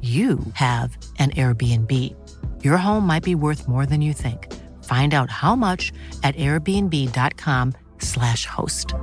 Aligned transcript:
you 0.00 0.38
have 0.54 0.96
an 1.18 1.30
Airbnb. 1.30 2.14
Your 2.64 2.78
home 2.78 3.06
might 3.06 3.22
be 3.22 3.34
worth 3.34 3.68
more 3.68 3.84
than 3.84 4.00
you 4.00 4.14
think. 4.14 4.50
Find 4.84 5.12
out 5.12 5.30
how 5.30 5.54
much 5.56 5.92
at 6.22 6.34
airbnb.com/slash 6.36 8.46
host. 8.46 8.94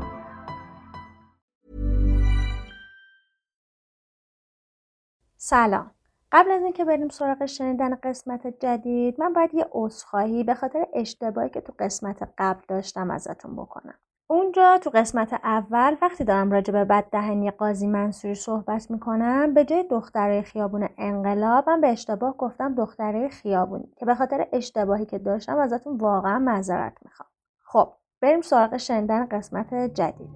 سلام 5.37 5.91
قبل 6.31 6.51
از 6.51 6.63
اینکه 6.63 6.85
بریم 6.85 7.09
سراغ 7.09 7.45
شنیدن 7.45 7.95
قسمت 7.95 8.47
جدید 8.59 9.19
من 9.19 9.33
باید 9.33 9.53
یه 9.53 9.65
عذرخواهی 9.71 10.43
به 10.43 10.53
خاطر 10.53 10.87
اشتباهی 10.93 11.49
که 11.49 11.61
تو 11.61 11.73
قسمت 11.79 12.29
قبل 12.37 12.61
داشتم 12.67 13.11
ازتون 13.11 13.55
بکنم 13.55 13.99
اونجا 14.29 14.77
تو 14.77 14.89
قسمت 14.89 15.33
اول 15.33 15.95
وقتی 16.01 16.23
دارم 16.23 16.51
راجع 16.51 16.73
به 16.73 16.85
بددهنی 16.85 17.51
قاضی 17.51 17.87
منصوری 17.87 18.35
صحبت 18.35 18.91
می‌کنم 18.91 19.53
به 19.53 19.65
جای 19.65 19.83
دختره 19.83 20.41
خیابون 20.41 20.89
انقلاب 20.97 21.69
من 21.69 21.81
به 21.81 21.87
اشتباه 21.87 22.37
گفتم 22.37 22.75
دختره 22.75 23.29
خیابونی 23.29 23.91
که 23.97 24.05
به 24.05 24.15
خاطر 24.15 24.47
اشتباهی 24.53 25.05
که 25.05 25.17
داشتم 25.17 25.57
ازتون 25.57 25.97
واقعا 25.97 26.39
معذرت 26.39 26.97
می‌خوام. 27.05 27.29
خب 27.63 27.93
بریم 28.21 28.41
سراغ 28.41 28.77
شنیدن 28.77 29.25
قسمت 29.25 29.73
جدید. 29.73 30.29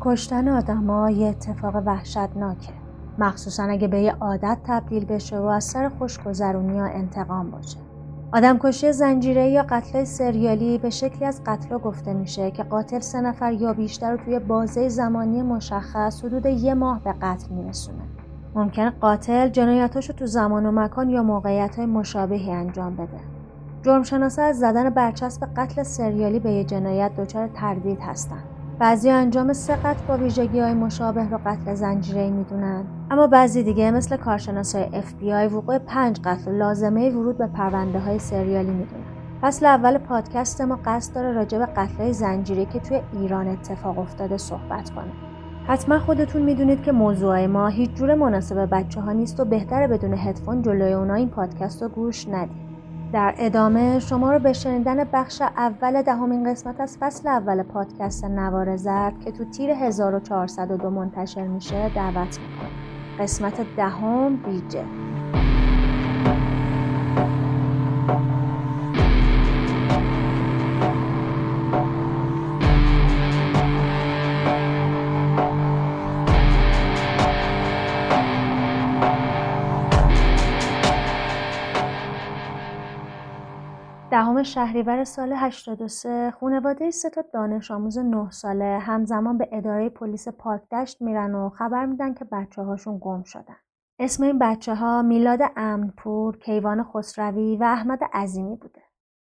کشتن 0.00 0.48
آدما 0.48 1.10
یه 1.10 1.28
اتفاق 1.28 1.76
وحشتناکه. 1.86 2.85
مخصوصا 3.18 3.62
اگه 3.62 3.88
به 3.88 4.00
یه 4.00 4.12
عادت 4.20 4.58
تبدیل 4.64 5.04
بشه 5.04 5.38
و 5.38 5.44
از 5.44 5.64
سر 5.64 5.88
خوشگذرونی 5.88 6.76
یا 6.76 6.84
انتقام 6.84 7.50
باشه. 7.50 7.78
آدمکشی 8.32 8.92
زنجیره 8.92 9.50
یا 9.50 9.66
قتل 9.68 10.04
سریالی 10.04 10.78
به 10.78 10.90
شکلی 10.90 11.24
از 11.24 11.40
قتل 11.46 11.78
گفته 11.78 12.14
میشه 12.14 12.50
که 12.50 12.62
قاتل 12.62 13.00
سه 13.00 13.20
نفر 13.20 13.52
یا 13.52 13.72
بیشتر 13.72 14.10
رو 14.10 14.16
توی 14.16 14.38
بازه 14.38 14.88
زمانی 14.88 15.42
مشخص 15.42 16.24
حدود 16.24 16.46
یه 16.46 16.74
ماه 16.74 17.00
به 17.04 17.12
قتل 17.12 17.54
میرسونه. 17.54 18.02
ممکن 18.54 18.90
قاتل 18.90 19.48
جنایتاشو 19.48 20.12
تو 20.12 20.26
زمان 20.26 20.66
و 20.66 20.72
مکان 20.72 21.10
یا 21.10 21.22
موقعیت 21.22 21.76
های 21.76 21.86
مشابهی 21.86 22.52
انجام 22.52 22.96
بده. 22.96 23.20
جرمشناسا 23.82 24.42
از 24.42 24.58
زدن 24.58 24.90
برچسب 24.90 25.48
قتل 25.56 25.82
سریالی 25.82 26.38
به 26.38 26.52
یه 26.52 26.64
جنایت 26.64 27.16
دچار 27.16 27.48
تردید 27.48 28.00
هستند 28.00 28.44
بعضی 28.78 29.10
انجام 29.10 29.52
سه 29.52 29.76
قتل 29.76 30.06
با 30.08 30.16
ویژگی 30.16 30.60
های 30.60 30.74
مشابه 30.74 31.30
رو 31.30 31.38
قتل 31.46 31.74
زنجیره 31.74 32.30
می‌دونن. 32.30 32.84
اما 33.10 33.26
بعضی 33.26 33.62
دیگه 33.62 33.90
مثل 33.90 34.16
کارشناس 34.16 34.74
های 34.74 35.02
FBI 35.02 35.52
وقوع 35.52 35.78
پنج 35.78 36.20
قتل 36.24 36.50
لازمه 36.50 37.10
ورود 37.10 37.38
به 37.38 37.46
پرونده 37.46 37.98
های 37.98 38.18
سریالی 38.18 38.70
می‌دونن. 38.70 39.02
فصل 39.40 39.66
اول 39.66 39.98
پادکست 39.98 40.60
ما 40.60 40.78
قصد 40.84 41.14
داره 41.14 41.32
راجع 41.32 41.58
به 41.58 41.66
قتل 41.66 41.94
های 41.94 42.12
زنجیره 42.12 42.64
که 42.64 42.80
توی 42.80 43.00
ایران 43.12 43.48
اتفاق 43.48 43.98
افتاده 43.98 44.36
صحبت 44.36 44.90
کنه. 44.90 45.12
حتما 45.66 45.98
خودتون 45.98 46.42
می‌دونید 46.42 46.82
که 46.82 46.92
موضوع 46.92 47.46
ما 47.46 47.68
هیچ 47.68 47.90
جور 47.94 48.14
مناسب 48.14 48.68
بچه 48.70 49.00
ها 49.00 49.12
نیست 49.12 49.40
و 49.40 49.44
بهتره 49.44 49.86
بدون 49.86 50.14
هدفون 50.14 50.62
جلوی 50.62 50.92
اونا 50.92 51.14
این 51.14 51.28
پادکست 51.28 51.82
رو 51.82 51.88
گوش 51.88 52.28
ندید. 52.28 52.66
در 53.12 53.34
ادامه 53.38 53.98
شما 53.98 54.32
رو 54.32 54.38
به 54.38 54.52
شنیدن 54.52 55.04
بخش 55.12 55.42
اول 55.42 56.02
دهمین 56.02 56.50
قسمت 56.50 56.80
از 56.80 56.98
فصل 57.00 57.28
اول 57.28 57.62
پادکست 57.62 58.24
نوار 58.24 58.76
زرد 58.76 59.20
که 59.20 59.32
تو 59.32 59.44
تیر 59.44 59.70
1402 59.70 60.90
منتشر 60.90 61.46
میشه 61.46 61.88
دعوت 61.94 62.38
می‌کنم. 62.40 62.85
قسمت 63.18 63.76
دهم 63.76 64.36
بیجه 64.36 64.84
دهم 84.16 84.42
شهریور 84.42 85.04
سال 85.04 85.32
83 85.32 86.30
خانواده 86.30 86.90
سه 86.90 87.10
تا 87.10 87.24
دانش 87.32 87.70
آموز 87.70 87.98
9 87.98 88.30
ساله 88.30 88.78
همزمان 88.78 89.38
به 89.38 89.48
اداره 89.52 89.88
پلیس 89.88 90.28
پاکدشت 90.28 91.02
میرن 91.02 91.34
و 91.34 91.48
خبر 91.48 91.86
میدن 91.86 92.14
که 92.14 92.24
بچه 92.24 92.62
هاشون 92.62 92.98
گم 93.00 93.22
شدن. 93.22 93.56
اسم 93.98 94.22
این 94.22 94.38
بچه 94.38 94.74
ها 94.74 95.02
میلاد 95.02 95.40
امنپور، 95.56 96.38
کیوان 96.38 96.84
خسروی 96.84 97.56
و 97.56 97.64
احمد 97.64 98.04
عظیمی 98.04 98.56
بوده. 98.56 98.82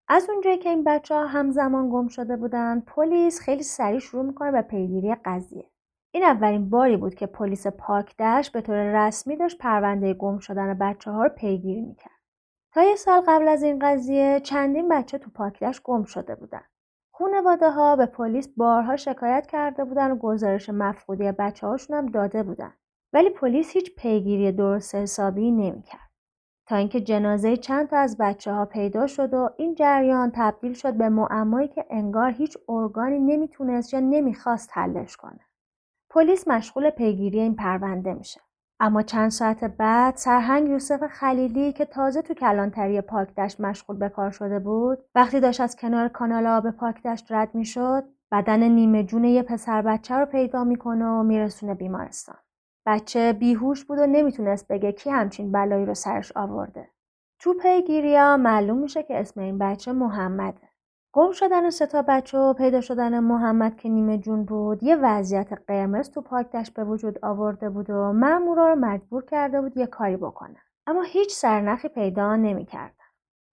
از 0.07 0.29
اونجایی 0.29 0.57
که 0.57 0.69
این 0.69 0.83
بچه 0.83 1.15
ها 1.15 1.25
همزمان 1.25 1.89
گم 1.89 2.07
شده 2.07 2.37
بودن، 2.37 2.79
پلیس 2.79 3.39
خیلی 3.39 3.63
سریع 3.63 3.99
شروع 3.99 4.25
می‌کنه 4.25 4.51
به 4.51 4.61
پیگیری 4.61 5.15
قضیه. 5.15 5.69
این 6.13 6.23
اولین 6.23 6.69
باری 6.69 6.97
بود 6.97 7.15
که 7.15 7.27
پلیس 7.27 7.67
پاکدشت 7.67 8.51
به 8.53 8.61
طور 8.61 9.07
رسمی 9.07 9.35
داشت 9.37 9.57
پرونده 9.57 10.13
گم 10.13 10.39
شدن 10.39 10.73
بچه 10.73 11.11
ها 11.11 11.23
رو 11.23 11.29
پیگیری 11.29 11.81
می‌کرد. 11.81 12.18
تا 12.73 12.83
یه 12.83 12.95
سال 12.95 13.21
قبل 13.27 13.47
از 13.47 13.63
این 13.63 13.79
قضیه 13.79 14.39
چندین 14.39 14.89
بچه 14.89 15.17
تو 15.17 15.29
پاکدشت 15.29 15.83
گم 15.83 16.03
شده 16.03 16.35
بودن. 16.35 16.61
خونواده 17.11 17.69
ها 17.69 17.95
به 17.95 18.05
پلیس 18.05 18.47
بارها 18.57 18.95
شکایت 18.95 19.47
کرده 19.47 19.83
بودن 19.83 20.11
و 20.11 20.15
گزارش 20.15 20.69
مفقودی 20.69 21.31
بچه 21.31 21.67
هاشون 21.67 21.97
هم 21.97 22.05
داده 22.05 22.43
بودن. 22.43 22.73
ولی 23.13 23.29
پلیس 23.29 23.71
هیچ 23.71 23.95
پیگیری 23.95 24.51
درست 24.51 24.95
حسابی 24.95 25.51
نمی‌کرد. 25.51 26.09
تا 26.67 26.75
اینکه 26.75 27.01
جنازه 27.01 27.57
چند 27.57 27.89
تا 27.89 27.97
از 27.97 28.17
بچه 28.17 28.51
ها 28.51 28.65
پیدا 28.65 29.07
شد 29.07 29.33
و 29.33 29.49
این 29.57 29.75
جریان 29.75 30.31
تبدیل 30.35 30.73
شد 30.73 30.93
به 30.93 31.09
معمایی 31.09 31.67
که 31.67 31.85
انگار 31.89 32.31
هیچ 32.31 32.57
ارگانی 32.69 33.19
نمی‌تونست 33.19 33.93
یا 33.93 33.99
نمی‌خواست 33.99 34.69
حلش 34.73 35.17
کنه. 35.17 35.39
پلیس 36.09 36.47
مشغول 36.47 36.89
پیگیری 36.89 37.39
این 37.39 37.55
پرونده 37.55 38.13
میشه. 38.13 38.41
اما 38.81 39.01
چند 39.01 39.31
ساعت 39.31 39.63
بعد 39.63 40.15
سرهنگ 40.15 40.69
یوسف 40.69 41.07
خلیلی 41.07 41.73
که 41.73 41.85
تازه 41.85 42.21
تو 42.21 42.33
کلانتری 42.33 43.01
پاکدشت 43.01 43.61
مشغول 43.61 43.97
به 43.97 44.09
کار 44.09 44.31
شده 44.31 44.59
بود 44.59 44.97
وقتی 45.15 45.39
داشت 45.39 45.61
از 45.61 45.75
کنار 45.75 46.07
کانال 46.07 46.47
آب 46.47 46.71
پاکدشت 46.71 47.31
رد 47.31 47.55
می‌شد 47.55 48.03
بدن 48.31 48.63
نیمه 48.63 49.03
جون 49.03 49.23
یه 49.23 49.43
پسر 49.43 49.81
بچه 49.81 50.15
رو 50.15 50.25
پیدا 50.25 50.63
می‌کنه 50.63 51.05
و 51.05 51.23
میرسونه 51.23 51.73
بیمارستان. 51.73 52.37
بچه 52.85 53.33
بیهوش 53.33 53.85
بود 53.85 53.99
و 53.99 54.05
نمی‌تونست 54.07 54.67
بگه 54.67 54.91
کی 54.91 55.09
همچین 55.09 55.51
بلایی 55.51 55.85
رو 55.85 55.93
سرش 55.93 56.31
آورده. 56.35 56.89
تو 57.39 57.53
پیگیریا 57.53 58.37
معلوم 58.37 58.77
میشه 58.77 59.03
که 59.03 59.19
اسم 59.19 59.41
این 59.41 59.57
بچه 59.57 59.91
محمده. 59.91 60.68
گم 61.19 61.31
شدن 61.31 61.69
سه 61.69 61.85
تا 61.85 62.01
بچه 62.01 62.37
و 62.37 62.53
پیدا 62.53 62.81
شدن 62.81 63.19
محمد 63.19 63.77
که 63.77 63.89
نیمه 63.89 64.17
جون 64.17 64.45
بود 64.45 64.83
یه 64.83 64.95
وضعیت 64.95 65.53
قرمز 65.67 66.09
تو 66.09 66.21
پاکتش 66.21 66.71
به 66.71 66.83
وجود 66.83 67.19
آورده 67.25 67.69
بود 67.69 67.89
و 67.89 68.13
مامورا 68.13 68.67
رو 68.69 68.75
مجبور 68.75 69.25
کرده 69.25 69.61
بود 69.61 69.77
یه 69.77 69.85
کاری 69.85 70.17
بکنه 70.17 70.55
اما 70.87 71.01
هیچ 71.01 71.31
سرنخی 71.31 71.87
پیدا 71.87 72.35
نمی‌کرد 72.35 72.95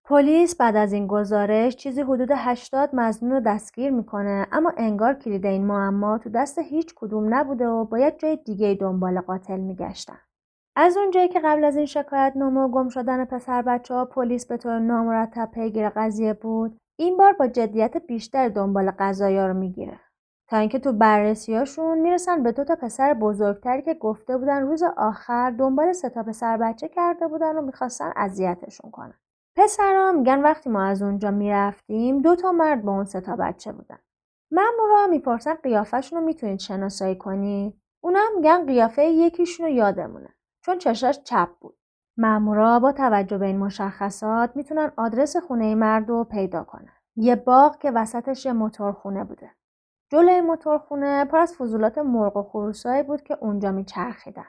پلیس 0.04 0.56
بعد 0.56 0.76
از 0.76 0.92
این 0.92 1.06
گزارش 1.06 1.76
چیزی 1.76 2.02
حدود 2.02 2.28
80 2.34 2.90
مزنون 2.92 3.32
رو 3.32 3.40
دستگیر 3.40 3.90
می‌کنه 3.90 4.46
اما 4.52 4.72
انگار 4.76 5.14
کلید 5.14 5.46
این 5.46 5.66
معما 5.66 6.18
تو 6.18 6.30
دست 6.30 6.58
هیچ 6.58 6.94
کدوم 6.96 7.34
نبوده 7.34 7.68
و 7.68 7.84
باید 7.84 8.18
جای 8.18 8.36
دیگه 8.36 8.74
دنبال 8.80 9.20
قاتل 9.20 9.60
میگشتن. 9.60 10.18
از 10.76 10.96
اونجایی 10.96 11.28
که 11.28 11.40
قبل 11.44 11.64
از 11.64 11.76
این 11.76 11.86
شکایت 11.86 12.32
نامه 12.36 12.60
و 12.60 12.68
گم 12.68 12.88
شدن 12.88 13.24
پسر 13.24 13.62
بچه 13.62 13.94
ها 13.94 14.04
پلیس 14.04 14.46
به 14.46 14.56
طور 14.56 14.78
نامرتب 14.78 15.50
پیگیر 15.54 15.88
قضیه 15.88 16.32
بود 16.32 16.78
این 16.98 17.16
بار 17.16 17.32
با 17.32 17.46
جدیت 17.46 17.96
بیشتر 17.96 18.48
دنبال 18.48 18.90
قضایا 18.98 19.46
رو 19.46 19.54
می‌گیره. 19.54 20.00
تا 20.48 20.56
اینکه 20.56 20.78
تو 20.78 20.92
بررسیاشون 20.92 21.98
می‌رسن 21.98 22.42
به 22.42 22.52
دو 22.52 22.64
تا 22.64 22.76
پسر 22.76 23.14
بزرگتری 23.14 23.82
که 23.82 23.94
گفته 23.94 24.38
بودن 24.38 24.62
روز 24.62 24.82
آخر 24.96 25.50
دنبال 25.50 25.92
سه 25.92 26.10
تا 26.10 26.22
پسر 26.22 26.56
بچه 26.56 26.88
کرده 26.88 27.28
بودن 27.28 27.56
و 27.56 27.62
می‌خواستن 27.62 28.12
اذیتشون 28.16 28.90
کنن. 28.90 29.14
پسرا 29.56 30.12
میگن 30.12 30.40
وقتی 30.42 30.70
ما 30.70 30.82
از 30.84 31.02
اونجا 31.02 31.30
می‌رفتیم 31.30 32.22
دو 32.22 32.36
تا 32.36 32.52
مرد 32.52 32.82
با 32.82 32.92
اون 32.92 33.04
سه 33.04 33.20
تا 33.20 33.36
بچه 33.36 33.72
بودن. 33.72 33.98
مامورا 34.50 35.06
می‌پرسن 35.10 35.54
قیافشون 35.54 36.18
رو 36.18 36.24
می‌تونید 36.24 36.58
شناسایی 36.58 37.16
کنید 37.16 37.80
اونا 38.00 38.20
میگن 38.36 38.66
قیافه 38.66 39.04
یکیشون 39.04 39.66
رو 39.66 39.72
یادمونه 39.72 40.34
چون 40.64 40.78
چشاش 40.78 41.20
چپ 41.22 41.48
بود. 41.60 41.78
مامورا 42.18 42.78
با 42.78 42.92
توجه 42.92 43.38
به 43.38 43.46
این 43.46 43.58
مشخصات 43.58 44.56
می‌تونن 44.56 44.92
آدرس 44.96 45.36
خونه 45.36 45.74
مرد 45.74 46.08
رو 46.08 46.24
پیدا 46.24 46.64
کنن 46.64 46.92
یه 47.16 47.36
باغ 47.36 47.78
که 47.78 47.90
وسطش 47.90 48.46
یه 48.46 48.52
موتورخونه 48.52 49.24
بوده 49.24 49.50
جلوی 50.12 50.40
موتورخونه 50.40 51.24
پر 51.24 51.38
از 51.38 51.56
فضولات 51.56 51.98
مرغ 51.98 52.36
و 52.36 52.42
خروسایی 52.42 53.02
بود 53.02 53.22
که 53.22 53.38
اونجا 53.40 53.72
میچرخیدن 53.72 54.46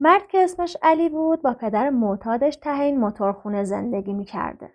مرد 0.00 0.26
که 0.26 0.44
اسمش 0.44 0.76
علی 0.82 1.08
بود 1.08 1.42
با 1.42 1.54
پدر 1.54 1.90
معتادش 1.90 2.56
ته 2.56 2.80
این 2.80 3.00
موتورخونه 3.00 3.64
زندگی 3.64 4.12
می‌کرده. 4.12 4.70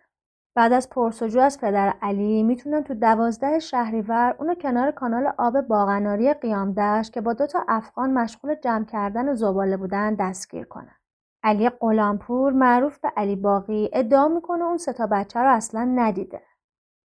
بعد 0.55 0.73
از 0.73 0.89
پرسجو 0.89 1.39
از 1.39 1.59
پدر 1.61 1.93
علی 2.01 2.43
می‌تونن 2.43 2.83
تو 2.83 2.93
دوازده 2.93 3.59
شهریور 3.59 4.35
اونو 4.39 4.55
کنار 4.55 4.91
کانال 4.91 5.33
آب 5.37 5.61
باغناری 5.61 6.33
قیامدشت 6.33 7.13
که 7.13 7.21
با 7.21 7.33
دو 7.33 7.47
تا 7.47 7.65
افغان 7.67 8.13
مشغول 8.13 8.55
جمع 8.55 8.85
کردن 8.85 9.33
زباله 9.33 9.77
بودن 9.77 10.15
دستگیر 10.15 10.65
کنن. 10.65 10.99
علی 11.44 11.69
قلامپور 11.69 12.53
معروف 12.53 13.00
به 13.00 13.12
علی 13.18 13.36
باقی 13.36 13.89
ادعا 13.94 14.27
می‌کنه 14.27 14.63
اون 14.63 14.77
ستا 14.77 15.07
بچه 15.07 15.39
رو 15.39 15.51
اصلا 15.53 15.83
ندیده. 15.95 16.41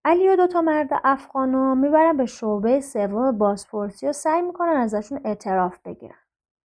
علی 0.05 0.29
و 0.29 0.35
دوتا 0.35 0.61
مرد 0.61 0.89
افغانو 1.03 1.75
می‌برن 1.75 2.17
به 2.17 2.25
شعبه 2.25 2.81
سوم 2.81 3.37
بازپرسی 3.37 4.07
و 4.07 4.13
سعی 4.13 4.41
می‌کنن 4.41 4.75
ازشون 4.75 5.19
اعتراف 5.25 5.79
بگیرن. 5.85 6.15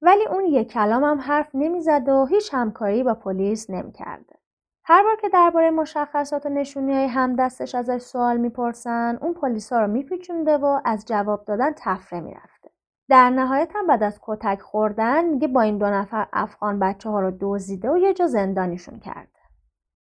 ولی 0.02 0.26
اون 0.26 0.44
یک 0.44 0.72
کلام 0.72 1.04
هم 1.04 1.18
حرف 1.18 1.50
نمی‌زد 1.54 2.08
و 2.08 2.26
هیچ 2.26 2.54
همکاری 2.54 3.02
با 3.02 3.14
پلیس 3.14 3.70
نمی‌کرده. 3.70 4.38
هر 4.84 5.02
بار 5.02 5.16
که 5.16 5.28
درباره 5.28 5.70
مشخصات 5.70 6.46
و 6.46 6.48
نشونی 6.48 6.92
های 6.92 7.06
هم 7.06 7.36
دستش 7.36 7.74
ازش 7.74 7.98
سوال 7.98 8.36
می‌پرسن 8.36 9.18
اون 9.20 9.34
پلیسا 9.34 9.80
رو 9.80 9.86
میپیچونده 9.86 10.58
و 10.58 10.80
از 10.84 11.04
جواب 11.06 11.44
دادن 11.44 11.72
تفره 11.76 12.20
می‌رفته. 12.20 12.51
در 13.08 13.30
نهایت 13.30 13.70
هم 13.74 13.86
بعد 13.86 14.02
از 14.02 14.18
کتک 14.22 14.60
خوردن 14.60 15.24
میگه 15.24 15.48
با 15.48 15.60
این 15.60 15.78
دو 15.78 15.86
نفر 15.86 16.26
افغان 16.32 16.78
بچه 16.78 17.10
ها 17.10 17.20
رو 17.20 17.32
دزدیده 17.40 17.90
و 17.90 17.98
یه 17.98 18.14
جا 18.14 18.26
زندانیشون 18.26 18.98
کرده. 18.98 19.28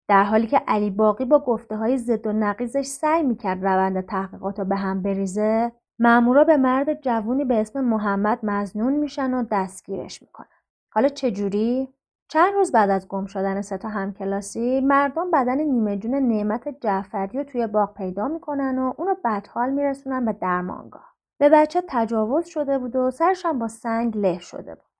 در 0.08 0.25
حالی 0.25 0.46
که 0.46 0.58
علی 0.69 0.90
باقی 0.90 1.25
با 1.25 1.38
گفته 1.38 1.76
های 1.76 1.98
ضد 1.98 2.26
و 2.26 2.32
نقیزش 2.32 2.87
سعی 2.87 3.22
می‌کرد 3.22 3.66
روند 3.66 4.00
تحقیقات 4.06 4.58
رو 4.58 4.64
به 4.64 4.76
هم 4.76 5.02
بریزه 5.02 5.72
مامورا 5.98 6.44
به 6.44 6.56
مرد 6.56 7.00
جوونی 7.00 7.44
به 7.44 7.60
اسم 7.60 7.81
محمد 7.81 8.38
مزنون 8.42 8.92
میشن 8.92 9.34
و 9.34 9.44
دستگیرش 9.50 10.22
می‌کنن. 10.22 10.46
حالا 10.92 11.08
چجوری؟ 11.08 11.94
چند 12.28 12.54
روز 12.54 12.72
بعد 12.72 12.90
از 12.90 13.08
گم 13.08 13.26
شدن 13.26 13.60
سه 13.60 13.78
تا 13.78 13.88
همکلاسی 13.88 14.81
مردم 14.81 15.31
بدن 15.31 15.60
نیمه 15.60 15.96
جون 15.96 16.14
نعمت 16.14 16.69
جعفری 16.81 17.38
رو 17.38 17.44
توی 17.44 17.66
باغ 17.66 17.94
پیدا 17.94 18.28
می‌کنن 18.28 18.78
و 18.78 18.94
اونو 18.96 19.14
بدحال 19.25 19.70
میرسونن 19.70 20.25
به 20.25 20.32
درمانگاه. 20.32 21.10
به 21.40 21.48
بچه 21.48 21.82
تجاوز 21.88 22.46
شده 22.46 22.78
بود 22.78 22.96
و 22.96 23.10
سرش 23.10 23.46
با 23.46 23.69
سنگ 23.69 24.16
له 24.16 24.38
شده 24.38 24.75
بود. 24.75 24.90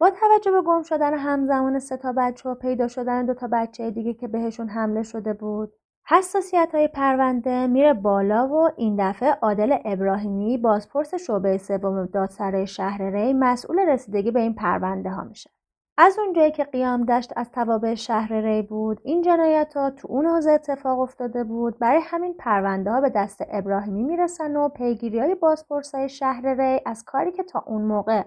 با 0.00 0.10
توجه 0.10 0.50
به 0.50 0.62
گم 0.62 0.82
شدن 0.82 1.14
همزمان 1.18 1.78
سه 1.78 1.96
تا 1.96 2.12
بچه 2.16 2.48
و 2.48 2.54
پیدا 2.54 2.88
شدن 2.88 3.26
دو 3.26 3.34
تا 3.34 3.48
بچه 3.52 3.90
دیگه 3.90 4.14
که 4.14 4.28
بهشون 4.28 4.68
حمله 4.68 5.02
شده 5.02 5.32
بود 5.32 5.72
حساسیت 6.06 6.68
های 6.74 6.88
پرونده 6.88 7.66
میره 7.66 7.94
بالا 7.94 8.48
و 8.48 8.70
این 8.76 8.96
دفعه 8.98 9.30
عادل 9.30 9.76
ابراهیمی 9.84 10.58
بازپرس 10.58 11.14
شعبه 11.14 11.58
سوم 11.58 12.06
دادسرای 12.06 12.66
شهر 12.66 13.02
ری 13.02 13.32
مسئول 13.32 13.78
رسیدگی 13.78 14.30
به 14.30 14.40
این 14.40 14.54
پرونده 14.54 15.10
ها 15.10 15.24
میشه. 15.24 15.50
از 15.98 16.18
اونجایی 16.18 16.50
که 16.50 16.64
قیام 16.64 17.04
دشت 17.04 17.32
از 17.36 17.50
توابع 17.50 17.94
شهر 17.94 18.32
ری 18.32 18.62
بود 18.62 19.00
این 19.04 19.22
جنایت 19.22 19.76
ها 19.76 19.90
تو 19.90 20.08
اون 20.10 20.26
حوزه 20.26 20.50
اتفاق 20.50 21.00
افتاده 21.00 21.44
بود 21.44 21.78
برای 21.78 22.00
همین 22.04 22.34
پرونده 22.34 22.90
ها 22.90 23.00
به 23.00 23.08
دست 23.08 23.44
ابراهیمی 23.48 24.02
می‌رسن 24.02 24.56
و 24.56 24.68
پیگیری 24.68 25.18
های 25.18 25.36
های 25.94 26.08
شهر 26.08 26.54
ری 26.54 26.80
از 26.86 27.04
کاری 27.04 27.32
که 27.32 27.42
تا 27.42 27.64
اون 27.66 27.82
موقع 27.82 28.22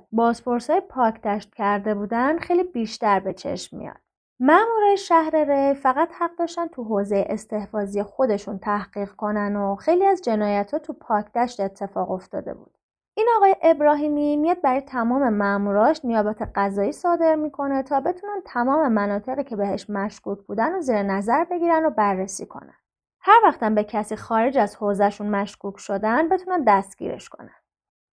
های 0.48 0.81
پاک 0.89 1.21
دشت 1.21 1.56
کرده 1.56 1.95
بودن 1.95 2.38
خیلی 2.38 2.63
بیشتر 2.63 3.19
به 3.19 3.33
چشم 3.33 3.77
میاد 3.77 3.98
مامورای 4.39 4.98
شهر 4.98 5.36
ری 5.36 5.74
فقط 5.74 6.10
حق 6.19 6.36
داشتن 6.36 6.68
تو 6.68 6.83
حوزه 6.83 7.25
استحفاظی 7.30 8.04
خودشون 8.04 8.60
تحقیق 8.60 9.12
کنن 9.12 9.56
و 9.56 9.75
خیلی 9.75 10.06
از 10.06 10.21
جنایت 10.21 10.71
ها 10.74 10.80
تو 10.80 10.94
پاک 10.94 11.33
دشت 11.33 11.60
اتفاق 11.60 12.12
افتاده 12.12 12.54
بود. 12.54 12.77
این 13.15 13.27
آقای 13.38 13.56
ابراهیمی 13.62 14.38
میاد 14.38 14.62
برای 14.62 14.81
تمام 14.81 15.30
ماموراش 15.30 16.06
نیابت 16.06 16.51
قضایی 16.56 16.92
صادر 16.92 17.36
می‌کنه 17.36 17.83
تا 17.83 18.00
بتونن 18.00 18.42
تمام 18.45 18.92
مناطقی 18.92 19.44
که 19.44 19.56
بهش 19.56 19.89
مشکوک 19.89 20.39
بودن 20.39 20.75
و 20.77 20.81
زیر 20.81 21.04
نظر 21.04 21.44
بگیرن 21.44 21.86
و 21.86 21.89
بررسی 21.89 22.45
کنن. 22.45 22.75
هر 23.21 23.42
وقتم 23.44 23.75
به 23.75 23.83
کسی 23.83 24.15
خارج 24.15 24.57
از 24.57 24.75
حوزهشون 24.75 25.27
مشکوک 25.27 25.77
شدن 25.77 26.30
بتونن 26.30 26.63
دستگیرش 26.68 27.30
کنن. 27.30 27.56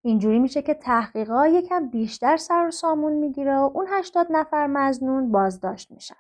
اینجوری 0.04 0.38
میشه 0.38 0.62
که 0.62 0.74
تحقیقا 0.74 1.46
یکم 1.46 1.88
بیشتر 1.88 2.36
سر 2.36 2.66
و 2.66 2.70
سامون 2.70 3.12
می‌گیره 3.12 3.56
و 3.56 3.70
اون 3.74 3.86
80 3.90 4.26
نفر 4.30 4.66
مزنون 4.66 5.32
بازداشت 5.32 5.90
میشن. 5.90 6.16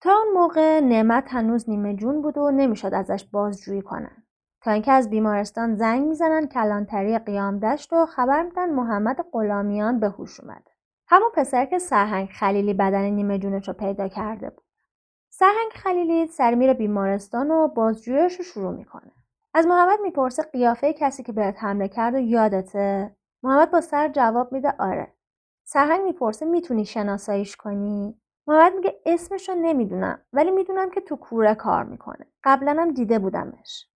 تا 0.00 0.10
اون 0.10 0.34
موقع 0.34 0.80
نعمت 0.80 1.24
هنوز 1.28 1.70
نیمه 1.70 1.94
جون 1.94 2.22
بود 2.22 2.38
و 2.38 2.50
نمی‌شد 2.50 2.94
ازش 2.94 3.24
بازجویی 3.24 3.82
کنن. 3.82 4.22
تا 4.62 4.70
اینکه 4.70 4.92
از 4.92 5.10
بیمارستان 5.10 5.74
زنگ 5.74 6.08
می‌زنن 6.08 6.46
کلانتری 6.46 7.18
قیام 7.18 7.58
دشت 7.58 7.92
و 7.92 8.06
خبر 8.06 8.42
میدن 8.42 8.70
محمد 8.70 9.26
غلامیان 9.32 10.00
به 10.00 10.08
هوش 10.08 10.40
اومده. 10.40 10.70
همون 11.08 11.30
پسر 11.34 11.64
که 11.64 11.78
سرهنگ 11.78 12.28
خلیلی 12.28 12.74
بدن 12.74 13.04
نیمه 13.04 13.38
جونش 13.38 13.68
رو 13.68 13.74
پیدا 13.74 14.08
کرده 14.08 14.50
بود. 14.50 14.64
سرهنگ 15.30 15.70
خلیلی 15.74 16.26
سر 16.26 16.54
میره 16.54 16.74
بیمارستان 16.74 17.50
و 17.50 17.68
بازجویش 17.68 18.36
رو 18.36 18.44
شروع 18.44 18.74
می‌کنه. 18.74 19.12
از 19.54 19.66
محمد 19.66 20.00
می‌پرسه 20.00 20.42
قیافه 20.42 20.92
کسی 20.92 21.22
که 21.22 21.32
بهت 21.32 21.64
حمله 21.64 21.88
کرد 21.88 22.14
و 22.14 22.18
یادته 22.18 23.16
محمد 23.42 23.70
با 23.70 23.80
سر 23.80 24.08
جواب 24.08 24.52
میده 24.52 24.74
آره 24.78 25.12
سرهنگ 25.64 26.04
می‌پرسه 26.04 26.46
می‌تونی 26.46 26.84
شناساییش 26.84 27.56
کنی 27.56 28.20
محمد 28.46 28.74
میگه 28.74 29.00
اسمش 29.06 29.48
رو 29.48 29.54
نمی‌دونم 29.54 30.22
ولی 30.32 30.50
می‌دونم 30.50 30.90
که 30.90 31.00
تو 31.00 31.16
کوره 31.16 31.54
کار 31.54 31.84
می‌کنه 31.84 32.26
قبلا 32.44 32.76
هم 32.78 32.90
دیده 32.90 33.18
بودمش 33.18 33.89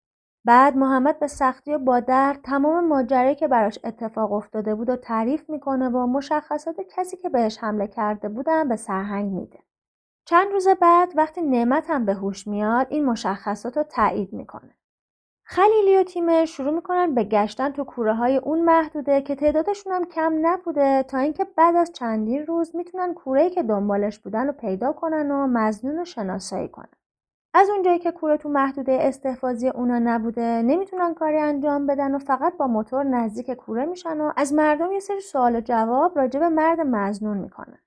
بعد 0.46 0.78
محمد 0.78 1.20
به 1.20 1.28
سختی 1.28 1.74
و 1.74 1.78
با 1.78 2.00
درد 2.00 2.42
تمام 2.44 2.88
ماجرایی 2.88 3.36
که 3.36 3.48
براش 3.48 3.80
اتفاق 3.84 4.34
افتاده 4.34 4.76
بود 4.76 4.90
و 4.90 4.96
تعریف 4.96 5.50
می‌کنه 5.50 5.90
و 5.90 6.08
مشخصات 6.08 6.76
کسی 6.96 7.18
که 7.18 7.30
بهش 7.30 7.58
حمله 7.58 7.88
کرده 7.88 8.30
بودن 8.30 8.68
به 8.68 8.76
سرهنگ 8.76 9.32
میده 9.32 9.60
چند 10.26 10.52
روز 10.52 10.68
بعد 10.68 11.14
وقتی 11.16 11.42
نعمت 11.42 11.90
هم 11.90 12.06
به 12.06 12.14
هوش 12.14 12.48
میاد 12.48 12.88
این 12.90 13.06
مشخصات 13.06 13.78
رو 13.78 13.84
تایید 13.84 14.34
می‌کنه 14.34 14.76
خلیلی 15.46 15.98
و 15.98 16.04
تیمش 16.04 16.58
شروع 16.58 16.74
می‌کنن 16.74 17.16
به 17.16 17.24
گشتن 17.24 17.72
تو 17.72 17.84
کوره 17.84 18.14
های 18.14 18.38
اون 18.38 18.62
محدوده 18.62 19.22
که 19.22 19.36
تعدادشون 19.36 19.94
هم 19.94 20.06
کم 20.06 20.34
نبوده 20.42 21.04
تا 21.04 21.18
اینکه 21.18 21.48
بعد 21.58 21.76
از 21.76 21.92
چندین 21.92 22.46
روز 22.46 22.76
می‌تونن 22.76 23.14
کوره 23.14 23.50
که 23.50 23.64
دنبالش 23.64 24.20
بودن 24.20 24.48
رو 24.48 24.54
پیدا 24.54 24.94
کنن 24.94 25.32
و 25.32 25.48
مزنون 25.48 25.98
رو 25.98 26.06
شناسایی 26.06 26.68
کنن. 26.68 27.03
از 27.56 27.70
اونجایی 27.70 28.00
که 28.00 28.12
کوره 28.12 28.38
تو 28.38 28.50
محدوده 28.50 28.98
استحفاظی 29.02 29.70
اونا 29.70 30.00
نبوده 30.00 30.62
نمی‌تونن 30.62 31.14
کاری 31.14 31.38
انجام 31.38 31.88
بدن 31.88 32.16
و 32.16 32.20
فقط 32.20 32.58
با 32.58 32.68
موتور 32.68 33.04
نزدیک 33.04 33.52
کوره 33.52 33.86
میشن 33.86 34.22
و 34.22 34.32
از 34.38 34.54
مردم 34.54 34.92
یه 34.92 35.00
سری 35.00 35.22
سوال 35.22 35.56
و 35.56 35.62
جواب 35.62 36.18
راجع 36.20 36.40
به 36.40 36.50
مرد 36.50 36.80
مزنون 36.80 37.38
می‌کنن. 37.38 37.80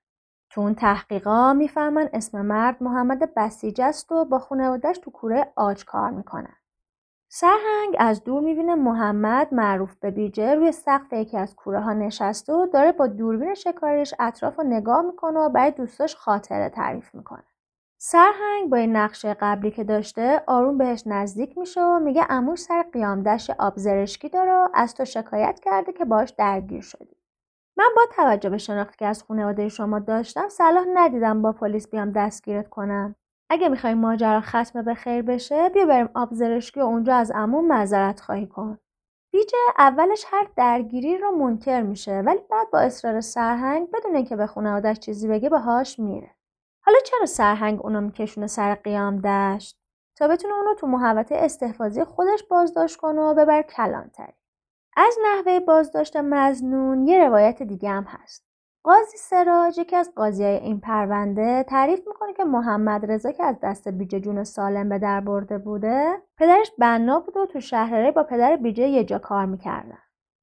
تو 0.49 0.61
اون 0.61 0.75
تحقیقا 0.75 1.53
می‌فهمن 1.53 2.09
اسم 2.13 2.41
مرد 2.41 2.83
محمد 2.83 3.33
بسیج 3.35 3.81
است 3.81 4.11
و 4.11 4.25
با 4.25 4.39
خانوادهش 4.39 4.97
تو 4.97 5.11
کوره 5.11 5.51
آج 5.55 5.85
کار 5.85 6.09
می‌کنن. 6.09 6.55
سرهنگ 7.29 7.95
از 7.99 8.23
دور 8.23 8.41
می‌بینه 8.43 8.75
محمد 8.75 9.53
معروف 9.53 9.95
به 9.95 10.11
بیجه 10.11 10.55
روی 10.55 10.71
سقف 10.71 11.13
یکی 11.13 11.37
از 11.37 11.55
کوره 11.55 11.79
ها 11.79 11.93
نشسته 11.93 12.53
و 12.53 12.65
داره 12.65 12.91
با 12.91 13.07
دوربین 13.07 13.53
شکاریش 13.53 14.13
اطراف 14.19 14.59
رو 14.59 14.63
نگاه 14.63 15.01
می‌کنه 15.01 15.39
و 15.39 15.49
برای 15.49 15.71
دوستاش 15.71 16.15
خاطره 16.15 16.69
تعریف 16.69 17.15
می‌کنه. 17.15 17.43
سرهنگ 17.99 18.69
با 18.69 18.77
این 18.77 18.95
نقشه 18.95 19.33
قبلی 19.33 19.71
که 19.71 19.83
داشته 19.83 20.43
آروم 20.47 20.77
بهش 20.77 21.03
نزدیک 21.05 21.57
میشه 21.57 21.81
و 21.81 21.99
میگه 21.99 22.25
اموش 22.29 22.59
سر 22.59 22.83
قیام 22.93 23.23
دشت 23.23 23.49
آبزرشکی 23.49 24.29
داره 24.29 24.69
از 24.73 24.93
تو 24.93 25.05
شکایت 25.05 25.59
کرده 25.59 25.93
که 25.93 26.05
باش 26.05 26.29
درگیر 26.29 26.81
شدی. 26.81 27.17
من 27.77 27.89
با 27.95 28.01
توجه 28.15 28.49
به 28.49 28.57
شناختی 28.57 28.95
که 28.97 29.05
از 29.05 29.23
خانواده 29.23 29.69
شما 29.69 29.99
داشتم 29.99 30.49
صلاح 30.49 30.85
ندیدم 30.93 31.41
با 31.41 31.51
پلیس 31.51 31.89
بیام 31.89 32.11
دستگیرت 32.11 32.69
کنم. 32.69 33.15
اگه 33.49 33.69
می‌خوای 33.69 33.93
ماجرا 33.93 34.41
ختم 34.41 34.81
به 34.81 34.93
خیر 34.93 35.21
بشه 35.21 35.69
بیا 35.69 35.85
بریم 35.85 36.09
آبزرشکی 36.15 36.79
و 36.79 36.83
اونجا 36.83 37.15
از 37.15 37.31
عموم 37.31 37.67
معذرت 37.67 38.19
خواهی 38.19 38.47
کن. 38.47 38.77
بیجه 39.33 39.57
اولش 39.77 40.25
هر 40.27 40.47
درگیری 40.55 41.17
رو 41.17 41.31
منکر 41.31 41.81
میشه 41.81 42.21
ولی 42.25 42.39
بعد 42.49 42.71
با 42.71 42.79
اصرار 42.79 43.21
سرهنگ 43.21 43.91
بدون 43.91 44.15
اینکه 44.15 44.35
به 44.35 44.47
خانوادهش 44.47 44.99
چیزی 44.99 45.27
بگه 45.27 45.49
باهاش 45.49 45.99
میره. 45.99 46.36
حالا 46.87 46.99
چرا 47.05 47.25
سرهنگ 47.25 47.85
اونو 47.85 48.01
میکشونه 48.01 48.47
سر 48.47 48.75
قیام 48.75 49.17
دشت؟ 49.17 49.79
تا 50.15 50.27
بتونه 50.27 50.53
اونو 50.53 50.73
تو 50.73 50.87
محوطه 50.87 51.35
استحفاظی 51.35 52.03
خودش 52.03 52.43
بازداشت 52.43 52.97
کنه 52.97 53.21
و 53.21 53.33
ببر 53.33 53.61
کلانتری. 53.61 54.33
از 54.97 55.17
نحوه 55.25 55.59
بازداشت 55.59 56.17
مزنون 56.17 57.07
یه 57.07 57.25
روایت 57.25 57.63
دیگه 57.63 57.89
هم 57.89 58.03
هست. 58.03 58.47
قاضی 58.83 59.17
سراج 59.17 59.77
یکی 59.77 59.95
از 59.95 60.11
قاضیای 60.15 60.55
این 60.55 60.79
پرونده 60.79 61.63
تعریف 61.63 62.07
می‌کنه 62.07 62.33
که 62.33 62.43
محمد 62.43 63.11
رضا 63.11 63.31
که 63.31 63.43
از 63.43 63.55
دست 63.61 63.87
بیجه 63.87 64.19
جون 64.19 64.43
سالم 64.43 64.89
به 64.89 64.99
در 64.99 65.21
برده 65.21 65.57
بوده 65.57 66.21
پدرش 66.37 66.71
بنا 66.77 67.19
بود 67.19 67.37
و 67.37 67.45
تو 67.45 67.59
شهرره 67.59 68.11
با 68.11 68.23
پدر 68.23 68.55
بیجه 68.55 68.87
یه 68.87 69.03
جا 69.03 69.19
کار 69.19 69.45
می‌کردن. 69.45 69.99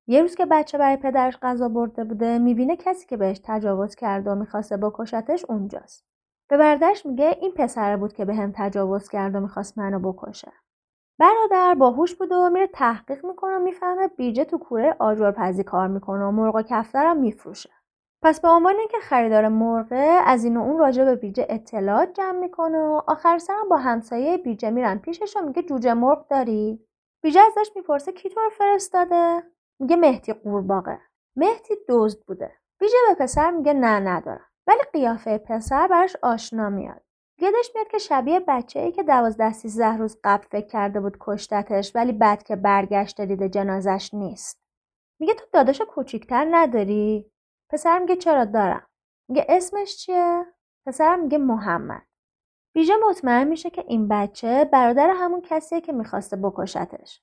یه 0.06 0.22
روز 0.22 0.34
که 0.34 0.46
بچه 0.46 0.78
برای 0.78 0.96
پدرش 0.96 1.38
غذا 1.42 1.68
برده 1.68 2.04
بوده 2.04 2.38
می‌بینه 2.38 2.76
کسی 2.76 3.06
که 3.06 3.16
بهش 3.16 3.40
تجاوز 3.44 3.94
کرده 3.94 4.30
و 4.30 4.34
می‌خواسته 4.34 4.76
بکشتش 4.76 5.44
اونجاست. 5.44 6.13
به 6.56 6.58
برادرش 6.58 7.06
میگه 7.06 7.38
این 7.40 7.52
پسره 7.52 7.96
بود 7.96 8.12
که 8.12 8.24
به 8.24 8.34
هم 8.34 8.52
تجاوز 8.56 9.08
کرد 9.08 9.34
و 9.34 9.40
می‌خواست 9.40 9.78
منو 9.78 10.12
بکشه. 10.12 10.52
برادر 11.18 11.74
باهوش 11.74 12.14
بود 12.14 12.32
و 12.32 12.50
میره 12.50 12.66
تحقیق 12.66 13.24
می‌کنه 13.24 13.56
و 13.56 13.58
می‌فهمه 13.58 14.08
بیجه 14.08 14.44
تو 14.44 14.58
کوره 14.58 14.96
آجرپزی 14.98 15.64
کار 15.64 15.88
می‌کنه 15.88 16.24
و 16.24 16.30
مرغ 16.30 16.54
و 16.54 16.62
کفترم 16.62 17.16
میفروشه. 17.16 17.70
پس 18.22 18.40
به 18.40 18.48
عنوان 18.48 18.76
اینکه 18.76 18.98
خریدار 19.02 19.48
مرغه 19.48 20.20
از 20.26 20.44
این 20.44 20.56
و 20.56 20.60
اون 20.60 20.78
راجع 20.78 21.04
به 21.04 21.16
بیجه 21.16 21.46
اطلاعات 21.48 22.12
جمع 22.12 22.38
می‌کنه 22.38 22.78
و 22.78 23.00
آخر 23.06 23.38
سرم 23.38 23.68
با 23.68 23.76
همسایه 23.76 24.36
بیجه 24.36 24.70
میرن 24.70 24.98
پیشش 24.98 25.36
و 25.36 25.40
میگه 25.40 25.62
جوجه 25.62 25.94
مرغ 25.94 26.28
داری؟ 26.28 26.86
بیجه 27.22 27.40
ازش 27.40 27.70
می‌پرسه 27.76 28.12
کی 28.12 28.28
تو 28.28 28.40
رو 28.40 28.50
فرستاده؟ 28.50 29.42
میگه 29.80 29.96
مهدی 29.96 30.32
قورباغه. 30.32 31.00
مهدی 31.36 31.74
دزد 31.88 32.18
بوده. 32.26 32.52
بیجه 32.80 32.96
به 33.08 33.14
پسر 33.24 33.50
میگه 33.50 33.72
نه 33.72 34.00
ندارم. 34.00 34.53
ولی 34.66 34.82
قیافه 34.92 35.38
پسر 35.38 35.88
براش 35.88 36.16
آشنا 36.22 36.70
میاد. 36.70 37.02
یادش 37.38 37.70
میاد 37.74 37.88
که 37.88 37.98
شبیه 37.98 38.40
بچه 38.40 38.80
ای 38.80 38.92
که 38.92 39.02
دوازده 39.02 39.52
سیزده 39.52 39.96
روز 39.96 40.18
قبل 40.24 40.46
فکر 40.50 40.66
کرده 40.66 41.00
بود 41.00 41.16
کشتتش 41.20 41.96
ولی 41.96 42.12
بعد 42.12 42.42
که 42.42 42.56
برگشته 42.56 43.26
دیده 43.26 43.48
جنازش 43.48 44.10
نیست. 44.14 44.60
میگه 45.20 45.34
تو 45.34 45.44
داداش 45.52 45.80
کوچیکتر 45.80 46.48
نداری؟ 46.50 47.32
پسر 47.70 47.98
میگه 47.98 48.16
چرا 48.16 48.44
دارم؟ 48.44 48.86
میگه 49.28 49.46
اسمش 49.48 49.96
چیه؟ 49.96 50.46
پسر 50.86 51.16
میگه 51.16 51.38
محمد. 51.38 52.06
بیژه 52.74 52.94
مطمئن 53.08 53.48
میشه 53.48 53.70
که 53.70 53.84
این 53.88 54.08
بچه 54.08 54.64
برادر 54.64 55.14
همون 55.16 55.40
کسیه 55.40 55.80
که 55.80 55.92
می‌خواسته 55.92 56.36
بکشتش. 56.36 57.22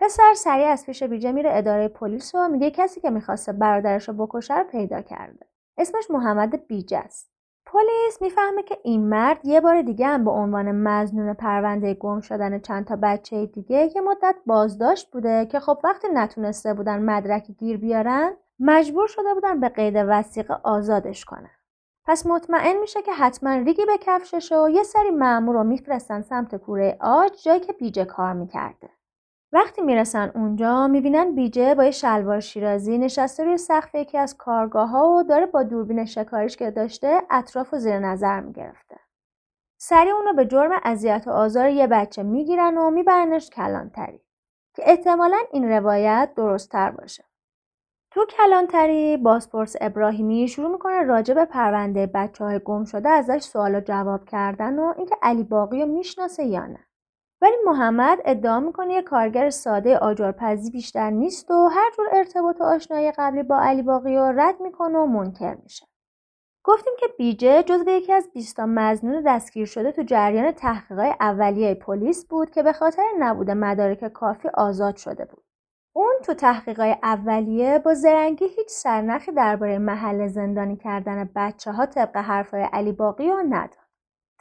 پسر 0.00 0.34
سریع 0.34 0.66
از 0.66 0.86
پیش 0.86 1.02
بیجه 1.02 1.32
میره 1.32 1.56
اداره 1.56 1.88
پلیس 1.88 2.34
و 2.34 2.48
میگه 2.48 2.70
کسی 2.70 3.00
که 3.00 3.10
می‌خواسته 3.10 3.52
برادرش 3.52 4.08
رو 4.08 4.26
بکشه 4.26 4.58
رو 4.58 4.64
پیدا 4.64 5.02
کرده. 5.02 5.46
اسمش 5.78 6.10
محمد 6.10 6.66
بیج 6.66 6.94
است. 6.94 7.34
پلیس 7.66 8.22
می‌فهمه 8.22 8.62
که 8.62 8.78
این 8.82 9.08
مرد 9.08 9.46
یه 9.46 9.60
بار 9.60 9.82
دیگه 9.82 10.06
هم 10.06 10.24
به 10.24 10.30
عنوان 10.30 10.72
مزنون 10.72 11.34
پرونده 11.34 11.94
گم 11.94 12.20
شدن 12.20 12.58
چند 12.58 12.86
تا 12.86 12.96
بچه 13.02 13.46
دیگه 13.46 13.90
یه 13.94 14.00
مدت 14.00 14.36
بازداشت 14.46 15.10
بوده 15.10 15.46
که 15.46 15.60
خب 15.60 15.78
وقتی 15.84 16.08
نتونسته 16.14 16.74
بودن 16.74 17.02
مدرک 17.02 17.50
گیر 17.58 17.76
بیارن 17.76 18.36
مجبور 18.58 19.06
شده 19.06 19.34
بودن 19.34 19.60
به 19.60 19.68
قید 19.68 19.94
وسیقه 19.96 20.54
آزادش 20.62 21.24
کنن. 21.24 21.50
پس 22.06 22.26
مطمئن 22.26 22.80
میشه 22.80 23.02
که 23.02 23.12
حتما 23.12 23.54
ریگی 23.54 23.84
به 23.84 23.98
کفشش 24.00 24.52
و 24.52 24.68
یه 24.68 24.82
سری 24.82 25.10
مامور 25.10 25.54
رو 25.54 25.64
میفرستن 25.64 26.20
سمت 26.20 26.56
کوره 26.56 26.96
آج 27.00 27.42
جایی 27.42 27.60
که 27.60 27.72
بیجه 27.72 28.04
کار 28.04 28.32
می‌کرده. 28.32 28.90
وقتی 29.52 29.82
می‌رسن 29.82 30.32
اونجا 30.34 30.86
می‌بینن 30.86 31.34
بیجه 31.34 31.74
با 31.74 31.84
یه 31.84 31.90
شلوار 31.90 32.40
شیرازی 32.40 32.98
نشسته 32.98 33.44
روی 33.44 33.56
سقف 33.56 33.94
یکی 33.94 34.18
از 34.18 34.36
کارگاه 34.36 34.88
ها 34.88 35.10
و 35.10 35.22
داره 35.22 35.46
با 35.46 35.62
دوربین 35.62 36.04
شکاریش 36.04 36.56
که 36.56 36.70
داشته 36.70 37.22
اطراف 37.30 37.74
و 37.74 37.78
زیر 37.78 37.98
نظر 37.98 38.40
می‌گرفته. 38.40 38.96
سریع 39.78 40.14
اونو 40.14 40.32
به 40.32 40.46
جرم 40.46 40.80
اذیت 40.84 41.24
و 41.26 41.30
آزار 41.30 41.68
یه 41.68 41.86
بچه 41.86 42.22
می‌گیرن 42.22 42.78
و 42.78 42.90
میبرنش 42.90 43.50
کلانتری 43.50 44.20
که 44.74 44.82
احتمالا 44.86 45.38
این 45.52 45.68
روایت 45.68 46.30
درستتر 46.36 46.90
باشه. 46.90 47.24
تو 48.10 48.26
کلانتری 48.26 49.16
بازپرس 49.16 49.76
ابراهیمی 49.80 50.48
شروع 50.48 50.72
می‌کنه 50.72 51.02
راجع 51.02 51.34
به 51.34 51.44
پرونده 51.44 52.06
بچه 52.06 52.44
های 52.44 52.60
گم 52.64 52.84
شده 52.84 53.08
ازش 53.08 53.42
سوال 53.42 53.74
و 53.74 53.80
جواب 53.80 54.24
کردن 54.24 54.78
و 54.78 54.94
اینکه 54.96 55.16
علی 55.22 55.44
باقی 55.44 55.82
رو 55.82 55.88
می‌شناسه 55.88 56.44
یا 56.44 56.66
نه. 56.66 56.86
ولی 57.44 57.56
محمد 57.66 58.18
ادعا 58.24 58.60
می‌کنه 58.60 58.94
یه 58.94 59.02
کارگر 59.02 59.50
ساده 59.50 59.98
آجارپزی 59.98 60.70
بیشتر 60.70 61.10
نیست 61.10 61.50
و 61.50 61.68
هر 61.68 61.90
جور 61.96 62.06
ارتباط 62.12 62.60
و 62.60 62.64
آشنایی 62.64 63.12
قبلی 63.12 63.42
با 63.42 63.60
علی 63.60 63.82
باقی 63.82 64.16
رو 64.16 64.40
رد 64.40 64.60
می‌کنه 64.60 64.98
و 64.98 65.06
منکر 65.06 65.56
میشه. 65.62 65.86
گفتیم 66.64 66.92
که 67.00 67.06
بیجه 67.18 67.62
جزو 67.62 67.90
یکی 67.90 68.12
از 68.12 68.30
20 68.34 68.60
مزنون 68.60 69.22
دستگیر 69.26 69.66
شده 69.66 69.92
تو 69.92 70.02
جریان 70.02 70.52
تحقیقات 70.52 71.16
اولیه 71.20 71.74
پلیس 71.74 72.26
بود 72.26 72.50
که 72.50 72.62
به 72.62 72.72
خاطر 72.72 73.02
نبود 73.18 73.50
مدارک 73.50 74.08
کافی 74.08 74.48
آزاد 74.48 74.96
شده 74.96 75.24
بود. 75.24 75.44
اون 75.92 76.14
تو 76.24 76.34
تحقیقات 76.34 76.98
اولیه 77.02 77.78
با 77.78 77.94
زرنگی 77.94 78.44
هیچ 78.44 78.68
سرنخی 78.68 79.32
درباره 79.32 79.78
محل 79.78 80.26
زندانی 80.26 80.76
کردن 80.76 81.30
بچه 81.36 81.72
ها 81.72 81.86
طبق 81.86 82.16
حرفای 82.16 82.62
علی 82.72 82.92
باقی 82.92 83.30
نداد. 83.48 83.83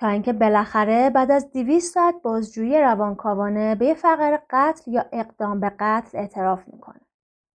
اینکه 0.09 0.33
بالاخره 0.33 1.09
بعد 1.09 1.31
از 1.31 1.51
200 1.51 1.93
ساعت 1.93 2.15
بازجویی 2.21 2.81
روانکاوانه 2.81 3.75
به 3.75 3.85
یه 3.85 3.93
فقر 3.93 4.39
قتل 4.49 4.91
یا 4.91 5.05
اقدام 5.11 5.59
به 5.59 5.71
قتل 5.79 6.17
اعتراف 6.17 6.67
می‌کنه. 6.67 7.01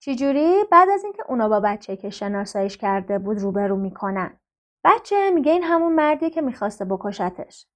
چجوری 0.02 0.64
بعد 0.70 0.88
از 0.88 1.04
اینکه 1.04 1.22
اونا 1.28 1.48
با 1.48 1.60
بچه 1.60 1.96
که 1.96 2.10
شناساییش 2.10 2.76
کرده 2.76 3.18
بود 3.18 3.38
روبرو 3.38 3.76
می‌کنن. 3.76 4.40
بچه 4.84 5.30
میگه 5.30 5.52
این 5.52 5.62
همون 5.62 5.92
مردیه 5.92 6.30
که 6.30 6.40
می‌خواسته 6.40 6.84
بکشتش. 6.84 7.66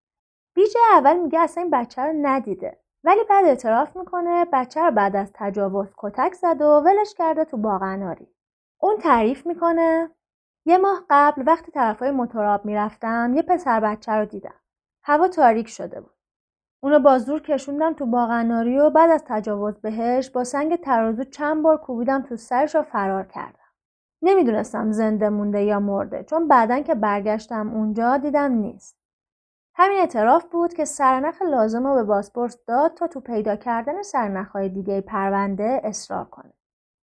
بیجه 0.57 0.81
اول 0.93 1.19
میگه 1.19 1.41
اصلا 1.41 1.63
این 1.63 1.71
بچه 1.71 2.03
رو 2.03 2.13
ندیده. 2.23 2.79
ولی 3.05 3.21
بعد 3.31 3.45
اعتراف 3.45 3.97
می‌کنه 3.97 4.47
بچه 4.53 4.81
رو 4.81 4.91
بعد 4.91 5.17
از 5.17 5.31
تجاوز 5.35 5.89
کتک 5.97 6.33
زد 6.33 6.61
و 6.61 6.65
ولش 6.65 7.15
کرده 7.15 7.45
تو 7.45 7.57
باغناری. 7.57 8.29
اون 8.81 8.99
تعریف 8.99 9.47
می‌کنه 9.47 10.11
یه 10.67 10.79
ماه 10.79 11.05
قبل 11.11 11.43
وقتی 11.47 11.73
طرفای 11.73 12.11
موتوراب 12.11 12.65
می‌رفتم 12.65 13.33
یه 13.37 13.43
پسر 13.43 13.81
بچه 13.81 14.13
رو 14.13 14.25
دیدم. 14.25 14.62
هوا 15.05 15.29
تاریک 15.29 15.69
شده 15.69 16.01
بود. 16.01 16.15
اونو 16.83 16.99
با 16.99 17.19
زور 17.19 17.43
کشوندم 17.43 17.93
تو 17.93 18.07
باغناری 18.07 18.79
و 18.79 18.91
بعد 18.91 19.11
از 19.11 19.23
تجاوز 19.27 19.81
بهش 19.81 20.31
با 20.31 20.45
سنگ 20.45 20.77
ترازو 20.77 21.25
چند 21.25 21.63
بار 21.63 21.77
کوبیدم 21.77 22.23
تو 22.23 22.37
سرش 22.37 22.77
و 22.77 22.83
فرار 22.83 23.25
کردم. 23.25 23.59
نمی‌دونستم 24.23 24.93
زنده 24.93 25.29
مونده 25.29 25.63
یا 25.63 25.81
مرده 25.81 26.25
چون 26.25 26.49
بعدا 26.49 26.81
که 26.81 26.95
برگشتم 26.95 27.75
اونجا 27.75 28.17
دیدم 28.17 28.53
نیست. 28.53 28.99
همین 29.75 29.99
اعتراف 29.99 30.45
بود 30.45 30.75
که 30.75 30.85
سرنخ 30.85 31.43
لازم 31.43 31.87
رو 31.87 31.95
به 31.95 32.03
بازپرس 32.03 32.65
داد 32.67 32.95
تا 32.95 33.07
تو 33.07 33.21
پیدا 33.21 33.57
کردن 33.57 34.03
سرنخهای 34.03 34.69
دیگه 34.69 35.01
پرونده 35.01 35.81
اصرار 35.85 36.25
کنه. 36.25 36.53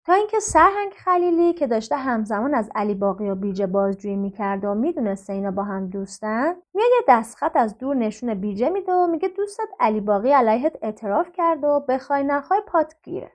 تا 0.06 0.14
اینکه 0.14 0.40
سرهنگ 0.40 0.92
خلیلی 0.92 1.54
که 1.54 1.68
داشته 1.68 1.96
همزمان 1.96 2.56
از 2.56 2.70
علی 2.76 2.96
باقی 2.96 3.30
و 3.30 3.36
بیجه 3.36 3.68
بازجویی 3.68 4.16
می‌کرده 4.16 4.68
و 4.68 4.76
می‌دونسته 4.76 5.34
اینا 5.34 5.52
با 5.52 5.64
هم 5.64 5.88
دوستن 5.90 6.46
میاد 6.74 6.90
یه 6.98 7.04
دستخط 7.08 7.56
از 7.56 7.78
دور 7.78 7.96
نشون 7.96 8.34
بیجه 8.34 8.70
میده 8.70 8.92
و 8.94 9.08
میگه 9.08 9.28
دوستت 9.28 9.70
علی 9.80 10.02
باقی 10.02 10.32
علیهت 10.32 10.76
اعتراف 10.82 11.32
کرده 11.32 11.68
و 11.68 11.80
بخوای 11.80 12.24
نخوای 12.24 12.62
پات 12.68 12.96
گیره. 13.04 13.32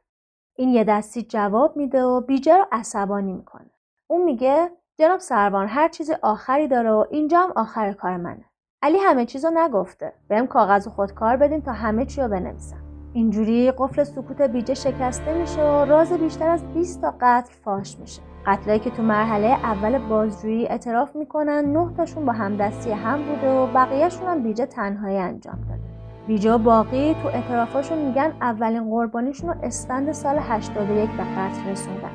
این 0.57 0.69
یه 0.69 0.85
دستی 0.85 1.23
جواب 1.23 1.77
میده 1.77 2.05
و 2.05 2.21
بیجه 2.21 2.57
رو 2.57 2.67
عصبانی 2.73 3.33
می‌کنه. 3.33 3.71
اون 4.11 4.25
میگه 4.25 4.71
جناب 4.99 5.21
سروان 5.21 5.69
هر 5.69 5.89
چیزی 5.89 6.13
آخری 6.23 6.69
داره 6.69 6.91
و 6.91 7.05
اینجا 7.11 7.41
هم 7.41 7.53
آخر 7.57 7.93
کار 7.93 8.17
منه. 8.17 8.45
علی 8.83 8.99
همه 8.99 9.27
چیزو 9.27 9.51
نگفته. 9.55 10.13
بهم 10.29 10.47
کاغذ 10.47 10.87
و 10.87 10.91
خودکار 10.91 11.37
بدین 11.37 11.63
تا 11.63 11.73
همه 11.73 12.07
چی 12.07 12.21
رو 12.21 12.29
بنویسم 12.29 12.84
اینجوری 13.15 13.71
قفل 13.71 14.05
سکوت 14.05 14.43
بیجه 14.43 14.75
شکسته 14.75 15.39
میشه 15.41 15.63
و 15.63 15.85
راز 15.85 16.13
بیشتر 16.13 16.49
از 16.49 16.65
20 16.75 17.01
تا 17.01 17.15
قتل 17.21 17.53
فاش 17.65 17.99
میشه. 17.99 18.23
قتلایی 18.47 18.79
که 18.79 18.91
تو 18.91 19.03
مرحله 19.03 19.47
اول 19.47 19.99
بازجویی 19.99 20.67
اعتراف 20.67 21.17
می‌کنن 21.17 21.65
نه 21.65 21.95
تاشون 21.97 22.27
با 22.27 22.33
همدستی 22.33 22.91
هم 22.91 23.23
بوده 23.23 23.51
و 23.51 23.67
بقیهشون 23.67 24.29
هم 24.29 24.43
بیجه 24.43 24.67
تنهایی 24.67 25.17
انجام 25.17 25.55
داده. 25.55 25.81
بیجه 26.27 26.53
و 26.53 26.59
باقی 26.59 27.17
تو 27.23 27.29
اعترافاشون 27.29 27.99
میگن 27.99 28.33
اولین 28.41 28.91
قربانیشون 28.91 29.49
رو 29.49 29.55
اسفند 29.63 30.13
سال 30.13 30.39
81 30.39 31.11
به 31.11 31.23
قتل 31.23 31.71
رسوندن. 31.71 32.11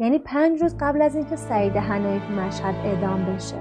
یعنی 0.00 0.18
پنج 0.18 0.62
روز 0.62 0.76
قبل 0.80 1.02
از 1.02 1.16
اینکه 1.16 1.36
سعید 1.36 1.76
هنایی 1.76 2.20
تو 2.20 2.34
مشهد 2.34 2.74
اعدام 2.84 3.24
بشه. 3.24 3.56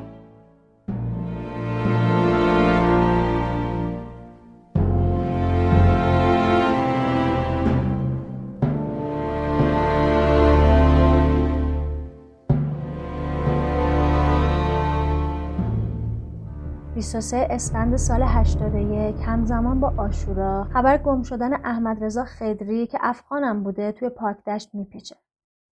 23 16.99 17.47
اسفند 17.49 17.95
سال 17.95 18.21
81 18.21 19.15
همزمان 19.25 19.79
با 19.79 19.93
آشورا 19.97 20.63
خبر 20.63 20.97
گم 20.97 21.23
شدن 21.23 21.53
احمد 21.53 22.03
رضا 22.03 22.23
خدری 22.23 22.87
که 22.87 22.97
افغانم 23.01 23.63
بوده 23.63 23.91
توی 23.91 24.09
پاکدشت 24.09 24.75
میپیچه. 24.75 25.15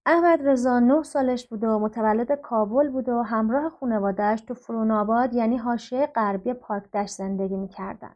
احمد 0.05 0.47
رضا 0.47 0.79
9 0.79 1.03
سالش 1.03 1.47
بوده 1.47 1.67
و 1.67 1.79
متولد 1.79 2.31
کابل 2.41 2.89
بوده 2.89 3.13
و 3.13 3.21
همراه 3.21 3.69
خانوادهش 3.69 4.41
تو 4.41 4.53
فروناباد 4.53 5.33
یعنی 5.33 5.57
حاشیه 5.57 6.05
غربی 6.15 6.53
پاکدشت 6.53 7.13
زندگی 7.13 7.55
می‌کردن. 7.55 8.15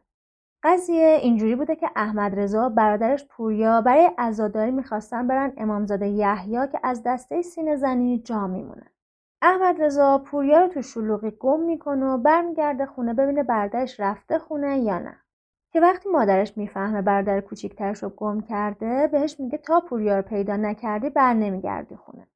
قضیه 0.62 1.18
اینجوری 1.22 1.56
بوده 1.56 1.76
که 1.76 1.90
احمد 1.96 2.40
رضا 2.40 2.68
برادرش 2.68 3.26
پوریا 3.26 3.80
برای 3.80 4.10
عزاداری 4.18 4.70
می‌خواستن 4.70 5.26
برن 5.26 5.52
امامزاده 5.56 6.08
یحیی 6.08 6.68
که 6.72 6.80
از 6.82 7.02
دسته 7.06 7.42
سینه 7.42 7.76
زنی 7.76 8.18
جا 8.18 8.46
میمونه. 8.46 8.86
احمد 9.44 9.82
رضا 9.82 10.18
پوریا 10.18 10.60
رو 10.60 10.68
تو 10.68 10.82
شلوغی 10.82 11.30
گم 11.30 11.60
می‌کنه 11.60 12.06
و 12.06 12.18
برمیگرده 12.18 12.86
خونه 12.86 13.14
ببینه 13.14 13.42
برادرش 13.42 14.00
رفته 14.00 14.38
خونه 14.38 14.78
یا 14.78 14.98
نه. 14.98 15.16
که 15.72 15.80
وقتی 15.80 16.08
مادرش 16.08 16.56
می‌فهمه 16.56 17.02
برادر 17.02 17.40
کوچیکترش 17.40 18.02
رو 18.02 18.08
گم 18.08 18.40
کرده 18.40 19.06
بهش 19.06 19.40
میگه 19.40 19.58
تا 19.58 19.80
پوریا 19.80 20.16
رو 20.16 20.22
پیدا 20.22 20.56
نکردی 20.56 21.10
بر 21.10 21.34
نمیگردی 21.34 21.96
خونه. 21.96 22.26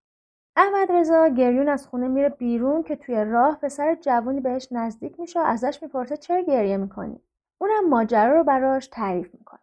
احمد 0.57 0.93
رضا 0.93 1.29
گریون 1.29 1.69
از 1.69 1.87
خونه 1.87 2.09
میره 2.09 2.29
بیرون 2.29 2.83
که 2.83 2.97
توی 2.97 3.25
راه 3.25 3.59
پسر 3.63 3.95
جوونی 3.95 4.41
بهش 4.41 4.69
نزدیک 4.71 5.21
میشه 5.21 5.41
و 5.41 5.43
ازش 5.43 5.83
می‌پرسه 5.83 6.17
چرا 6.17 6.41
گریه 6.41 6.77
می‌کنی؟ 6.77 7.23
اونم 7.61 7.89
ماجرا 7.89 8.37
رو 8.37 8.45
براش 8.45 8.87
تعریف 8.87 9.35
می‌کنه. 9.35 9.61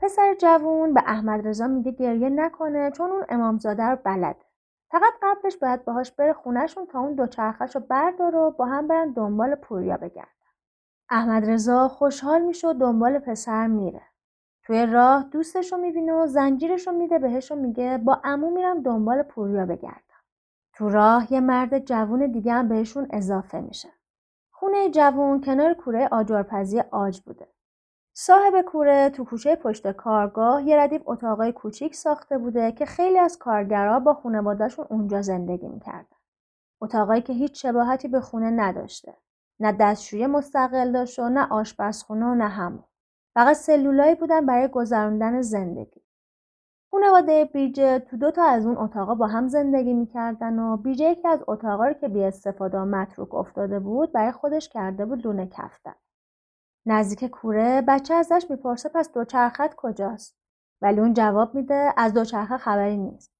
پسر 0.00 0.34
جوون 0.34 0.94
به 0.94 1.02
احمد 1.06 1.48
رضا 1.48 1.66
میگه 1.66 1.92
گریه 1.92 2.28
نکنه 2.28 2.90
چون 2.90 3.10
اون 3.10 3.24
امامزاده 3.28 3.82
رو 3.82 3.98
بلده. 4.04 4.49
فقط 4.90 5.12
قبلش 5.22 5.56
باید 5.56 5.84
باهاش 5.84 6.12
بره 6.12 6.32
خونهشون 6.32 6.86
تا 6.86 7.00
اون 7.00 7.14
دوچرخش 7.14 7.74
رو 7.74 7.80
بردار 7.80 8.36
و 8.36 8.50
با 8.50 8.66
هم 8.66 8.86
برن 8.86 9.12
دنبال 9.12 9.54
پوریا 9.54 9.96
بگردن. 9.96 10.30
احمد 11.10 11.50
رضا 11.50 11.88
خوشحال 11.88 12.42
میشه 12.42 12.68
و 12.68 12.72
دنبال 12.72 13.18
پسر 13.18 13.66
میره. 13.66 14.02
توی 14.62 14.86
راه 14.86 15.24
دوستش 15.24 15.72
رو 15.72 15.78
می‌بینه 15.78 16.12
و 16.12 16.26
زنجیرش 16.26 16.86
رو 16.86 16.92
میده 16.92 17.18
بهش 17.18 17.52
و 17.52 17.54
میگه 17.54 17.98
با 17.98 18.20
امو 18.24 18.50
میرم 18.50 18.82
دنبال 18.82 19.22
پوریا 19.22 19.66
بگردم. 19.66 20.20
تو 20.74 20.88
راه 20.88 21.32
یه 21.32 21.40
مرد 21.40 21.78
جوون 21.78 22.32
دیگه 22.32 22.52
هم 22.52 22.68
بهشون 22.68 23.06
اضافه 23.10 23.60
میشه. 23.60 23.88
خونه 24.50 24.90
جوون 24.90 25.40
کنار 25.40 25.74
کوره 25.74 26.08
آجرپزی 26.12 26.80
آج 26.80 27.20
بوده. 27.20 27.48
صاحب 28.14 28.60
کوره 28.60 29.10
تو 29.10 29.24
کوچه 29.24 29.56
پشت 29.56 29.92
کارگاه 29.92 30.62
یه 30.62 30.76
ردیف 30.76 31.02
اتاقای 31.06 31.52
کوچیک 31.52 31.94
ساخته 31.94 32.38
بوده 32.38 32.72
که 32.72 32.86
خیلی 32.86 33.18
از 33.18 33.38
کارگرها 33.38 34.00
با 34.00 34.14
خانوادهشون 34.14 34.86
اونجا 34.90 35.22
زندگی 35.22 35.68
می‌کردن. 35.68 36.16
اتاقایی 36.80 37.22
که 37.22 37.32
هیچ 37.32 37.62
شباهتی 37.62 38.08
به 38.08 38.20
خونه 38.20 38.50
نداشته. 38.50 39.14
نه 39.60 39.72
دستشویی 39.72 40.26
مستقل 40.26 40.92
داشت 40.92 41.18
و 41.18 41.28
نه 41.28 41.48
آشپزخونه 41.50 42.26
و 42.26 42.34
نه 42.34 42.48
همون. 42.48 42.84
فقط 43.34 43.56
سلولایی 43.56 44.14
بودن 44.14 44.46
برای 44.46 44.68
گذراندن 44.68 45.42
زندگی. 45.42 46.00
خانواده 46.90 47.44
بیجه 47.44 47.98
تو 47.98 48.16
دو 48.16 48.30
تا 48.30 48.44
از 48.44 48.66
اون 48.66 48.76
اتاقا 48.76 49.14
با 49.14 49.26
هم 49.26 49.48
زندگی 49.48 49.94
می‌کردن 49.94 50.58
و 50.58 50.76
بیجه 50.76 51.04
یکی 51.04 51.28
از 51.28 51.44
اتاقا 51.48 51.86
رو 51.86 51.94
که 51.94 52.08
بی 52.08 52.24
استفاده 52.24 52.78
و 52.78 52.84
متروک 52.84 53.34
افتاده 53.34 53.78
بود 53.78 54.12
برای 54.12 54.32
خودش 54.32 54.68
کرده 54.68 55.06
بود 55.06 55.26
لونه 55.26 55.46
کفتن. 55.46 55.94
نزدیک 56.86 57.24
کوره 57.24 57.82
بچه 57.88 58.14
ازش 58.14 58.46
می‌پرسه 58.50 58.88
پس 58.88 59.12
دوچرخت 59.12 59.74
کجاست؟ 59.76 60.36
ولی 60.82 61.00
اون 61.00 61.14
جواب 61.14 61.54
میده 61.54 61.94
از 61.96 62.14
دوچرخه 62.14 62.56
خبری 62.56 62.96
نیست. 62.96 63.32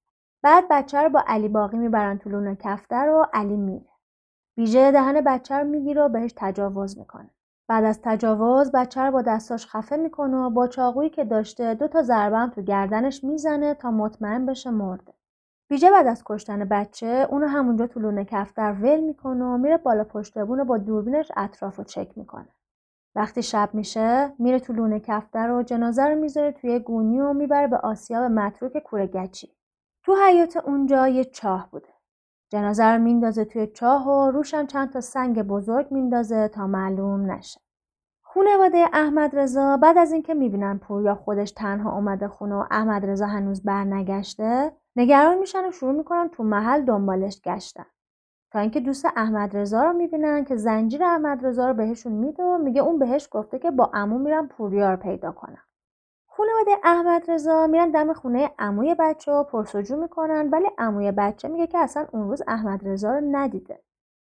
بعد 0.42 0.64
بچه 0.70 0.98
رو 1.02 1.08
با 1.08 1.24
علی 1.26 1.48
باقی 1.48 1.76
می‌برن 1.76 2.18
تو 2.18 2.30
لونه 2.30 2.56
کفتر 2.56 3.08
و 3.08 3.26
علی 3.32 3.56
میره. 3.56 3.90
بیژه 4.56 4.92
دهن 4.92 5.20
بچه 5.20 5.58
رو 5.58 5.64
می‌گیره 5.64 6.02
و 6.02 6.08
بهش 6.08 6.34
تجاوز 6.36 6.98
می‌کنه. 6.98 7.30
بعد 7.68 7.84
از 7.84 8.00
تجاوز 8.02 8.72
بچه 8.72 9.00
رو 9.00 9.12
با 9.12 9.22
دستاش 9.22 9.66
خفه 9.66 9.96
می‌کنه 9.96 10.36
و 10.36 10.50
با 10.50 10.66
چاقویی 10.66 11.10
که 11.10 11.24
داشته 11.24 11.74
دو 11.74 11.88
تا 11.88 12.02
ضربه 12.02 12.38
هم 12.38 12.50
تو 12.50 12.62
گردنش 12.62 13.24
می‌زنه 13.24 13.74
تا 13.74 13.90
مطمئن 13.90 14.46
بشه 14.46 14.70
مرده. 14.70 15.12
بیجه 15.70 15.90
بعد 15.90 16.06
از 16.06 16.22
کشتن 16.24 16.64
بچه 16.64 17.26
اونو 17.30 17.46
همونجا 17.46 17.86
تو 17.86 18.00
لونه 18.00 18.24
کفتر 18.24 18.72
ول 18.72 19.00
می‌کنه 19.00 19.44
و 19.44 19.56
میره 19.58 19.76
بالا 19.76 20.04
پشت 20.04 20.36
و 20.36 20.64
با 20.64 20.78
دوربینش 20.78 21.32
اطراف 21.36 21.80
چک 21.80 22.18
می‌کنه. 22.18 22.48
وقتی 23.14 23.42
شب 23.42 23.70
میشه 23.72 24.32
میره 24.38 24.60
تو 24.60 24.72
لونه 24.72 25.00
کفتر 25.00 25.50
و 25.50 25.62
جنازه 25.62 26.04
رو 26.06 26.20
می‌ذاره 26.20 26.52
توی 26.52 26.78
گونی 26.78 27.20
و 27.20 27.32
می‌بره 27.32 27.66
به 27.66 27.76
آسیاب 27.76 28.22
متروک 28.22 28.78
کوره 28.78 29.06
گچی. 29.06 29.56
تو 30.02 30.16
حیات 30.26 30.56
اونجا 30.56 31.08
یه 31.08 31.24
چاه 31.24 31.68
بوده. 31.70 31.88
جنازه 32.52 32.84
رو 32.84 33.02
میندازه 33.02 33.44
توی 33.44 33.66
چاه 33.66 34.08
و 34.08 34.30
روشم 34.30 34.66
چند 34.66 34.92
تا 34.92 35.00
سنگ 35.00 35.42
بزرگ 35.42 35.86
میندازه 35.90 36.48
تا 36.48 36.66
معلوم 36.66 37.30
نشه. 37.30 37.60
خونواده 38.22 38.86
احمد 38.92 39.36
رضا 39.36 39.76
بعد 39.76 39.98
از 39.98 40.12
اینکه 40.12 40.34
می‌بینن 40.34 40.78
پوریا 40.78 41.14
خودش 41.14 41.52
تنها 41.52 41.94
اومده 41.94 42.28
خونه 42.28 42.54
و 42.54 42.64
احمد 42.70 43.06
رضا 43.06 43.26
هنوز 43.26 43.62
برنگشته 43.62 44.72
نگران 44.96 45.38
میشن 45.38 45.68
و 45.68 45.70
شروع 45.70 45.92
می‌کنن 45.92 46.28
تو 46.28 46.42
محل 46.42 46.84
دنبالش 46.84 47.40
گشتن. 47.40 47.86
تا 48.52 48.58
اینکه 48.58 48.80
دوست 48.80 49.06
احمد 49.16 49.56
رضا 49.56 49.82
رو 49.82 49.92
می‌بینن 49.92 50.44
که 50.44 50.56
زنجیر 50.56 51.04
احمد 51.04 51.46
رضا 51.46 51.68
رو 51.68 51.74
بهشون 51.74 52.12
میده 52.12 52.42
و 52.42 52.58
میگه 52.58 52.82
اون 52.82 52.98
بهش 52.98 53.28
گفته 53.30 53.58
که 53.58 53.70
با 53.70 53.90
عمو 53.94 54.18
میرم 54.18 54.48
پوریا 54.48 54.90
رو 54.90 54.96
پیدا 54.96 55.32
کنم 55.32 55.62
خانواده 56.26 56.70
احمد 56.84 57.30
رضا 57.30 57.66
میرن 57.66 57.90
دم 57.90 58.12
خونه 58.12 58.50
عموی 58.58 58.96
بچه 58.98 59.32
و 59.32 59.44
پرسجو 59.44 59.96
می‌کنن 59.96 60.48
ولی 60.52 60.66
عموی 60.78 61.12
بچه 61.12 61.48
میگه 61.48 61.66
که 61.66 61.78
اصلا 61.78 62.06
اون 62.12 62.28
روز 62.28 62.42
احمد 62.48 62.88
رضا 62.88 63.14
رو 63.14 63.20
ندیده. 63.32 63.80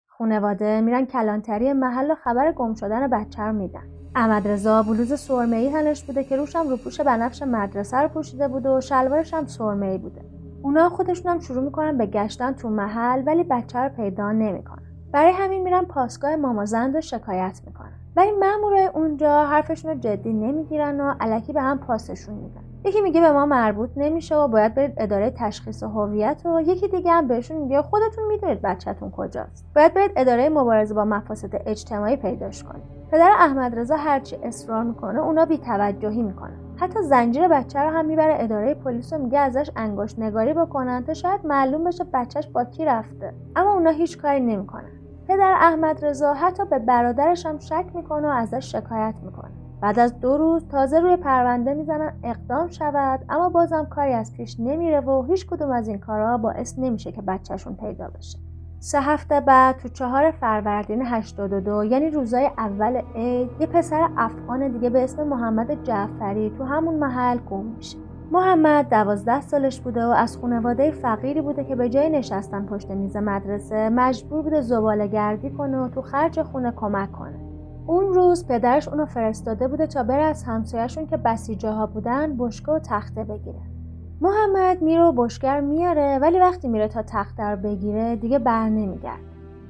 خانواده 0.08 0.82
میرن 0.82 1.06
کلانتری 1.06 1.74
محل 1.74 2.12
و 2.12 2.16
خبر 2.16 2.52
گم 2.52 2.74
شدن 2.74 3.08
بچه 3.08 3.44
رو 3.44 3.54
میدن. 3.54 3.84
احمد 4.16 4.48
رضا 4.48 4.84
بلوز 4.84 5.20
سرمه‌ای 5.20 5.72
تنش 5.72 6.04
بوده 6.04 6.24
که 6.24 6.36
روشم 6.36 6.70
روپوش 6.70 7.02
بنفش 7.02 7.44
مدرسه 7.44 7.98
رو 7.98 8.08
پوشیده 8.08 8.48
بوده 8.48 8.70
و 8.70 8.82
شلوارش 8.82 9.34
هم 9.34 9.46
سرمه‌ای 9.46 9.98
بوده. 9.98 10.22
اونا 10.64 10.90
خودشون 10.90 11.32
هم 11.32 11.40
شروع 11.40 11.64
می‌کنن 11.64 11.98
به 11.98 12.06
گشتن 12.06 12.54
تو 12.54 12.70
محل 12.70 13.24
ولی 13.26 13.44
بچه 13.44 13.80
رو 13.80 13.90
پیدا 13.90 14.32
نمی‌کنن. 14.32 14.82
برای 15.12 15.32
همین 15.32 15.64
میرن 15.64 15.82
پاسگاه 15.82 16.36
مامازند 16.36 16.96
و 16.96 17.02
شکایت 17.02 17.62
می‌کنن. 17.66 17.92
ولی 18.16 18.32
مامورای 18.32 18.86
اونجا 18.86 19.44
حرفشون 19.44 19.92
رو 19.92 19.98
جدی 19.98 20.34
نمی‌گیرن 20.34 21.02
و 21.02 21.14
علکی 21.20 21.54
به 21.54 21.62
هم 21.62 21.78
پاسشون 21.78 22.36
میدن. 22.36 22.62
یکی 22.86 23.02
میگه 23.02 23.22
به 23.22 23.32
ما 23.32 23.46
مربوط 23.46 23.90
نمیشه 23.98 24.36
و 24.36 24.48
باید 24.48 24.76
برید 24.76 24.94
اداره 24.98 25.34
تشخیص 25.38 25.84
هویت 25.84 26.42
و 26.46 26.62
یکی 26.62 26.88
دیگه 26.88 27.12
هم 27.12 27.28
بهشون 27.28 27.58
میگه 27.58 27.82
خودتون 27.82 28.28
می‌دونید 28.28 28.62
بچهتون 28.62 29.12
کجاست. 29.12 29.66
باید 29.76 29.94
برید 29.94 30.12
اداره 30.16 30.50
مبارزه 30.50 30.94
با 30.94 31.06
مفاسد 31.06 31.62
اجتماعی 31.66 32.16
پیداش 32.16 32.64
کنید. 32.64 32.84
پدر 33.12 33.32
احمد 33.40 33.80
رضا 33.80 33.96
هرچی 33.96 34.36
اصرار 34.44 34.84
می‌کنه 34.84 35.20
اونا 35.20 35.46
بیتوجهی 35.46 36.22
می‌کنن. 36.22 36.67
حتی 36.80 37.04
زنجیر 37.04 37.48
بچه 37.48 37.80
رو 37.80 37.90
هم 37.90 38.06
می‌بره 38.06 38.38
اداره 38.40 38.74
پلیس 38.74 39.14
و 39.14 39.18
میگه 39.18 39.40
ازش 39.40 39.72
انگشت 39.76 40.20
نگاری 40.20 40.54
بکنن 40.54 41.04
تا 41.04 41.14
شاید 41.14 41.46
معلوم 41.46 41.84
بشه 41.84 42.04
بچهش 42.14 42.48
با 42.48 42.64
کی 42.64 42.86
رفته. 42.86 43.34
اما 43.56 43.74
اونا 43.74 43.90
هیچ 43.90 44.18
کاری 44.18 44.40
نمی‌کنن. 44.40 44.92
پدر 45.28 45.54
احمد 45.60 46.06
رضا 46.06 46.34
حتی 46.34 46.66
به 46.66 46.80
برادرش 46.80 47.46
هم 47.46 47.58
شک 47.58 47.86
می‌کنه 47.94 48.28
و 48.28 48.32
ازش 48.32 48.72
شکایت 48.72 49.16
می‌کنه. 49.24 49.52
بعد 49.82 50.00
از 50.00 50.20
دو 50.20 50.38
روز 50.38 50.68
تازه 50.68 51.00
روی 51.00 51.16
پرونده 51.16 51.74
می‌زنن 51.74 52.14
اقدام 52.24 52.68
شود 52.68 53.20
اما 53.30 53.50
بازم 53.50 53.86
کاری 53.86 54.14
از 54.14 54.34
پیش 54.34 54.60
نمیره 54.60 55.00
و 55.00 55.24
هیچ 55.24 55.48
کدوم 55.48 55.72
از 55.72 55.88
این 55.88 56.00
کارها 56.00 56.38
باعث 56.38 56.80
نمیشه 56.80 57.12
که 57.12 57.22
بچهشون 57.22 57.76
پیدا 57.76 58.08
بشه. 58.08 58.40
سه 58.80 59.02
هفته 59.02 59.40
بعد 59.40 59.78
تو 59.78 59.90
چهار 59.90 60.32
فروردین 60.32 61.02
82 61.06 61.84
یعنی 61.84 62.10
روزای 62.10 62.50
اول 62.58 63.02
عید 63.16 63.50
یه 63.60 63.68
پسر 63.68 64.10
افغان 64.18 64.68
دیگه 64.68 64.90
به 64.90 65.04
اسم 65.04 65.24
محمد 65.24 65.84
جعفری 65.84 66.54
تو 66.58 66.64
همون 66.64 66.96
محل 66.96 67.38
گم 67.38 67.66
میشه. 67.66 67.98
محمد 68.32 68.90
دوازده 68.90 69.42
سالش 69.42 69.80
بوده 69.80 70.06
و 70.06 70.10
از 70.10 70.38
خانواده 70.38 70.92
فقیری 70.92 71.42
بوده 71.42 71.64
که 71.64 71.76
به 71.76 71.90
جای 71.90 72.10
نشستن 72.10 72.66
پشت 72.66 72.92
میز 72.92 73.18
مدرسه 73.18 73.90
مجبور 73.90 74.42
بوده 74.42 74.62
زباله 74.62 75.08
گردی 75.08 75.50
کنه 75.50 75.78
و 75.78 75.88
تو 75.88 76.02
خرج 76.02 76.42
خونه 76.42 76.72
کمک 76.72 77.12
کنه. 77.12 77.40
اون 77.88 78.14
روز 78.14 78.48
پدرش 78.48 78.88
اونو 78.88 79.06
فرستاده 79.06 79.68
بوده 79.68 79.88
تا 79.88 80.04
بره 80.04 80.24
از 80.24 80.44
همسایهشون 80.44 81.08
که 81.08 81.18
بسیجه 81.18 81.70
ها 81.70 81.86
بودن 81.86 82.38
بشکه 82.38 82.72
و 82.72 82.80
تخته 82.80 83.24
بگیره. 83.24 83.77
محمد 84.22 84.82
میره 84.82 85.04
و 85.04 85.12
بشگر 85.12 85.62
میاره 85.62 86.20
ولی 86.22 86.40
وقتی 86.40 86.68
میره 86.68 86.88
تا 86.88 87.02
تخت 87.02 87.40
رو 87.40 87.58
بگیره 87.58 88.16
دیگه 88.16 88.40
بر 88.40 88.70
نمیگرد 88.70 89.20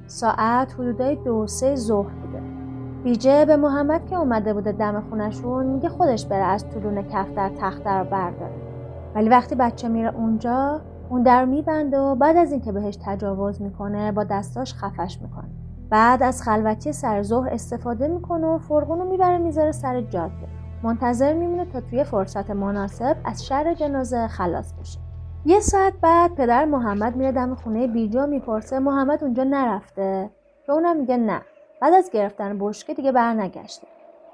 ساعت 0.06 0.74
حدودای 0.74 1.16
دو 1.16 1.46
سه 1.46 1.74
ظهر 1.74 2.08
بوده. 2.08 2.42
بیجه 3.04 3.44
به 3.44 3.56
محمد 3.56 4.06
که 4.06 4.16
اومده 4.16 4.54
بوده 4.54 4.72
دم 4.72 5.02
خونشون 5.10 5.66
میگه 5.66 5.88
خودش 5.88 6.26
بره 6.26 6.44
از 6.44 6.70
طولون 6.70 7.02
کفتر 7.02 7.48
تخته 7.48 7.90
رو 7.90 8.04
برداره. 8.04 8.54
ولی 9.14 9.28
وقتی 9.28 9.54
بچه 9.54 9.88
میره 9.88 10.14
اونجا 10.14 10.80
اون 11.08 11.22
در 11.22 11.44
میبنده 11.44 11.98
و 11.98 12.14
بعد 12.14 12.36
از 12.36 12.52
اینکه 12.52 12.72
بهش 12.72 12.98
تجاوز 13.04 13.62
می‌کنه 13.62 14.12
با 14.12 14.24
دستاش 14.24 14.74
خفش 14.74 15.18
می‌کنه. 15.22 15.48
بعد 15.90 16.22
از 16.22 16.42
خلوتی 16.42 16.92
سر 16.92 17.22
ظهر 17.22 17.48
استفاده 17.48 18.08
می‌کنه 18.08 18.46
و 18.46 18.58
فرغون 18.58 18.98
رو 18.98 19.10
می‌بره 19.10 19.38
می‌ذاره 19.38 19.72
سر 19.72 20.00
جاده. 20.00 20.57
منتظر 20.82 21.32
میمونه 21.32 21.64
تا 21.72 21.80
توی 21.80 22.04
فرصت 22.04 22.50
مناسب 22.50 23.16
از 23.24 23.46
شر 23.46 23.74
جنازه 23.74 24.28
خلاص 24.28 24.72
بشه. 24.72 24.98
یه 25.46 25.60
ساعت 25.60 25.92
بعد 26.02 26.34
پدر 26.34 26.64
محمد 26.64 27.16
میره 27.16 27.32
دم 27.32 27.54
خونه 27.54 27.86
بیجا 27.86 28.26
می‌پرسه 28.26 28.78
محمد 28.78 29.24
اونجا 29.24 29.44
نرفته؟ 29.44 30.30
که 30.66 30.72
اونم 30.72 30.96
میگه 30.96 31.16
نه. 31.16 31.40
بعد 31.80 31.94
از 31.94 32.10
گرفتن 32.10 32.58
بشکه 32.58 32.94
دیگه 32.94 33.12
برنگشته. 33.12 33.86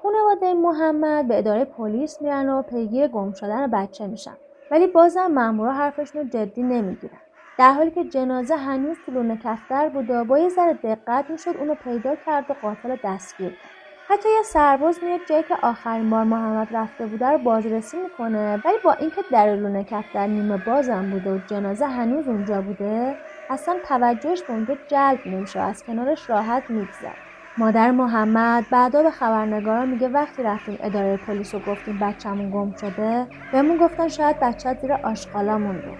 خانواده 0.03 0.53
محمد 0.53 1.27
به 1.27 1.37
اداره 1.37 1.65
پلیس 1.65 2.21
میرن 2.21 2.49
و 2.49 2.61
پیگیر 2.61 3.07
گم 3.07 3.31
شدن 3.31 3.71
بچه 3.71 4.07
میشن. 4.07 4.35
ولی 4.71 4.87
بازم 4.87 5.27
مامورا 5.27 5.73
حرفشون 5.73 6.21
رو 6.21 6.27
جدی 6.27 6.63
نمی‌گیرن. 6.63 7.17
در 7.57 7.73
حالی 7.73 7.91
که 7.91 8.03
جنازه 8.03 8.55
هنوز 8.55 8.97
تو 9.05 9.11
لونه 9.11 9.37
کفتر 9.37 9.89
بود 9.89 10.09
و 10.09 10.25
با 10.25 10.39
یه 10.39 10.49
ذره 10.49 10.73
دقت 10.73 11.29
می‌شد 11.29 11.57
اونو 11.59 11.75
پیدا 11.75 12.15
کرد 12.15 12.45
و 12.49 12.53
قاتل 12.61 12.95
دستگیر 13.03 13.49
کرد. 13.49 13.74
حتی 14.09 14.29
یه 14.29 14.41
سرباز 14.43 15.03
میاد 15.03 15.21
جایی 15.25 15.43
که 15.43 15.55
آخرین 15.63 16.09
بار 16.09 16.23
محمد 16.23 16.67
رفته 16.75 17.07
بوده 17.07 17.25
رو 17.27 17.37
بازرسی 17.37 17.97
می‌کنه. 17.97 18.61
ولی 18.65 18.77
با 18.83 18.91
اینکه 18.93 19.23
در 19.31 19.55
لونه 19.55 19.83
کفتر 19.83 20.27
نیمه 20.27 20.57
بازم 20.57 21.09
بوده 21.09 21.31
و 21.31 21.37
جنازه 21.37 21.85
هنوز 21.85 22.27
اونجا 22.27 22.61
بوده 22.61 23.17
اصلا 23.49 23.79
توجهش 23.85 24.43
به 24.43 24.53
اونجا 24.53 24.75
جلب 24.87 25.21
نمیشه 25.25 25.59
از 25.59 25.83
کنارش 25.83 26.29
راحت 26.29 26.65
میگذره. 26.69 27.17
مادر 27.57 27.91
محمد 27.91 28.69
بعدا 28.69 29.03
به 29.03 29.11
خبرنگارا 29.11 29.85
میگه 29.85 30.09
وقتی 30.09 30.43
رفتیم 30.43 30.77
اداره 30.79 31.17
پلیس 31.17 31.53
و 31.53 31.59
گفتیم 31.59 31.99
بچه‌مون 31.99 32.49
گم 32.51 32.73
شده 32.75 33.27
بهمون 33.51 33.77
گفتن 33.77 34.07
شاید 34.07 34.39
بچه 34.41 34.73
زیر 34.73 34.93
آشغالا 34.93 35.57
مونده 35.57 35.97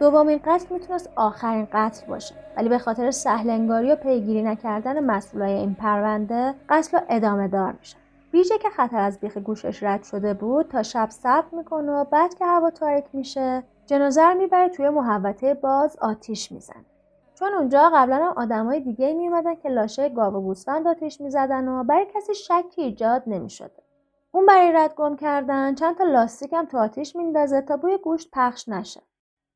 دومین 0.00 0.40
قتل 0.44 0.74
می‌تونست 0.74 1.10
آخرین 1.16 1.68
قتل 1.72 2.06
باشه. 2.06 2.34
ولی 2.56 2.68
به 2.68 2.78
خاطر 2.78 3.10
سهلنگاری 3.10 3.92
و 3.92 3.96
پیگیری 3.96 4.42
نکردن 4.42 5.04
مسئولای 5.04 5.52
این 5.52 5.74
پرونده 5.74 6.54
قتل 6.68 6.98
رو 6.98 7.04
ادامه 7.08 7.48
دار 7.48 7.74
میشه 7.80 7.96
بیژه 8.32 8.58
که 8.58 8.70
خطر 8.70 8.98
از 8.98 9.20
بیخ 9.20 9.38
گوشش 9.38 9.82
رد 9.82 10.02
شده 10.02 10.34
بود 10.34 10.68
تا 10.68 10.82
شب 10.82 11.10
صبر 11.10 11.46
می‌کنه 11.52 11.92
و 11.92 12.04
بعد 12.04 12.34
که 12.34 12.44
هوا 12.44 12.70
تاریک 12.70 13.04
میشه 13.12 13.62
جنازه 13.86 14.22
رو 14.22 14.34
می‌بره 14.34 14.68
توی 14.68 14.88
محوطه 14.88 15.54
باز 15.54 15.96
آتیش 16.00 16.52
می‌زنه. 16.52 16.84
چون 17.34 17.54
اونجا 17.54 17.90
قبلا 17.94 18.16
هم 18.16 18.32
آدمای 18.36 18.80
دیگه 18.80 19.14
میومدن 19.14 19.54
که 19.54 19.68
لاشه 19.68 20.08
گاو 20.08 20.34
و 20.34 20.40
گوسفند 20.40 20.86
آتیش 20.86 21.20
می‌زدن 21.20 21.68
و 21.68 21.84
برای 21.84 22.06
کسی 22.14 22.34
شکی 22.34 22.82
ایجاد 22.82 23.22
نمی‌شده. 23.26 23.82
اون 24.32 24.46
برای 24.46 24.72
رد 24.72 24.94
گم 24.94 25.16
کردن 25.16 25.74
چند 25.74 25.96
تا 25.96 26.04
لاستیک 26.04 26.52
هم 26.52 26.64
تو 26.64 26.78
آتیش 26.78 27.16
میندازه 27.16 27.60
تا 27.60 27.76
بوی 27.76 27.98
گوشت 27.98 28.28
پخش 28.32 28.68
نشه. 28.68 29.00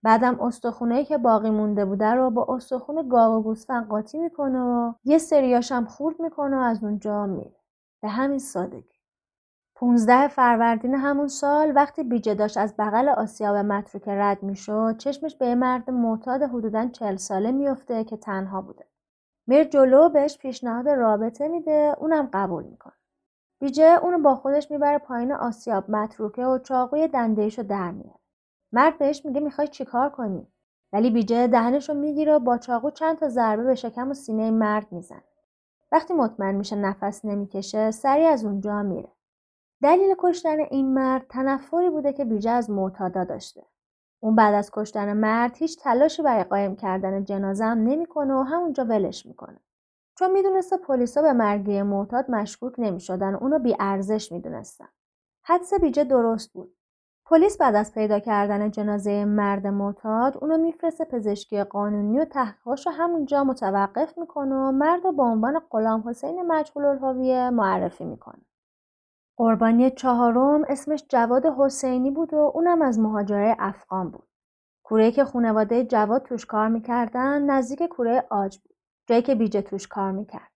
بعدم 0.03 0.41
استخونه 0.41 1.05
که 1.05 1.19
باقی 1.19 1.51
مونده 1.51 1.85
بوده 1.85 2.15
رو 2.15 2.31
با 2.31 2.47
استخون 2.49 3.09
گاو 3.09 3.35
و 3.35 3.43
گوسفند 3.43 3.89
قاطی 3.89 4.19
می‌کنه 4.19 4.61
و 4.61 4.93
یه 5.05 5.19
سریاش 5.19 5.73
هم 5.73 5.85
خورد 5.85 6.21
می‌کنه 6.21 6.57
و 6.57 6.61
از 6.61 6.85
اونجا 6.85 7.27
میره. 7.27 7.57
به 8.03 8.09
همین 8.09 8.39
سادگی. 8.39 9.01
15 9.75 10.29
فروردین 10.29 10.95
همون 10.95 11.29
سال 11.29 11.73
وقتی 11.77 12.03
بیجه 12.05 12.35
داشت 12.35 12.57
از 12.57 12.75
بغل 12.79 13.09
آسیاب 13.09 13.57
متروک 13.57 14.09
رد 14.09 14.43
می‌شد 14.43 14.97
چشمش 14.99 15.37
به 15.37 15.47
یه 15.47 15.55
مرد 15.55 15.91
معتاد 15.91 16.43
حدودا 16.43 16.89
چل 16.89 17.17
ساله 17.17 17.53
میفته 17.53 18.05
که 18.05 18.17
تنها 18.17 18.63
بوده. 18.63 18.87
میر 19.47 19.65
جلو 19.65 20.09
بهش 20.09 20.39
پیشنهاد 20.39 20.89
رابطه 20.89 21.49
میده 21.49 21.97
اونم 21.99 22.29
قبول 22.33 22.65
می‌کنه. 22.65 22.93
بیجه 23.61 23.99
اونو 24.03 24.19
با 24.19 24.35
خودش 24.35 24.71
می‌بره 24.71 24.99
پایین 24.99 25.33
آسیاب 25.33 25.91
متروکه 25.91 26.47
و 26.47 26.59
چاقوی 26.59 27.09
دندهیشو 27.09 27.63
در 27.63 27.91
میاره. 27.91 28.20
مرد 28.73 28.99
بهش 28.99 29.27
میگه 29.27 29.41
می‌خوای 29.41 29.69
چیکار 29.69 30.11
کنی؟ 30.11 30.47
ولی 30.93 31.11
بیجه 31.11 31.47
دهنشو 31.47 31.95
می‌گیره 31.95 32.35
و 32.35 32.39
با 32.39 32.59
چاقو 32.59 32.91
چند 32.91 33.19
تا 33.19 33.29
ضربه 33.29 33.65
به 33.65 33.75
شکم 33.75 34.11
و 34.11 34.15
سینه 34.15 34.51
مرد 34.51 34.93
می‌زنه. 34.93 35.25
وقتی 35.93 36.15
مطمئن 36.15 36.55
میشه 36.55 36.77
نفس 36.77 37.25
نمی‌کشه 37.25 37.91
سری 37.91 38.25
از 38.25 38.45
اونجا 38.45 38.83
میره. 38.83 39.09
دلیل 39.83 40.15
کشتن 40.19 40.61
این 40.61 40.95
مرد 40.95 41.27
تنفری 41.29 41.91
بوده 41.91 42.13
که 42.13 42.25
بیجه 42.25 42.51
از 42.51 42.71
معتادا 42.71 43.25
داشته. 43.25 43.63
اون 44.21 44.35
بعد 44.35 44.55
از 44.55 44.71
کشتن 44.73 45.13
مرد 45.13 45.57
هیچ 45.57 45.79
تلاشی 45.79 46.23
برای 46.23 46.45
قایم 46.45 46.77
کردن 46.77 47.25
جنازه 47.25 47.65
هم 47.65 47.79
نمی‌کنه 47.79 48.35
و 48.35 48.43
همونجا 48.43 48.85
ولش 48.85 49.27
می‌کنه. 49.27 49.61
چون 50.19 50.33
می‌دونسته 50.33 50.77
پلیسا 50.77 51.23
به 51.23 51.33
مرگی 51.33 51.83
معتاد 51.83 52.31
مشکوک 52.31 52.75
نمی‌شدن 52.79 53.35
اونو 53.35 53.59
بی 53.59 53.77
ارزش 53.81 54.33
می‌دونستن. 54.33 54.89
حدس 55.43 55.75
بیجه 55.75 56.05
درست 56.05 56.53
بود. 56.53 56.77
پلیس 57.31 57.59
بعد 57.59 57.75
از 57.75 57.95
پیدا 57.95 58.19
کردن 58.19 58.71
جنازه 58.71 59.25
مرد 59.25 59.67
معتاد 59.67 60.39
اونو 60.41 60.59
میفرسته 60.59 61.05
پزشکی 61.05 61.65
قانونی 61.65 62.19
و 62.19 62.25
تحقیقاش 62.25 62.87
رو 62.87 62.93
همونجا 62.93 63.45
متوقف 63.45 64.19
می‌کنه 64.19 64.55
و 64.55 64.73
مرد 64.73 65.05
رو 65.05 65.13
به 65.13 65.23
عنوان 65.23 65.61
غلام 65.71 66.09
حسین 66.09 66.43
مجهول 66.47 66.85
الهویه 66.85 67.51
معرفی 67.51 68.05
می‌کنه. 68.05 68.43
قربانی 69.37 69.91
چهارم 69.91 70.65
اسمش 70.69 71.05
جواد 71.09 71.47
حسینی 71.47 72.11
بود 72.11 72.35
و 72.35 72.37
اونم 72.55 72.83
از 72.83 72.99
مهاجره 72.99 73.57
افغان 73.59 74.11
بود. 74.11 74.29
کوره 74.85 75.11
که 75.11 75.25
خانواده 75.25 75.85
جواد 75.85 76.23
توش 76.23 76.47
کار 76.47 76.69
می‌کردن 76.69 77.43
نزدیک 77.43 77.83
کوره 77.83 78.25
آج 78.31 78.59
بود. 78.59 78.77
جایی 79.07 79.23
که 79.23 79.35
بیجه 79.35 79.63
توش 79.63 79.89
کار 79.89 80.11
می‌کرد. 80.13 80.51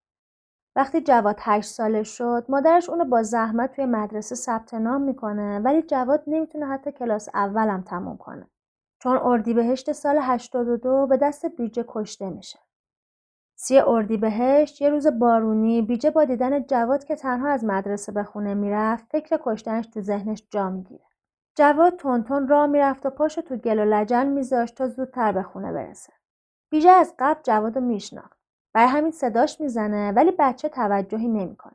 وقتی 0.76 1.00
جواد 1.00 1.37
هشت 1.40 1.70
ساله 1.70 2.02
شد 2.02 2.44
مادرش 2.48 2.90
اونو 2.90 3.04
با 3.04 3.22
زحمت 3.22 3.72
توی 3.76 3.87
مدرسه 3.87 4.34
ثبت 4.34 4.74
نام 4.74 5.00
می‌کنه 5.00 5.58
ولی 5.58 5.82
جواد 5.82 6.22
نمی‌تونه 6.26 6.66
حتی 6.66 6.92
کلاس 6.92 7.28
اولم 7.34 7.82
تموم 7.82 8.16
کنه. 8.16 8.46
چون 8.98 9.16
اردیبهشت 9.16 9.92
سال 9.92 10.18
82 10.22 11.06
به 11.06 11.16
دست 11.16 11.46
بیجه 11.46 11.84
کشته 11.88 12.30
میشه. 12.30 12.58
سی 13.56 13.78
اردیبهشت 13.78 14.82
یه 14.82 14.90
روز 14.90 15.06
بارونی 15.06 15.82
بیجه 15.82 16.10
با 16.10 16.24
دیدن 16.24 16.62
جواد 16.62 17.04
که 17.04 17.16
تنها 17.16 17.48
از 17.48 17.64
مدرسه 17.64 18.12
به 18.12 18.24
خونه 18.24 18.54
می‌رفت 18.54 19.06
فکر 19.10 19.38
کشتنش 19.42 19.87
تو 19.87 20.00
ذهنش 20.00 20.46
جا 20.50 20.70
می‌گیره. 20.70 21.04
جواد 21.54 21.96
تونتون 21.96 22.48
راه 22.48 22.66
می‌رفت 22.66 23.06
و 23.06 23.10
پاشو 23.10 23.40
تو 23.40 23.56
گل 23.56 23.78
و 23.78 23.84
لجن 23.84 24.26
میذاشت 24.26 24.74
تا 24.74 24.88
زودتر 24.88 25.32
به 25.32 25.42
خونه 25.42 25.72
برسه. 25.72 26.12
بیجه 26.70 26.90
از 26.90 27.14
قبل 27.18 27.40
جواد 27.42 27.74
رو 27.76 27.84
میشناخت. 27.84 28.43
برای 28.74 28.88
همین 28.88 29.12
صداش 29.12 29.60
می‌زنه 29.60 30.12
ولی 30.12 30.32
بچه 30.38 30.68
توجهی 30.68 31.28
نمی‌کنه. 31.28 31.74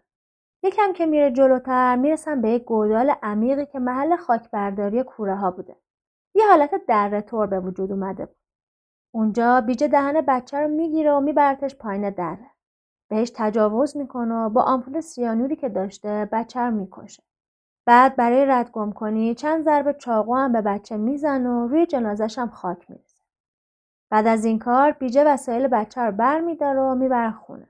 یکم 0.64 0.94
که 0.94 1.06
میره 1.06 1.32
جلوتر 1.32 1.96
می‌رسن 1.96 2.42
به 2.42 2.50
یک 2.50 2.64
گودال 2.64 3.14
عمیقی 3.24 3.66
که 3.66 3.80
محل 3.80 4.16
خاکبرداری 4.16 5.04
کوره 5.04 5.36
ها 5.36 5.52
بوده. 5.52 5.76
یه 6.36 6.48
حالت 6.48 6.86
دره 6.88 7.22
تور 7.22 7.48
به 7.48 7.60
وجود 7.60 7.92
اومده 7.92 8.26
بود. 8.26 8.36
اونجا 9.14 9.62
بیجه 9.62 9.88
دهن 9.88 10.22
بچه 10.22 10.58
رو 10.60 10.68
می‌گیره 10.68 11.12
و 11.12 11.20
میبرتش 11.20 11.76
پایین 11.76 12.10
دره. 12.10 12.50
بهش 13.10 13.32
تجاوز 13.36 13.98
می‌کنه 13.98 14.36
و 14.36 14.50
با 14.50 14.62
آمپول 14.62 15.02
سیانوری 15.02 15.56
که 15.56 15.70
داشته 15.70 16.30
بچه 16.32 16.60
رو 16.60 16.72
می‌کشه. 16.72 17.24
بعد 17.86 18.16
برای 18.16 18.46
رد 18.46 18.72
گم 18.72 18.92
کنی 18.92 19.36
چند 19.36 19.64
ضربه 19.64 19.94
چاقو 19.94 20.36
هم 20.36 20.52
به 20.52 20.62
بچه 20.62 20.98
میزن 20.98 21.46
و 21.46 21.68
روی 21.68 21.86
جنازش 21.86 22.40
هم 22.40 22.50
خاک 22.50 22.90
میریزه. 22.90 23.09
بعد 24.12 24.28
از 24.28 24.46
این 24.46 24.60
کار 24.60 24.92
بیجه 24.92 25.24
وسایل 25.24 25.68
بچه 25.68 26.02
رو 26.02 26.12
بر 26.12 26.40
میداره 26.40 26.80
و 26.80 26.96
می‌بره 26.96 27.32
خونه. 27.32 27.68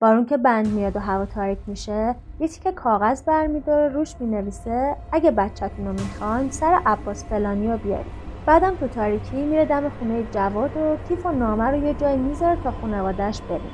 بارون 0.00 0.26
که 0.26 0.36
بند 0.36 0.66
میاد 0.68 0.96
و 0.96 1.00
هوا 1.00 1.26
تاریک 1.26 1.58
میشه 1.66 2.14
یه 2.40 2.48
تیکه 2.48 2.72
کاغذ 2.72 3.22
برمیداره 3.22 3.88
روش 3.88 4.14
می‌نویسه. 4.20 4.96
اگه 5.12 5.30
بچهتون 5.30 5.86
رو 5.86 5.92
می‌خوان 5.92 6.50
سر 6.50 6.80
عباس 6.86 7.24
فلانی 7.24 7.72
رو 7.72 7.78
بیارید. 7.78 8.12
بعدم 8.46 8.76
تو 8.76 8.88
تاریکی 8.88 9.42
میره 9.42 9.64
دم 9.64 9.88
خونه 9.88 10.22
جواد 10.32 10.76
و 10.76 10.96
کیف 11.08 11.26
و 11.26 11.32
نامه 11.32 11.64
رو 11.64 11.76
یه 11.76 11.94
جای 11.94 12.16
می‌ذاره 12.16 12.62
تا 12.62 12.70
خونوادهش 12.70 13.40
بریم 13.40 13.70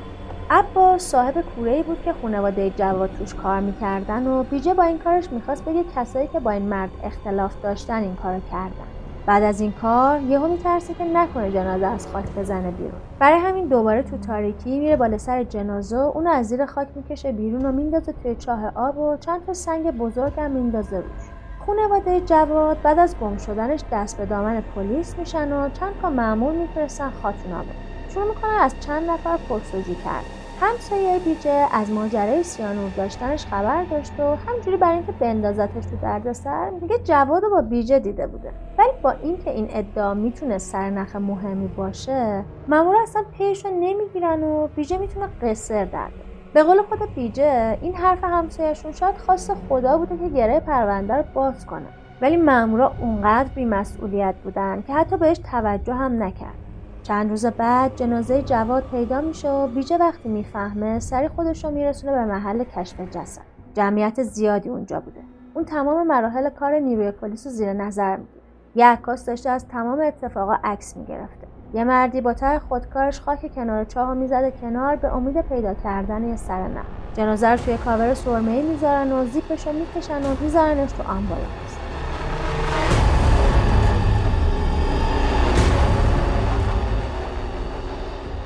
عباس 0.50 1.02
صاحب 1.02 1.40
کوره 1.40 1.82
بود 1.82 2.02
که 2.02 2.12
خانواده 2.12 2.70
جواد 2.70 3.10
توش 3.18 3.34
کار 3.34 3.60
می‌کردن 3.60 4.26
و 4.26 4.42
بیجه 4.42 4.74
با 4.74 4.82
این 4.82 4.98
کارش 4.98 5.32
می‌خواست 5.32 5.64
بگه 5.64 5.84
کسایی 5.96 6.28
که 6.28 6.40
با 6.40 6.50
این 6.50 6.62
مرد 6.62 6.90
اختلاف 7.04 7.62
داشتن 7.62 8.02
این 8.02 8.16
کارو 8.16 8.40
کردن. 8.52 8.93
بعد 9.26 9.42
از 9.42 9.60
این 9.60 9.72
کار 9.72 10.20
یهو 10.20 10.48
میترسه 10.48 10.94
که 10.94 11.04
نکنه 11.04 11.52
جنازه 11.52 11.86
از 11.86 12.06
خاک 12.06 12.24
بزنه 12.36 12.70
بیرون. 12.70 13.00
برای 13.18 13.38
همین 13.38 13.68
دوباره 13.68 14.02
تو 14.02 14.18
تاریکی 14.18 14.78
میره 14.78 14.96
بالا 14.96 15.18
سر 15.18 15.44
جنازه 15.44 15.96
اونو 15.96 16.30
از 16.30 16.46
زیر 16.48 16.66
خاک 16.66 16.88
می‌کشه 16.94 17.32
بیرون 17.32 17.66
و 17.66 17.72
میندازه 17.72 18.12
توی 18.12 18.34
چاه 18.34 18.72
آب 18.74 18.98
و 18.98 19.16
چند 19.16 19.46
تا 19.46 19.52
سنگ 19.52 19.90
بزرگ 19.90 20.32
هم 20.40 20.50
میندازه 20.50 20.96
روش. 20.96 21.30
خونواده 21.58 22.20
جواد 22.20 22.82
بعد 22.82 22.98
از 22.98 23.16
گم 23.20 23.36
شدنش 23.36 23.80
دست 23.92 24.18
به 24.18 24.26
دامن 24.26 24.60
پلیس 24.60 25.18
میشن 25.18 25.52
و 25.52 25.68
چند 25.68 25.92
تا 26.02 26.10
مأمور 26.10 26.52
میفرستن 26.52 27.10
خاتون 27.10 27.52
آباد 27.52 27.74
شروع 28.08 28.28
می‌کنن 28.28 28.58
از 28.60 28.74
چند 28.80 29.10
نفر 29.10 29.36
پرسجو 29.48 29.94
کرد 29.94 30.43
همسایه 30.60 31.18
بیجه 31.18 31.68
از 31.72 31.90
ماجرای 31.90 32.42
سیانور 32.42 32.90
داشتنش 32.96 33.46
خبر 33.46 33.84
داشت 33.84 34.20
و 34.20 34.22
همجوری 34.22 34.76
برای 34.76 34.96
اینکه 34.96 35.12
بندازتش 35.12 35.86
تو 35.86 35.96
دردسر 36.02 36.70
میگه 36.70 36.98
جواد 36.98 37.42
با 37.50 37.62
بیجه 37.62 37.98
دیده 37.98 38.26
بوده. 38.26 38.52
ولی 38.78 38.90
با 39.02 39.10
اینکه 39.10 39.50
این 39.50 39.68
ادعا 39.70 40.14
می‌تونه 40.14 40.58
سرنخ 40.58 41.16
مهمی 41.16 41.68
باشه 41.68 42.44
مامور 42.68 42.96
اصلا 43.02 43.24
پیش 43.38 43.64
رو 43.64 43.70
نمی‌گیرن 43.70 44.42
و 44.42 44.66
بیجه 44.66 44.98
می‌تونه 44.98 45.26
قصر 45.42 45.84
درده 45.84 46.14
به 46.54 46.62
قول 46.62 46.82
خود 46.82 47.14
بیجه 47.14 47.78
این 47.80 47.94
حرف 47.94 48.24
همسایهشون 48.24 48.92
شاید 48.92 49.16
خواست 49.16 49.54
خدا 49.68 49.98
بوده 49.98 50.18
که 50.18 50.28
گره 50.28 50.60
پرونده 50.60 51.14
رو 51.14 51.24
باز 51.34 51.66
کنه. 51.66 51.86
ولی 52.22 52.36
مامورا 52.36 52.92
اونقدر 53.00 53.48
بیمسئولیت 53.54 54.34
بودن 54.44 54.82
که 54.86 54.94
حتی 54.94 55.16
بهش 55.16 55.38
توجه 55.50 55.94
هم 55.94 56.22
نکرد. 56.22 56.63
چند 57.04 57.30
روز 57.30 57.46
بعد 57.46 57.96
جنازه 57.96 58.42
جواد 58.42 58.84
پیدا 58.90 59.20
میشه 59.20 59.50
و 59.50 59.66
بیجه 59.66 59.98
وقتی 59.98 60.28
می‌فهمه 60.28 60.98
سری 60.98 61.28
خودش 61.28 61.64
رو 61.64 61.70
میرسونه 61.70 62.12
به 62.12 62.24
محل 62.24 62.64
کشف 62.64 63.00
جسد. 63.00 63.42
جمعیت 63.74 64.22
زیادی 64.22 64.68
اونجا 64.68 65.00
بوده. 65.00 65.20
اون 65.54 65.64
تمام 65.64 66.06
مراحل 66.06 66.50
کار 66.50 66.74
نیروی 66.78 67.10
پلیس 67.10 67.46
رو 67.46 67.52
زیر 67.52 67.72
نظر 67.72 68.16
می‌گیره. 68.16 68.42
یه 68.74 68.86
عکاس 68.86 69.26
داشته 69.26 69.50
از 69.50 69.68
تمام 69.68 70.00
اتفاقا 70.00 70.56
عکس 70.64 70.96
می‌گرفته. 70.96 71.46
یه 71.74 71.84
مردی 71.84 72.20
با 72.20 72.32
ته 72.32 72.58
خودکارش 72.58 73.20
خاک 73.20 73.54
کنار 73.54 73.84
چاه 73.84 74.14
می‌زده 74.14 74.50
کنار 74.50 74.96
به 74.96 75.14
امید 75.14 75.40
پیدا 75.40 75.74
کردن 75.74 76.28
یه 76.28 76.36
سر 76.36 76.68
نه 76.68 76.82
جنازه 77.14 77.48
رو 77.48 77.56
توی 77.56 77.76
کاور 77.76 78.14
سرمه 78.14 78.62
می‌ذارن 78.62 79.12
و 79.12 79.26
زیپش 79.26 79.66
رو 79.66 79.72
می‌کشن 79.72 80.22
و 80.22 80.36
میذارنش 80.40 80.92
تو 80.92 81.02
آمبولانس. 81.02 81.83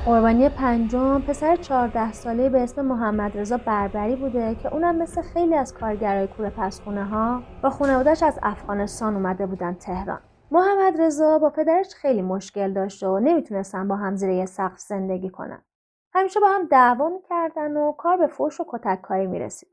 قربانی 0.09 0.49
پنجم 0.49 1.21
پسر 1.21 1.55
14 1.55 2.11
ساله 2.11 2.49
به 2.49 2.61
اسم 2.61 2.85
محمد 2.85 3.37
رضا 3.37 3.57
بربری 3.57 4.15
بوده 4.15 4.55
که 4.55 4.73
اونم 4.73 4.95
مثل 4.95 5.21
خیلی 5.21 5.55
از 5.55 5.73
کارگرای 5.73 6.27
کوره 6.27 6.49
پسخونه 6.49 7.03
ها 7.03 7.43
با 7.63 7.69
خانوادهش 7.69 8.23
از 8.23 8.39
افغانستان 8.43 9.15
اومده 9.15 9.45
بودن 9.45 9.73
تهران. 9.73 10.19
محمد 10.51 11.01
رضا 11.01 11.39
با 11.39 11.49
پدرش 11.49 11.95
خیلی 11.95 12.21
مشکل 12.21 12.73
داشته 12.73 13.07
و 13.07 13.19
نمی‌تونستن 13.19 13.87
با 13.87 13.95
هم 13.95 14.15
زیر 14.15 14.29
یه 14.29 14.45
سقف 14.45 14.79
زندگی 14.79 15.29
کنن. 15.29 15.61
همیشه 16.13 16.39
با 16.39 16.47
هم 16.47 16.67
دعوا 16.71 17.09
می‌کردن 17.09 17.77
و 17.77 17.91
کار 17.91 18.17
به 18.17 18.27
فوش 18.27 18.59
و 18.59 18.65
کتک 18.67 19.01
کاری 19.01 19.27
می‌رسید. 19.27 19.69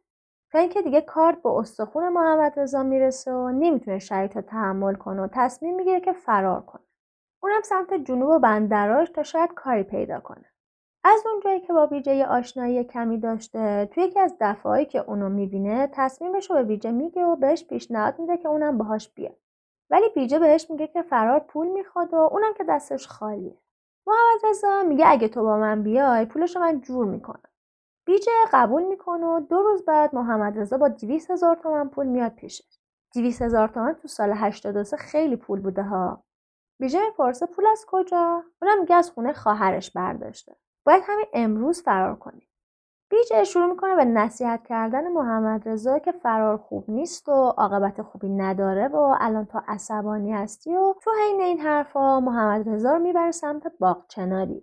تا 0.53 0.59
اینکه 0.59 0.83
دیگه 0.83 1.01
کارت 1.01 1.42
به 1.42 1.49
استخون 1.49 2.09
محمد 2.09 2.61
رضا 2.61 2.83
می‌رسه 2.83 3.33
و 3.33 3.51
نمی‌تونه 3.51 3.99
شرایط 3.99 4.38
تحمل 4.38 4.94
کنه 4.94 5.22
و 5.22 5.29
تصمیم 5.33 5.77
می‌گیره 5.77 6.01
که 6.01 6.12
فرار 6.12 6.61
کنه. 6.61 6.86
اونم 7.46 7.62
سمت 7.62 7.94
جنوب 7.94 8.28
و 8.28 8.38
بندراش 8.38 9.11
تا 9.11 9.22
شاید 9.22 9.54
کاری 9.54 9.82
پیدا 9.82 10.20
کنه. 10.20 10.44
از 11.04 11.22
اونجایی 11.26 11.61
که 11.61 11.72
با 11.72 11.88
یه 12.06 12.26
آشنایی 12.26 12.85
کمی 12.85 13.18
داشته 13.18 13.88
توی 13.92 14.04
یکی 14.04 14.20
از 14.20 14.37
دفعهایی 14.40 14.87
که 14.87 14.98
اونو 14.98 15.28
می‌بینه 15.28 15.90
تصمیمش 15.92 16.50
رو 16.50 16.56
به 16.56 16.62
بیجه 16.62 16.90
میگه 16.90 17.24
و 17.24 17.37
بهش 17.37 17.64
پیشنهاد 17.64 18.18
میده 18.18 18.37
که 18.37 18.48
اونم 18.48 18.78
باهاش 18.78 19.09
بیاد. 19.14 19.37
ولی 19.90 20.09
بیجه 20.14 20.38
بهش 20.38 20.70
میگه 20.70 20.87
که 20.87 21.02
فرار 21.02 21.40
پول 21.40 21.66
می‌خواد 21.66 22.14
و 22.14 22.16
اونم 22.16 22.54
که 22.54 22.64
دستش 22.64 23.09
خالیه. 23.09 23.59
محمد 24.06 24.50
رضا 24.50 24.82
میگه 24.82 25.04
اگه 25.09 25.28
تو 25.28 25.42
با 25.42 25.56
من 25.56 25.82
بیای 25.82 26.24
پولش 26.24 26.56
رو 26.56 26.62
من 26.62 26.80
جور 26.80 27.06
می‌کنم. 27.06 27.50
بیجه 28.06 28.32
قبول 28.52 28.82
می‌کنه 28.82 29.26
و 29.26 29.40
دو 29.40 29.62
روز 29.62 29.85
بعد 29.85 30.14
محمد 30.14 30.59
رضا 30.59 30.78
با 30.78 30.88
200 30.88 31.30
هزار 31.30 31.56
تومن 31.56 31.88
پول 31.88 32.06
میاد 32.06 32.35
پیشش. 32.35 32.78
200 33.14 33.42
هزار 33.42 33.68
تومن 33.68 33.92
تو 33.92 34.09
سال 34.09 34.32
83 34.32 34.96
خیلی 34.96 35.37
پول 35.37 35.61
بوده 35.61 35.82
ها. 35.82 36.22
بیژه 36.80 37.06
می‌پرسه 37.06 37.46
پول 37.46 37.66
از 37.66 37.84
کجا 37.88 38.42
اونم 38.62 38.80
میگه 38.80 38.94
از 38.94 39.10
خونه 39.10 39.32
خواهرش 39.32 39.90
برداشته. 39.90 40.56
باید 40.86 41.02
همین 41.06 41.26
امروز 41.32 41.82
فرار 41.82 42.16
کنی. 42.16 42.48
بیجه 43.10 43.44
شروع 43.44 43.66
می‌کنه 43.66 43.96
به 43.96 44.04
نصیحت 44.04 44.66
کردن 44.66 45.08
محمد 45.08 45.68
رضا 45.68 45.98
که 45.98 46.12
فرار 46.12 46.56
خوب 46.56 46.84
نیست 46.88 47.28
و 47.28 47.32
عاقبت 47.32 48.02
خوبی 48.02 48.28
نداره 48.28 48.88
و 48.88 49.16
الان 49.20 49.46
تا 49.46 49.62
عصبانی 49.68 50.32
هستی 50.32 50.76
و 50.76 50.94
تو 51.02 51.10
حین 51.22 51.40
این 51.40 51.60
حرفا 51.60 52.20
محمد 52.20 52.68
رضا 52.68 52.92
رو 52.92 52.98
می‌بره 52.98 53.30
سمت 53.30 53.72
باغ 53.80 54.04
چناری 54.08 54.62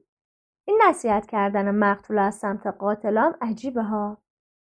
این 0.67 0.81
نصیحت 0.89 1.25
کردن 1.25 1.75
مقتول 1.75 2.19
از 2.19 2.35
سمت 2.35 2.67
قاتلام 2.67 3.35
عجیبه 3.41 3.83
ها. 3.83 4.17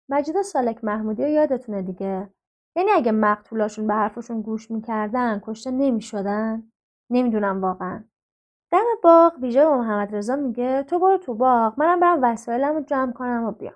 مجید 0.08 0.42
سالک 0.42 0.84
محمودی 0.84 1.22
رو 1.22 1.28
یادتونه 1.28 1.82
دیگه. 1.82 2.30
یعنی 2.76 2.90
اگه 2.90 3.12
مقتولاشون 3.12 3.86
به 3.86 3.94
حرفشون 3.94 4.42
گوش 4.42 4.70
می‌کردن 4.70 5.42
کشته 5.46 5.70
نمی‌شدن. 5.70 6.71
نمی‌دونم 7.12 7.62
واقعا. 7.62 8.04
دم 8.70 8.84
باغ 9.02 9.40
بیژه 9.40 9.64
به 9.64 9.76
محمد 9.76 10.14
رضا 10.16 10.36
میگه 10.36 10.82
تو 10.82 10.98
برو 10.98 11.18
تو 11.18 11.34
باغ 11.34 11.74
منم 11.76 12.00
برم 12.00 12.18
وسایلم 12.22 12.74
رو 12.74 12.80
جمع 12.80 13.12
کنم 13.12 13.44
و 13.44 13.50
بیام. 13.50 13.74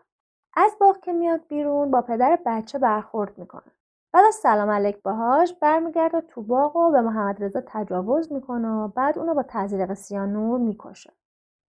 از 0.57 0.73
باغ 0.81 1.01
که 1.01 1.13
میاد 1.13 1.41
بیرون 1.49 1.91
با 1.91 2.03
پدر 2.03 2.39
بچه 2.47 2.79
برخورد 2.79 3.39
می‌کنه. 3.39 3.73
بعد 4.13 4.25
از 4.25 4.35
سلام 4.35 4.71
علیک 4.71 5.03
باهاش 5.03 5.55
برمیگرده 5.55 6.21
تو 6.21 6.43
باغ 6.43 6.77
و 6.77 6.91
به 6.91 7.01
محمد 7.01 7.45
رضا 7.45 7.63
تجاوز 7.67 8.33
می‌کنه 8.33 8.69
و 8.69 8.89
بعد 8.89 9.19
اونو 9.19 9.35
با 9.35 9.45
تزریق 9.49 9.95
سیانور 9.95 10.59
می‌کشه. 10.59 11.13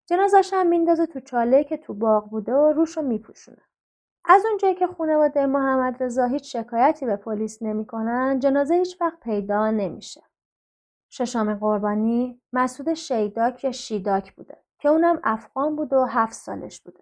جنازش 0.07 0.50
هم 0.53 0.66
میندازه 0.66 1.07
تو 1.07 1.20
چاله 1.20 1.64
که 1.64 1.77
تو 1.77 1.94
باغ 1.94 2.31
بوده 2.31 2.55
و 2.55 2.72
روشو 2.72 3.03
میپوشونه. 3.03 3.62
از 4.24 4.44
اونجایی 4.46 4.74
که 4.74 4.87
خانواده 4.87 5.46
محمد 5.46 6.03
رضا 6.03 6.24
هیچ 6.24 6.57
شکایتی 6.57 7.07
به 7.07 7.16
پلیس 7.16 7.62
نمی‌کنن 7.62 8.38
جنازه 8.38 8.74
هیچ 8.74 9.00
وقت 9.00 9.20
پیدا 9.20 9.70
نمیشه. 9.70 10.22
ششم 11.16 11.55
قربانی 11.55 12.40
مسعود 12.53 12.94
شیداک 12.94 13.64
یا 13.64 13.72
شیداک 13.72 14.35
بوده 14.35 14.59
که 14.79 14.88
اونم 14.88 15.20
افغان 15.24 15.77
بود 15.77 15.92
و 15.92 16.05
هفت 16.05 16.33
سالش 16.33 16.81
بوده. 16.81 17.00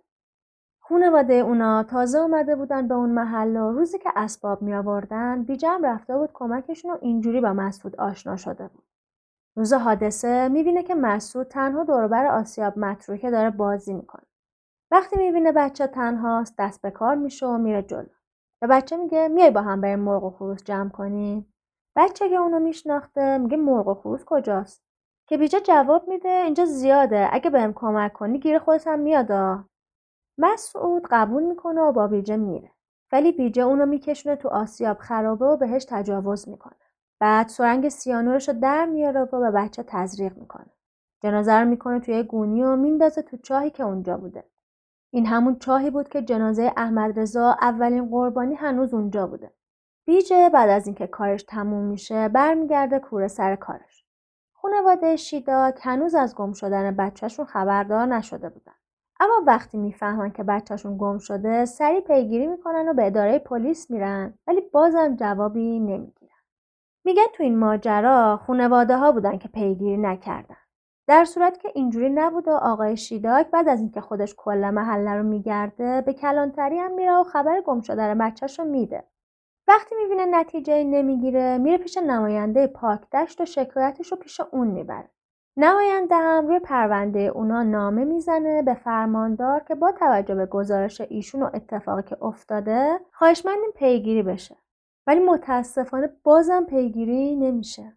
خونواده 0.81 1.35
اونا 1.35 1.83
تازه 1.83 2.19
اومده 2.19 2.57
بودن 2.57 2.89
به 2.89 2.95
اون 2.95 3.11
محل 3.11 3.57
و 3.57 3.73
روزی 3.73 3.99
که 3.99 4.13
اسباب 4.17 4.63
می 4.63 4.75
آوردن 4.75 5.43
بیجم 5.43 5.81
رفته 5.85 6.17
بود 6.17 6.31
کمکشون 6.35 6.91
و 6.91 6.99
اینجوری 7.01 7.41
با 7.41 7.53
مسعود 7.53 7.97
آشنا 7.97 8.37
شده 8.37 8.69
بود. 8.69 8.85
روز 9.57 9.73
حادثه 9.73 10.49
می‌بینه 10.49 10.83
که 10.83 10.95
مسعود 10.95 11.47
تنها 11.47 11.85
دوربر 11.85 12.27
آسیاب 12.27 12.79
متروکه 12.79 13.31
داره 13.31 13.51
بازی 13.51 13.93
می‌کنه. 13.93 14.27
وقتی 14.91 15.17
می‌بینه 15.17 15.53
بچه 15.53 15.87
تنهاست 15.87 16.55
دست 16.59 16.83
به 16.83 16.91
کار 16.91 17.15
میشه 17.15 17.47
و 17.47 17.59
میره 17.59 17.83
جلو. 17.83 18.09
به 18.61 18.67
بچه 18.67 18.97
میگه 18.97 19.29
میای 19.29 19.51
با 19.51 19.63
هم 19.63 19.81
بریم 19.81 19.99
مرغ 19.99 20.25
و 20.25 20.31
خروس 20.31 20.65
جمع 20.65 20.91
کنیم 20.91 21.52
بچه 21.97 22.29
که 22.29 22.35
اونو 22.35 22.59
میشناخته 22.59 23.39
میگه 23.39 23.57
مرغ 23.57 23.89
و 23.89 23.95
خروس 23.95 24.25
کجاست؟ 24.27 24.83
که 25.27 25.39
بیجا 25.39 25.59
جواب 25.59 26.09
میده 26.09 26.29
اینجا 26.29 26.65
زیاده. 26.65 27.29
اگه 27.33 27.51
بهم 27.51 27.73
کمک 27.73 28.13
کنی 28.13 28.39
گیر 28.39 28.59
خودت 28.59 28.87
هم 28.87 28.99
میادا 28.99 29.65
مسعود 30.39 31.07
قبول 31.11 31.43
می‌کنه 31.43 31.81
و 31.81 31.93
با 31.93 32.07
بیجه 32.07 32.37
میره. 32.37 32.71
ولی 33.13 33.33
بیجه 33.33 33.63
اونو 33.63 33.87
میکشونه 33.87 34.37
تو 34.37 34.49
آسیاب 34.49 34.99
خرابه 34.99 35.47
و 35.47 35.57
بهش 35.57 35.85
تجاوز 35.89 36.49
می‌کنه. 36.49 36.77
بعد 37.21 37.49
سرنگ 37.49 37.89
سیانورش 37.89 38.49
رو 38.49 38.55
در 38.61 38.87
میاره 38.87 39.21
و 39.21 39.41
به 39.41 39.51
بچه 39.51 39.83
تزریق 39.83 40.37
می‌کنه. 40.37 40.71
جنازه 41.23 41.55
رو 41.55 41.69
می‌کنه 41.69 42.01
توی 42.01 42.23
گونی 42.23 42.63
و 42.63 42.77
میندازه 42.77 43.23
تو 43.23 43.37
چاهی 43.37 43.71
که 43.71 43.83
اونجا 43.85 44.17
بوده. 44.17 44.45
این 45.11 45.27
همون 45.27 45.59
چاهی 45.59 45.91
بود 45.91 46.09
که 46.09 46.23
جنازه 46.23 46.73
احمد 46.77 47.19
رضا 47.19 47.57
اولین 47.61 48.11
قربانی 48.11 48.55
هنوز 48.55 48.95
اونجا 48.95 49.27
بوده. 49.27 49.51
بیجه 50.05 50.49
بعد 50.49 50.71
از 50.71 50.87
اینکه 50.87 51.07
کارش 51.07 51.43
تموم 51.43 51.85
میشه 51.85 52.29
برمیگرده 52.29 52.99
کوره 52.99 53.29
سر 53.29 53.57
کارش. 53.57 54.05
خانواده 54.53 55.17
شیدا 55.17 55.73
هنوز 55.83 56.15
از 56.15 56.35
گم 56.35 56.53
شدن 56.53 56.97
بچهشون 56.97 57.45
خبردار 57.45 58.07
نشده 58.07 58.49
بودن. 58.49 58.73
اما 59.21 59.43
وقتی 59.47 59.79
می‌فهمن 59.79 60.31
که 60.31 60.43
بچهشون 60.43 60.99
گم 60.99 61.19
شده 61.19 61.65
سریع 61.65 62.01
پیگیری 62.01 62.47
می‌کنن 62.47 62.89
و 62.89 62.95
به 62.95 63.07
اداره 63.07 63.39
پلیس 63.39 63.91
میرن 63.91 64.35
ولی 64.47 64.61
بازم 64.61 65.17
جوابی 65.17 65.81
نمی‌گیرن. 65.81 66.33
میگن 67.05 67.23
تو 67.35 67.43
این 67.43 67.59
ماجرا 67.59 68.41
خانواده 68.47 68.97
ها 68.97 69.13
بودن 69.13 69.39
که 69.39 69.49
پیگیری 69.49 69.97
نکردن. 69.97 70.57
در 71.07 71.25
صورت 71.25 71.59
که 71.59 71.69
اینجوری 71.75 72.11
نبود 72.11 72.49
و 72.49 72.51
آقای 72.51 72.97
شیداک 72.97 73.51
بعد 73.51 73.69
از 73.69 73.81
اینکه 73.81 74.01
خودش 74.01 74.35
کل 74.37 74.71
محله 74.71 75.15
رو 75.15 75.23
میگرده 75.23 76.01
به 76.01 76.13
کلانتری 76.13 76.79
هم 76.79 76.95
میره 76.95 77.13
و 77.13 77.25
خبر 77.25 77.61
گم 77.61 77.81
شدن 77.81 78.19
بچهش 78.19 78.59
رو 78.59 78.65
میده. 78.65 79.05
وقتی 79.69 79.95
می‌بینه 79.95 80.25
نتیجه 80.27 80.85
نمی‌گیره 80.85 81.59
میره 81.59 81.79
پیش 81.79 81.97
نماینده 81.97 82.67
پاک 82.67 83.11
دشت 83.11 83.41
و 83.41 83.45
شکایتش 83.45 84.13
رو 84.13 84.19
پیش 84.19 84.41
اون 84.41 84.67
می‌بره. 84.67 85.11
نماینده 85.57 86.15
هم 86.15 86.47
روی 86.47 86.59
پرونده 86.59 87.21
اونا 87.21 87.63
نامه 87.63 88.05
می‌زنه 88.05 88.63
به 88.63 88.75
فرماندار 88.75 89.61
که 89.61 89.75
با 89.75 89.93
توجه 89.93 90.35
به 90.35 90.47
گزارش 90.47 91.01
ایشون 91.01 91.43
و 91.43 91.51
اتفاقی 91.55 92.03
که 92.03 92.25
افتاده 92.25 93.01
خواهشمندیم 93.13 93.71
پیگیری 93.77 94.23
بشه. 94.23 94.57
ولی 95.07 95.21
متاسفانه 95.21 96.11
بازم 96.25 96.65
پیگیری 96.65 97.37
نمیشه. 97.37 97.93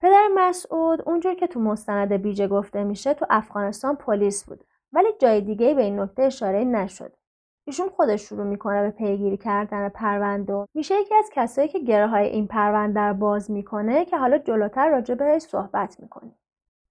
پدر 0.00 0.28
مسعود 0.34 1.02
اونجور 1.08 1.34
که 1.34 1.46
تو 1.46 1.60
مستند 1.60 2.12
بیجه 2.12 2.48
گفته 2.48 2.84
میشه 2.84 3.14
تو 3.14 3.26
افغانستان 3.30 3.96
پلیس 3.96 4.44
بوده 4.44 4.64
ولی 4.92 5.08
جای 5.18 5.40
دیگه 5.40 5.74
به 5.74 5.82
این 5.82 6.00
نکته 6.00 6.22
اشاره 6.22 6.64
نشده. 6.64 7.19
ایشون 7.66 7.88
خودش 7.88 8.22
شروع 8.28 8.44
می‌کنه 8.44 8.82
به 8.82 8.90
پیگیری 8.90 9.36
کردن 9.36 9.88
پرونده. 9.88 10.66
میشه 10.74 11.00
یکی 11.00 11.14
از 11.14 11.30
کسایی 11.32 11.68
که 11.68 11.78
گره 11.78 12.06
های 12.06 12.26
این 12.26 12.46
پرونده 12.46 13.00
رو 13.00 13.14
باز 13.14 13.50
می‌کنه 13.50 14.04
که 14.04 14.16
حالا 14.16 14.38
جلوتر 14.38 14.88
راجع 14.88 15.14
بهش 15.14 15.42
صحبت 15.42 16.00
می‌کنیم. 16.00 16.34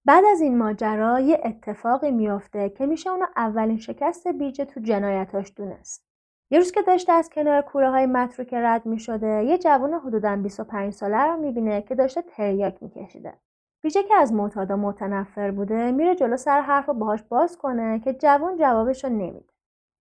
بعد 0.04 0.24
از 0.24 0.40
این 0.40 0.58
ماجرا 0.58 1.20
یه 1.20 1.40
اتفاقی 1.44 2.10
میافته 2.10 2.68
که 2.68 2.86
میشه 2.86 3.10
اونو 3.10 3.26
اولین 3.36 3.78
شکست 3.78 4.28
بیجه 4.28 4.64
تو 4.64 4.80
جنایتاش 4.80 5.52
دونست. 5.56 6.06
یه 6.50 6.58
روز 6.58 6.72
که 6.72 6.82
داشته 6.82 7.12
از 7.12 7.30
کنار 7.30 7.62
کوره 7.62 7.90
های 7.90 8.06
متروکه 8.06 8.56
رد 8.60 8.86
می 8.86 8.98
شده 8.98 9.44
یه 9.44 9.58
جوان 9.58 9.94
حدودا 9.94 10.36
25 10.36 10.92
ساله 10.92 11.24
رو 11.24 11.36
می‌بینه 11.36 11.82
که 11.82 11.94
داشته 11.94 12.22
تریاک 12.22 12.82
میکشیده. 12.82 13.34
بیجه 13.82 14.02
که 14.02 14.14
از 14.14 14.32
معتادا 14.32 14.76
متنفر 14.76 15.50
بوده 15.50 15.92
میره 15.92 16.14
جلو 16.14 16.36
سر 16.36 16.60
حرف 16.60 16.86
رو 16.86 16.94
باهاش 16.94 17.22
باز 17.22 17.58
کنه 17.58 18.00
که 18.00 18.12
جوان 18.12 18.56
جوابش 18.56 19.04
رو 19.04 19.10
نمیده. 19.10 19.52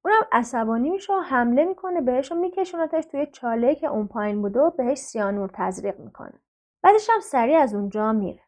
اونم 0.05 0.21
عصبانی 0.31 0.89
میشه 0.89 1.13
و 1.13 1.19
حمله 1.19 1.65
می‌کنه 1.65 2.01
بهش 2.01 2.31
و 2.31 2.35
میکشونتش 2.35 3.05
توی 3.05 3.25
چاله 3.25 3.75
که 3.75 3.87
اون 3.87 4.07
پایین 4.07 4.41
بوده 4.41 4.59
و 4.59 4.69
بهش 4.69 4.97
سیانور 4.97 5.49
تزریق 5.53 5.99
می‌کنه. 5.99 6.41
بعدش 6.83 7.09
هم 7.09 7.19
سریع 7.19 7.59
از 7.59 7.73
اونجا 7.73 8.13
میره. 8.13 8.41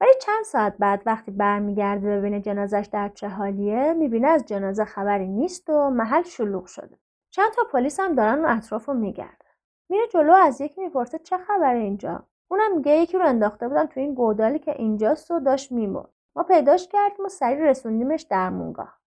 ولی 0.00 0.12
چند 0.22 0.44
ساعت 0.44 0.76
بعد 0.78 1.02
وقتی 1.06 1.30
برمیگرده 1.30 2.18
ببینه 2.18 2.40
جنازش 2.40 2.88
در 2.92 3.08
چه 3.08 3.28
حالیه 3.28 3.92
می‌بینه 3.92 4.28
از 4.28 4.44
جنازه 4.44 4.84
خبری 4.84 5.28
نیست 5.28 5.70
و 5.70 5.90
محل 5.90 6.22
شلوغ 6.22 6.66
شده. 6.66 6.98
چند 7.30 7.52
تا 7.52 7.62
پلیس 7.72 8.00
هم 8.00 8.14
دارن 8.14 8.38
اون 8.38 8.46
اطراف 8.46 8.86
رو 8.88 8.94
میگردن. 8.94 9.46
میره 9.88 10.06
جلو 10.06 10.32
از 10.32 10.60
یکی 10.60 10.80
می‌پرسه 10.80 11.18
چه 11.18 11.38
خبره 11.38 11.78
اینجا؟ 11.78 12.26
اونم 12.48 12.76
میگه 12.76 12.92
یکی 12.92 13.18
رو 13.18 13.26
انداخته 13.26 13.68
بودن 13.68 13.86
تو 13.86 14.00
این 14.00 14.14
گودالی 14.14 14.58
که 14.58 14.72
اینجاست 14.72 15.30
و 15.30 15.40
داشت 15.40 15.72
میمرد. 15.72 16.10
ما 16.36 16.42
پیداش 16.42 16.88
کردیم 16.88 17.26
و 17.26 17.28
سریع 17.28 17.64
رسوندیمش 17.64 18.22
در 18.22 18.50
مونگاه 18.50 18.98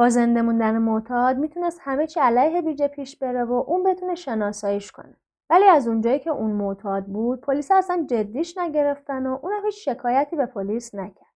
با 0.00 0.08
زنده 0.08 0.42
موندن 0.42 0.78
معتاد 0.78 1.38
می‌تونست 1.38 1.80
همه 1.82 2.06
چی 2.06 2.20
علیه 2.20 2.62
بیجه 2.62 2.88
پیش 2.88 3.16
بره 3.16 3.44
و 3.44 3.52
اون 3.52 3.82
بتونه 3.82 4.14
شناساییش 4.14 4.92
کنه. 4.92 5.16
ولی 5.50 5.64
از 5.64 5.88
اونجایی 5.88 6.18
که 6.18 6.30
اون 6.30 6.50
معتاد 6.50 7.04
بود 7.04 7.40
پلیس 7.40 7.70
اصلا 7.70 8.06
جدیش 8.10 8.58
نگرفتن 8.58 9.26
و 9.26 9.38
اونم 9.42 9.64
هیچ 9.64 9.88
شکایتی 9.88 10.36
به 10.36 10.46
پلیس 10.46 10.94
نکرد. 10.94 11.34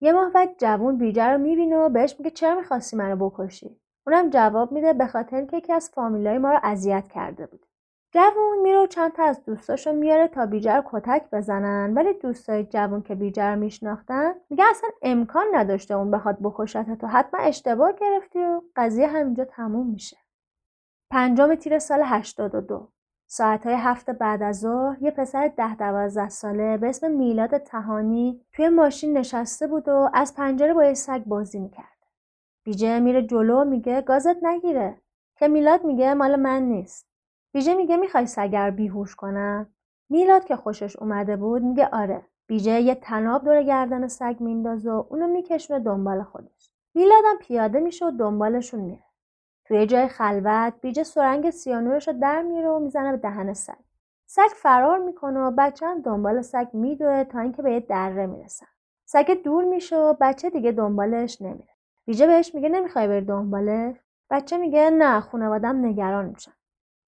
یه 0.00 0.12
ماه 0.12 0.30
بعد 0.32 0.58
جوون 0.58 0.98
بیجه 0.98 1.24
رو 1.24 1.38
می‌بینه 1.38 1.76
و 1.76 1.88
بهش 1.88 2.16
میگه 2.18 2.30
چرا 2.30 2.54
می‌خواستی 2.54 2.96
منو 2.96 3.30
بکشی؟ 3.30 3.80
اونم 4.06 4.30
جواب 4.30 4.72
میده 4.72 4.92
به 4.92 5.06
خاطر 5.06 5.44
که 5.44 5.56
یکی 5.56 5.72
از 5.72 5.90
فامیلای 5.90 6.38
ما 6.38 6.50
رو 6.50 6.60
اذیت 6.62 7.08
کرده 7.08 7.46
بود. 7.46 7.66
جوون 8.12 8.58
میره 8.62 8.78
و 8.78 8.86
چند 8.86 9.12
تا 9.12 9.24
از 9.24 9.44
دوستاشو 9.44 9.92
میاره 9.92 10.28
تا 10.28 10.46
بیجه 10.46 10.76
رو 10.76 10.82
کتک 10.86 11.30
بزنن. 11.32 11.94
ولی 11.94 12.12
دوستای 12.12 12.64
جوون 12.64 13.02
که 13.02 13.14
بیجه 13.14 13.44
رو 13.44 13.58
میشناختن 13.58 14.34
میگه 14.50 14.64
اصلا 14.70 14.90
امکان 15.02 15.46
نداشته 15.52 15.94
اون 15.94 16.10
بخواد 16.10 16.38
بکشت 16.42 16.94
تو. 16.94 17.06
حتما 17.06 17.40
اشتباه 17.40 17.92
گرفتی 17.92 18.38
و 18.38 18.60
قضیه 18.76 19.06
همینجا 19.06 19.44
تموم 19.44 19.86
میشه. 19.86 20.16
پنجم 21.10 21.54
تیر 21.54 21.78
سال 21.78 22.02
82 22.04 22.88
ساعتهای 23.26 23.74
هفت 23.74 24.10
بعد 24.10 24.42
از 24.42 24.60
ظهر 24.60 25.02
یه 25.02 25.10
پسر 25.10 25.48
ده 25.48 25.74
دوازده 25.74 26.28
ساله 26.28 26.76
به 26.76 26.88
اسم 26.88 27.10
میلاد 27.10 27.58
تهانی 27.58 28.44
توی 28.52 28.68
ماشین 28.68 29.18
نشسته 29.18 29.66
بود 29.66 29.88
و 29.88 30.10
از 30.14 30.34
پنجره 30.34 30.74
با 30.74 30.84
یه 30.84 30.94
سگ 30.94 31.24
بازی 31.24 31.58
می‌کرد. 31.58 31.98
بیجه 32.64 32.98
میره 33.00 33.22
جلو 33.22 33.64
میگه 33.64 34.02
گازت 34.02 34.44
نگیره. 34.44 35.00
که 35.36 35.48
میلاد 35.48 35.84
میگه 35.84 36.14
مال 36.14 36.36
من 36.36 36.62
نیست. 36.62 37.09
بیجه 37.52 37.74
میگه 37.74 37.96
می‌خوای 37.96 38.26
سگر 38.26 38.70
بیهوش 38.70 39.16
کنم؟ 39.16 39.74
میلاد 40.10 40.44
که 40.44 40.56
خوشش 40.56 40.96
اومده 40.96 41.36
بود 41.36 41.62
میگه 41.62 41.88
آره. 41.92 42.22
بیجه 42.46 42.80
یه 42.80 42.94
تناب 42.94 43.44
دور 43.44 43.62
گردن 43.62 44.08
سگ 44.08 44.36
میندازه 44.40 44.90
و 44.90 45.04
اونو 45.08 45.26
میکشونه 45.26 45.80
دنبال 45.80 46.22
خودش. 46.22 46.70
میلادم 46.94 47.38
پیاده 47.40 47.80
میشه 47.80 48.06
و 48.06 48.10
دنبالشون 48.10 48.80
میره. 48.80 49.02
توی 49.64 49.86
جای 49.86 50.08
خلوت 50.08 50.74
بیجه 50.80 51.02
سرنگ 51.02 51.50
سیانورش 51.50 52.08
رو 52.08 52.14
در 52.20 52.42
میره 52.42 52.68
و 52.68 52.78
می‌زنه 52.78 53.12
به 53.12 53.18
دهن 53.18 53.52
سگ 53.52 53.74
سگ 54.26 54.48
فرار 54.54 54.98
می‌کنه 54.98 55.40
و 55.40 55.50
بچه 55.58 55.86
هم 55.86 56.02
دنبال 56.02 56.42
سگ 56.42 56.68
میدوه 56.72 57.24
تا 57.24 57.40
اینکه 57.40 57.62
به 57.62 57.72
یه 57.72 57.80
دره 57.80 58.26
می‌رسن 58.26 58.66
سگ 59.04 59.42
دور 59.44 59.64
میشه 59.64 59.96
و 59.96 60.14
بچه 60.20 60.50
دیگه 60.50 60.72
دنبالش 60.72 61.42
نمیره 61.42 61.74
بیجه 62.06 62.26
بهش 62.26 62.54
میگه 62.54 62.68
نمی‌خوای 62.68 63.08
بری 63.08 63.24
دنبالش 63.24 63.96
بچه 64.30 64.56
میگه 64.56 64.90
نه 64.90 65.20
خانوادم 65.20 65.86
نگران 65.86 66.24
میشن 66.24 66.52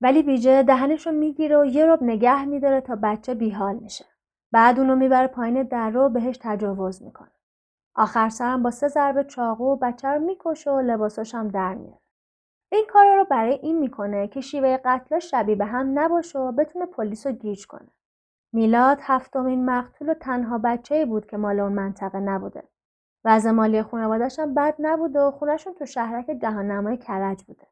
ولی 0.02 0.22
بیجه 0.22 0.62
دهنش 0.62 1.06
رو 1.06 1.12
می‌گیره 1.12 1.60
و 1.60 1.64
یه 1.64 1.86
رب 1.86 2.02
نگه 2.02 2.44
میداره 2.44 2.80
تا 2.80 2.96
بچه 3.02 3.34
بیحال 3.34 3.76
میشه 3.76 4.04
بعد 4.52 4.78
اونو 4.78 4.96
می‌بره 4.96 5.26
پایین 5.26 5.62
در 5.62 5.96
و 5.96 6.08
بهش 6.08 6.38
تجاوز 6.40 7.02
می‌کنه 7.02 7.30
آخر 7.94 8.28
سرم 8.28 8.62
با 8.62 8.70
سه 8.70 8.88
ضربه 8.88 9.24
چاقو 9.24 9.76
بچه 9.76 10.08
رو 10.08 10.20
می‌کشه 10.20 10.70
و 10.70 10.80
لباساش 10.80 11.34
هم 11.34 11.48
در 11.48 11.74
میاره 11.74 12.00
این 12.72 12.84
کار 12.88 13.16
رو 13.16 13.24
برای 13.24 13.52
این 13.52 13.78
می‌کنه 13.78 14.28
که 14.28 14.40
شیوه 14.40 14.76
قتل 14.84 15.18
شبیه 15.18 15.54
به 15.54 15.64
هم 15.64 15.98
نباشه 15.98 16.38
و 16.38 16.52
بتونه 16.52 16.86
پلیس 16.86 17.26
رو 17.26 17.32
گیج 17.32 17.66
کنه. 17.66 17.88
میلاد 18.52 18.98
هفتمین 19.02 19.64
مقتول 19.64 20.08
و 20.08 20.14
تنها 20.14 20.58
بچه 20.58 21.06
بود 21.06 21.26
که 21.26 21.36
مال 21.36 21.60
اون 21.60 21.72
منطقه 21.72 22.20
نبوده. 22.20 22.62
وضع 23.24 23.50
مالی 23.50 23.82
خانوادش 23.82 24.38
هم 24.38 24.54
بد 24.54 24.74
نبوده 24.78 25.20
و 25.20 25.30
خونشون 25.30 25.74
تو 25.74 25.86
شهرک 25.86 26.26
جهاننمای 26.42 26.96
کرج 26.96 27.42
بوده. 27.42 27.71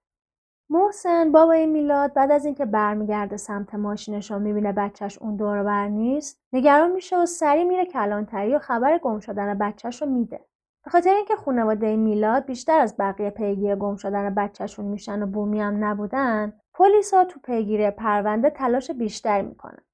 محسن 0.72 1.32
بابای 1.32 1.66
میلاد 1.66 2.14
بعد 2.14 2.30
از 2.30 2.44
اینکه 2.44 2.64
برمیگرده 2.64 3.36
سمت 3.36 3.74
ماشینش 3.74 4.30
رو 4.30 4.38
می‌بینه 4.38 4.72
بچهش 4.72 5.18
اون 5.18 5.36
دور 5.36 5.62
بر 5.62 5.88
نیست 5.88 6.40
نگران 6.52 6.92
میشه 6.92 7.18
و 7.18 7.26
سری 7.26 7.64
میره 7.64 7.86
کلانتری 7.86 8.54
و 8.54 8.58
خبر 8.58 8.98
گم 8.98 9.20
شدن 9.20 9.58
بچهش 9.58 10.02
رو 10.02 10.08
میده. 10.08 10.40
به 10.84 10.90
خاطر 10.90 11.14
اینکه 11.14 11.36
خانواده 11.36 11.96
میلاد 11.96 12.44
بیشتر 12.44 12.78
از 12.80 12.96
بقیه 12.98 13.30
پیگیر 13.30 13.76
گم 13.76 13.96
شدن 13.96 14.34
بچهشون 14.34 14.84
میشن 14.84 15.22
و 15.22 15.26
بومی 15.26 15.60
هم 15.60 15.84
نبودن 15.84 16.52
پلیسا 16.74 17.24
تو 17.24 17.40
پیگیری 17.40 17.90
پرونده 17.90 18.50
تلاش 18.50 18.90
بیشتر 18.90 19.42
می‌کنن 19.42 19.84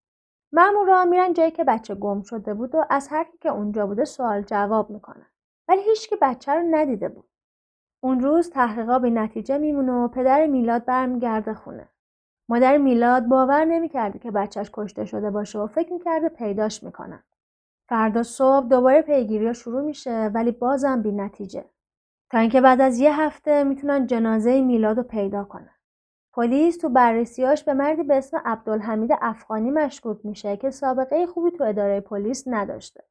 مامورا 0.52 1.04
میرن 1.04 1.32
جایی 1.32 1.50
که 1.50 1.64
بچه 1.64 1.94
گم 1.94 2.22
شده 2.22 2.54
بود 2.54 2.74
و 2.74 2.84
از 2.90 3.08
هر 3.08 3.24
کی 3.24 3.38
که 3.38 3.48
اونجا 3.48 3.86
بوده 3.86 4.04
سوال 4.04 4.42
جواب 4.42 4.90
می‌کنن 4.90 5.26
ولی 5.68 5.82
هیچکی 5.82 6.16
بچه 6.22 6.52
رو 6.52 6.62
ندیده 6.70 7.08
بود. 7.08 7.28
اون 8.00 8.20
روز 8.20 8.50
تحقیقا 8.50 8.98
به 8.98 9.10
نتیجه 9.10 9.58
میمونه 9.58 9.92
و 9.92 10.08
پدر 10.08 10.46
میلاد 10.46 10.84
برمیگرده 10.84 11.54
خونه 11.54 11.88
مادر 12.48 12.76
میلاد 12.76 13.26
باور 13.26 13.64
نمی‌کرده 13.64 14.18
که 14.18 14.30
بچهش 14.30 14.70
کشته 14.72 15.04
شده 15.04 15.30
باشه 15.30 15.58
و 15.58 15.66
فکر 15.66 15.92
می‌کرده 15.92 16.28
پیداش 16.28 16.82
می‌کنن 16.82 17.22
فردا 17.88 18.22
صبح 18.22 18.68
دوباره 18.68 19.02
پیگیری 19.02 19.54
شروع 19.54 19.82
میشه 19.82 20.30
ولی 20.34 20.52
بازم 20.52 21.02
بی 21.02 21.12
نتیجه. 21.12 21.64
تا 22.30 22.38
اینکه 22.38 22.60
بعد 22.60 22.80
از 22.80 22.98
یه 22.98 23.20
هفته 23.20 23.64
می‌تونن 23.64 24.06
جنازه 24.06 24.60
میلاد 24.60 24.96
رو 24.96 25.02
پیدا 25.02 25.44
کنن. 25.44 25.74
پلیس 26.32 26.78
تو 26.78 26.88
بررسیاش 26.88 27.64
به 27.64 27.74
مردی 27.74 28.02
به 28.02 28.16
اسم 28.16 28.42
عبدالحمید 28.44 29.10
افغانی 29.20 29.70
مشکوک 29.70 30.18
میشه 30.24 30.56
که 30.56 30.70
سابقه 30.70 31.26
خوبی 31.26 31.50
تو 31.50 31.64
اداره 31.64 32.00
پلیس 32.00 32.44
نداشته. 32.46 33.04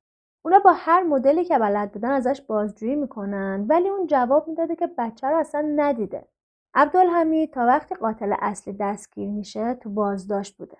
اونا 0.45 0.59
با 0.59 0.73
هر 0.75 1.03
مدلی 1.03 1.45
که 1.45 1.59
بلد 1.59 1.91
بودن 1.91 2.11
ازش 2.11 2.41
بازجویی 2.41 2.95
می‌کنن 2.95 3.65
ولی 3.69 3.89
اون 3.89 4.07
جواب 4.07 4.47
می‌داده 4.47 4.75
که 4.75 4.89
بچه 4.97 5.27
رو 5.27 5.37
اصلا 5.37 5.73
ندیده. 5.75 6.27
عبدالحمید 6.73 7.53
تا 7.53 7.65
وقتی 7.65 7.95
قاتل 7.95 8.35
اصلی 8.39 8.73
دستگیر 8.79 9.29
میشه 9.29 9.73
تو 9.73 9.89
بازداشت 9.89 10.57
بوده. 10.57 10.77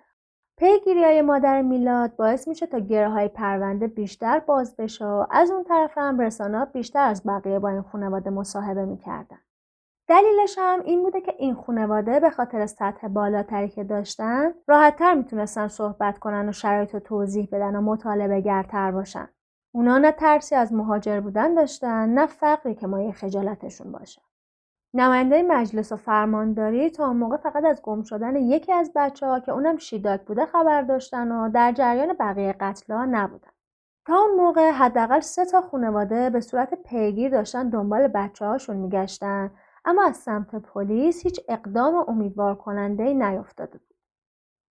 پیگیری 0.58 1.04
های 1.04 1.22
مادر 1.22 1.62
میلاد 1.62 2.16
باعث 2.16 2.48
میشه 2.48 2.66
تا 2.66 2.78
گره 2.78 3.08
های 3.08 3.28
پرونده 3.28 3.86
بیشتر 3.86 4.38
باز 4.38 4.76
بشه 4.76 5.06
و 5.06 5.26
از 5.30 5.50
اون 5.50 5.64
طرف 5.64 5.98
هم 5.98 6.20
رسانه 6.20 6.64
بیشتر 6.64 7.08
از 7.08 7.22
بقیه 7.26 7.58
با 7.58 7.68
این 7.68 7.82
خانواده 7.82 8.30
مصاحبه 8.30 8.84
می‌کردن. 8.84 9.38
دلیلش 10.08 10.56
هم 10.58 10.80
این 10.84 11.02
بوده 11.02 11.20
که 11.20 11.34
این 11.38 11.54
خانواده 11.54 12.20
به 12.20 12.30
خاطر 12.30 12.66
سطح 12.66 13.08
بالاتری 13.08 13.68
که 13.68 13.84
داشتن 13.84 14.54
راحتتر 14.66 15.14
می‌تونستن 15.14 15.68
صحبت 15.68 16.18
کنن 16.18 16.48
و 16.48 16.52
شرایط 16.52 16.94
رو 16.94 17.00
توضیح 17.00 17.48
بدن 17.52 17.76
و 17.76 17.80
مطالبه 17.80 18.40
گرتر 18.40 18.90
باشن. 18.90 19.28
اونا 19.76 19.98
نه 19.98 20.12
ترسی 20.12 20.54
از 20.54 20.72
مهاجر 20.72 21.20
بودن 21.20 21.54
داشتن 21.54 22.08
نه 22.08 22.26
فقری 22.26 22.74
که 22.74 22.86
مایه 22.86 23.12
خجالتشون 23.12 23.92
باشه. 23.92 24.22
نماینده 24.94 25.42
مجلس 25.42 25.92
و 25.92 25.96
فرمانداری 25.96 26.90
تا 26.90 27.06
اون 27.06 27.16
موقع 27.16 27.36
فقط 27.36 27.64
از 27.64 27.82
گم 27.82 28.02
شدن 28.02 28.36
یکی 28.36 28.72
از 28.72 28.92
بچه 28.94 29.26
ها 29.26 29.40
که 29.40 29.52
اونم 29.52 29.76
شیداک 29.76 30.24
بوده 30.24 30.46
خبر 30.46 30.82
داشتن 30.82 31.32
و 31.32 31.48
در 31.48 31.72
جریان 31.72 32.12
بقیه 32.12 32.52
قتل 32.60 32.94
ها 32.94 33.04
نبودن. 33.04 33.48
تا 34.06 34.14
اون 34.16 34.34
موقع 34.36 34.70
حداقل 34.70 35.20
سه 35.20 35.44
تا 35.44 35.60
خانواده 35.60 36.30
به 36.30 36.40
صورت 36.40 36.74
پیگیر 36.74 37.30
داشتن 37.30 37.68
دنبال 37.68 38.08
بچه 38.08 38.46
هاشون 38.46 38.76
میگشتن 38.76 39.50
اما 39.84 40.04
از 40.04 40.16
سمت 40.16 40.56
پلیس 40.56 41.22
هیچ 41.22 41.40
اقدام 41.48 42.04
امیدوار 42.08 42.54
کننده 42.54 43.02
ای 43.02 43.14
نیفتاده 43.14 43.78
بود. 43.78 43.96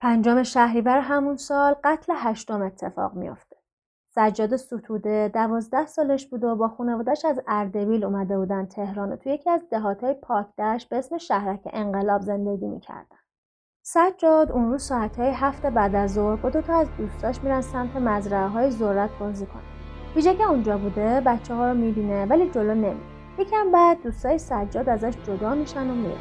پنجم 0.02 0.44
شهریور 0.44 1.00
همون 1.00 1.36
سال 1.36 1.76
قتل 1.84 2.14
هشتم 2.16 2.62
اتفاق 2.62 3.14
میافته. 3.14 3.45
سجاد 4.16 4.56
ستوده 4.56 5.32
دوازده 5.34 5.86
سالش 5.86 6.28
بود 6.28 6.44
و 6.44 6.56
با 6.56 6.68
خانوادش 6.68 7.26
از 7.26 7.42
اردبیل 7.48 8.04
اومده 8.04 8.38
بودن 8.38 8.66
تهران 8.66 9.12
و 9.12 9.16
توی 9.16 9.34
یکی 9.34 9.50
از 9.50 9.62
دهاتهای 9.72 10.14
پاکدشت 10.14 10.90
به 10.90 10.98
اسم 10.98 11.18
شهرک 11.18 11.60
انقلاب 11.74 12.22
زندگی 12.22 12.68
می‌کردن. 12.68 13.18
سجاد 13.86 14.52
اون 14.52 14.72
روز 14.72 14.84
ساعتهای 14.84 15.30
هفت 15.34 15.66
بعد 15.66 15.96
از 15.96 16.14
ظهر 16.14 16.36
با 16.36 16.50
دو 16.50 16.62
تا 16.62 16.76
از 16.76 16.88
دوستاش 16.98 17.44
میرن 17.44 17.62
سمت 17.62 17.96
مزرعه 17.96 18.48
های 18.48 18.72
ذرت 18.72 19.10
بازی 19.20 19.46
کنن. 19.46 19.62
ویژه 20.16 20.36
که 20.36 20.44
اونجا 20.44 20.78
بوده 20.78 21.22
بچه 21.26 21.54
ها 21.54 21.72
رو 21.72 21.78
می‌بینه 21.78 22.26
ولی 22.26 22.50
جلو 22.50 22.74
نمی. 22.74 23.02
یکم 23.40 23.72
بعد 23.72 24.04
دوستای 24.04 24.38
سجاد 24.38 24.90
ازش 24.90 25.18
جدا 25.24 25.56
میشن 25.56 25.90
و 25.90 25.96
میره. 25.96 26.18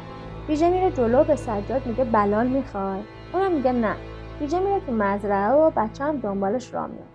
ویژه 0.47 0.69
میره 0.69 0.91
جلو 0.91 1.23
به 1.23 1.35
سجاد 1.35 1.85
میگه 1.85 2.05
بلال 2.05 2.47
می‌خوای 2.47 3.01
اونم 3.33 3.51
میگه 3.51 3.71
نه 3.71 3.95
ویژه 4.41 4.59
میره 4.59 4.79
تو 4.79 4.91
مزرعه 4.91 5.51
و 5.51 5.71
بچه 5.75 6.03
هم 6.03 6.17
دنبالش 6.17 6.73
را 6.73 6.87
میاد 6.87 7.14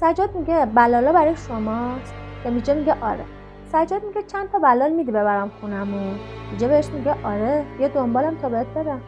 سجاد 0.00 0.36
میگه 0.36 0.66
بلالا 0.66 1.12
برای 1.12 1.36
شماست؟ 1.36 2.14
که 2.44 2.50
میجه 2.50 2.74
میگه 2.74 2.94
آره. 3.00 3.24
سجاد 3.72 4.04
میگه 4.04 4.22
چند 4.22 4.50
تا 4.50 4.58
بلال 4.58 4.92
میدی 4.92 5.10
ببرم 5.10 5.50
خونمون 5.60 6.18
میجه 6.52 6.68
بهش 6.68 6.88
میگه 6.88 7.14
آره. 7.24 7.64
یه 7.80 7.88
دنبالم 7.88 8.36
تا 8.36 8.48
بهت 8.48 8.66
برم 8.66 9.00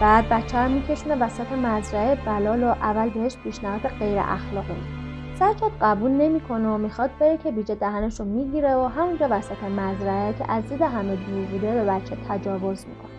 بعد 0.00 0.28
بچه 0.28 0.58
رو 0.58 0.68
میکشونه 0.68 1.16
وسط 1.16 1.52
مزرعه 1.52 2.14
بلال 2.14 2.62
و 2.62 2.66
اول 2.66 3.08
بهش 3.08 3.36
پیشنهاد 3.36 3.80
غیر 3.80 4.18
اخلاقی. 4.18 4.95
سجاد 5.36 5.72
قبول 5.80 6.10
نمی‌کنه 6.10 6.68
و 6.68 6.78
می‌خواد 6.78 7.10
بره 7.20 7.36
که 7.36 7.50
بیجه 7.50 7.74
دهنش 7.74 8.20
رو 8.20 8.26
می‌گیره 8.26 8.76
و 8.76 8.80
همونجا 8.80 9.28
وسط 9.30 9.62
مزرعه 9.64 10.32
که 10.32 10.52
از 10.52 10.68
دید 10.68 10.82
همه 10.82 11.16
دور 11.16 11.44
بوده 11.52 11.74
به 11.74 11.84
بچه 11.84 12.16
تجاوز 12.28 12.86
می‌کنه. 12.86 13.10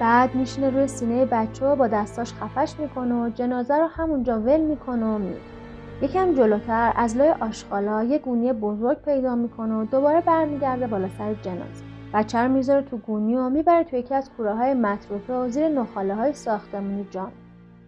بعد 0.00 0.34
میشینه 0.34 0.70
روی 0.70 0.86
سینه 0.86 1.24
بچه 1.24 1.66
و 1.66 1.76
با 1.76 1.88
دستاش 1.88 2.32
خفش 2.32 2.74
می‌کنه 2.78 3.14
و 3.14 3.28
جنازه 3.28 3.76
رو 3.76 3.86
همونجا 3.86 4.40
ول 4.40 4.60
می‌کنه 4.60 5.06
و 5.06 5.18
میره. 5.18 5.40
یکم 6.02 6.34
جلوتر 6.34 6.92
از 6.96 7.16
لای 7.16 7.30
آشغالا 7.40 8.04
یه 8.04 8.18
گونی 8.18 8.52
بزرگ 8.52 8.98
پیدا 9.02 9.34
می‌کنه 9.34 9.74
و 9.74 9.84
دوباره 9.84 10.20
برمیگرده 10.20 10.86
بالا 10.86 11.08
سر 11.08 11.34
جنازه. 11.34 11.84
بچه 12.14 12.38
رو 12.38 12.52
می‌ذاره 12.52 12.82
تو 12.82 12.96
گونی 12.96 13.34
و 13.34 13.48
می‌بره 13.48 13.84
تو 13.84 13.96
یکی 13.96 14.14
از 14.14 14.30
کوره 14.36 14.54
های 14.54 14.74
متروکه 14.74 15.32
و 15.32 15.48
زیر 15.48 15.68
نخاله 15.68 16.14
های 16.14 16.32
ساختمونی 16.32 17.06
جان. 17.10 17.32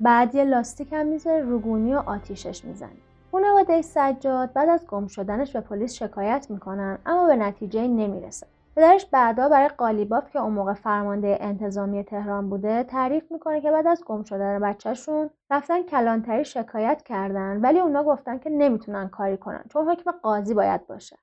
بعد 0.00 0.34
یه 0.34 0.44
لاستیک 0.44 0.92
هم 0.92 1.06
می‌ذاره 1.06 1.42
رو 1.42 1.58
گونی 1.58 1.94
و 1.94 1.98
آتیشش 1.98 2.64
می‌زنه. 2.64 3.07
خانواده 3.32 3.82
سجاد 3.82 4.52
بعد 4.52 4.68
از 4.68 4.86
گم 4.86 5.06
شدنش 5.06 5.52
به 5.52 5.60
پلیس 5.60 5.94
شکایت 5.94 6.46
می‌کنن 6.50 6.98
اما 7.06 7.26
به 7.26 7.36
نتیجه 7.36 7.88
نمی‌رسه. 7.88 8.46
پدرش 8.76 9.06
بعدا 9.06 9.48
برای 9.48 9.68
قالیباف 9.68 10.30
که 10.30 10.38
اون 10.38 10.52
موقع 10.52 10.74
فرمانده 10.74 11.38
انتظامی 11.40 12.04
تهران 12.04 12.50
بوده 12.50 12.84
تعریف 12.84 13.32
می‌کنه 13.32 13.60
که 13.60 13.70
بعد 13.70 13.86
از 13.86 14.04
گم 14.04 14.22
شدن 14.22 14.60
بچهشون 14.60 15.30
رفتن 15.50 15.82
کلانتری 15.82 16.44
شکایت 16.44 17.02
کردن 17.02 17.60
ولی 17.60 17.78
اونا 17.78 18.04
گفتن 18.04 18.38
که 18.38 18.50
نمی‌تونن 18.50 19.08
کاری 19.08 19.36
کنن 19.36 19.64
چون 19.72 19.88
حکم 19.88 20.10
قاضی 20.10 20.54
باید 20.54 20.86
باشه. 20.86 21.18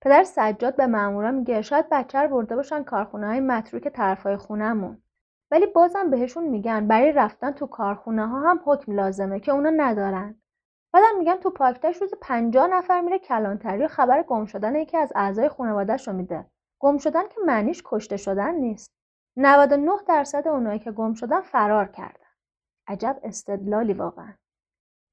پدر 0.00 0.24
سجاد 0.24 0.76
به 0.76 0.86
مامورا 0.86 1.30
میگه 1.30 1.62
شاید 1.62 1.86
بچه 1.90 2.18
رو 2.18 2.28
برده 2.28 2.56
باشن 2.56 2.82
کارخونه 2.82 3.26
های 3.26 3.40
متروک 3.40 3.88
طرفای 3.88 4.36
خونهمون. 4.36 5.02
ولی 5.50 5.66
بازم 5.66 6.10
بهشون 6.10 6.44
میگن 6.44 6.86
برای 6.86 7.12
رفتن 7.12 7.50
تو 7.50 7.66
کارخونه 7.66 8.26
ها 8.26 8.50
هم 8.50 8.60
حکم 8.64 8.92
لازمه 8.92 9.40
که 9.40 9.52
اونا 9.52 9.70
ندارن. 9.76 10.41
بعدم 10.92 11.18
میگن 11.18 11.36
تو 11.36 11.50
پاکتش 11.50 11.96
روز 12.02 12.14
50 12.20 12.66
نفر 12.66 13.00
میره 13.00 13.18
کلانتری 13.18 13.84
و 13.84 13.88
خبر 13.88 14.22
گم 14.22 14.46
شدن 14.46 14.74
یکی 14.74 14.96
از 14.96 15.12
اعضای 15.14 15.48
خانوادهش 15.48 16.08
رو 16.08 16.14
میده. 16.14 16.46
گم 16.80 16.98
شدن 16.98 17.22
که 17.28 17.36
معنیش 17.46 17.82
کشته 17.84 18.16
شدن 18.16 18.54
نیست. 18.54 18.90
99 19.36 19.92
درصد 20.08 20.48
اونایی 20.48 20.78
که 20.78 20.92
گم 20.92 21.14
شدن 21.14 21.40
فرار 21.40 21.88
کردن. 21.88 22.26
عجب 22.86 23.20
استدلالی 23.22 23.92
واقعا. 23.92 24.34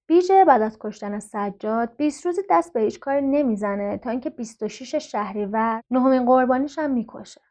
بیژه 0.08 0.46
بعد 0.46 0.62
از 0.62 0.78
کشتن 0.80 1.20
سجاد 1.20 1.98
20 1.98 2.26
روزی 2.26 2.42
دست 2.50 2.74
به 2.74 2.80
هیچ 2.80 3.00
کاری 3.00 3.22
نمی‌زنه 3.22 3.98
تا 3.98 4.10
اینکه 4.10 4.30
26 4.30 4.96
شهریور 4.96 5.82
نهمین 5.92 6.26
قربانیش 6.26 6.80
هم 6.80 6.92
می‌کشه. 6.92 7.42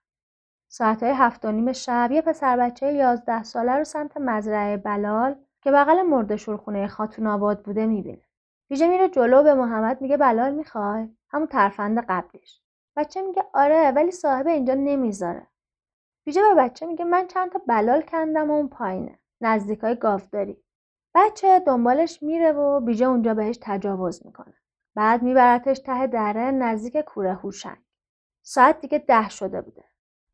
ساعتهای 0.70 1.12
هفت 1.12 1.44
و 1.44 1.52
نیم 1.52 1.72
شب 1.72 2.08
یه 2.12 2.22
پسر 2.22 2.56
بچه 2.56 2.92
11 2.92 3.42
ساله 3.42 3.72
رو 3.72 3.84
سمت 3.84 4.16
مزرعه 4.16 4.76
بلال 4.76 5.36
که 5.62 5.70
بغل 5.70 6.02
مردشور 6.02 6.56
خونه 6.56 6.86
خاتون 6.86 7.26
آباد 7.26 7.62
بوده 7.62 7.86
می‌بینه. 7.86 8.22
بیژه 8.68 8.88
میره 8.88 9.08
جلو 9.08 9.42
به 9.42 9.54
محمد 9.54 10.00
میگه 10.00 10.16
بلال 10.16 10.54
می‌خوای؟ 10.54 11.08
همون 11.30 11.46
ترفند 11.46 12.04
قبلیش. 12.08 12.60
بچه 12.96 13.22
میگه 13.22 13.44
آره 13.54 13.90
ولی 13.90 14.10
صاحب 14.10 14.46
اینجا 14.46 14.74
نمی‌ذاره. 14.74 15.46
بیژه 16.24 16.40
به 16.42 16.54
بچه 16.62 16.86
میگه 16.86 17.04
من 17.04 17.26
چند 17.26 17.52
تا 17.52 17.60
بلال 17.66 18.02
کندم 18.02 18.50
اون 18.50 18.68
پایینه. 18.68 19.18
نزدیکای 19.40 19.94
گاوداری. 19.94 20.62
بچه 21.14 21.58
دنبالش 21.58 22.22
میره 22.22 22.52
و 22.52 22.80
بیژه 22.80 23.04
اونجا 23.04 23.34
بهش 23.34 23.58
تجاوز 23.62 24.26
می‌کنه. 24.26 24.54
بعد 24.94 25.22
میبرتش 25.22 25.78
ته 25.78 26.06
دره 26.06 26.50
نزدیک 26.50 26.98
کوره 26.98 27.34
هوشنگ. 27.34 27.78
ساعت 28.42 28.80
دیگه 28.80 28.98
ده 28.98 29.28
شده 29.28 29.60
بوده. 29.60 29.84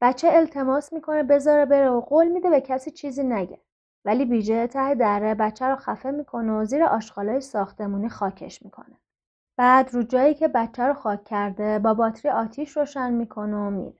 بچه 0.00 0.28
التماس 0.32 0.92
می‌کنه 0.92 1.22
بذاره 1.22 1.64
بره 1.64 1.90
و 1.90 2.00
قول 2.00 2.28
میده 2.28 2.50
به 2.50 2.60
کسی 2.60 2.90
چیزی 2.90 3.22
نگه. 3.24 3.60
ولی 4.04 4.24
بیژه 4.24 4.66
ته 4.66 4.94
دره 4.94 5.34
بچه 5.34 5.66
رو 5.66 5.76
خفه 5.76 6.10
می‌کنه 6.10 6.52
و 6.52 6.64
زیر 6.64 6.84
آشغالای 6.84 7.40
ساختمونی 7.40 8.08
خاکش 8.08 8.62
می‌کنه. 8.62 9.00
بعد 9.58 9.94
رو 9.94 10.02
جایی 10.02 10.34
که 10.34 10.48
بچه 10.48 10.82
رو 10.82 10.94
خاک 10.94 11.24
کرده 11.24 11.78
با 11.78 11.94
باتری 11.94 12.30
آتیش 12.30 12.76
روشن 12.76 13.12
می‌کنه 13.12 13.56
و 13.56 13.70
میره. 13.70 13.98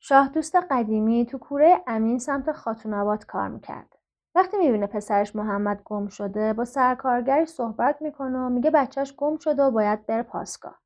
شاه 0.00 0.28
دوست 0.28 0.56
قدیمی 0.56 1.26
تو 1.26 1.38
کوره 1.38 1.82
امین 1.86 2.18
سمت 2.18 2.52
خاتون 2.52 2.94
آباد 2.94 3.26
کار 3.26 3.48
می‌کرده 3.48 3.96
وقتی 4.34 4.56
می‌بینه 4.56 4.86
پسرش 4.86 5.36
محمد 5.36 5.82
گم 5.84 6.08
شده 6.08 6.52
با 6.52 6.64
سرکارگری 6.64 7.46
صحبت 7.46 8.02
می‌کنه 8.02 8.38
و 8.38 8.48
میگه 8.48 8.70
بچهش 8.70 9.14
گم 9.16 9.38
شده 9.38 9.62
و 9.62 9.70
باید 9.70 10.06
بره 10.06 10.22
پاسگاه. 10.22 10.80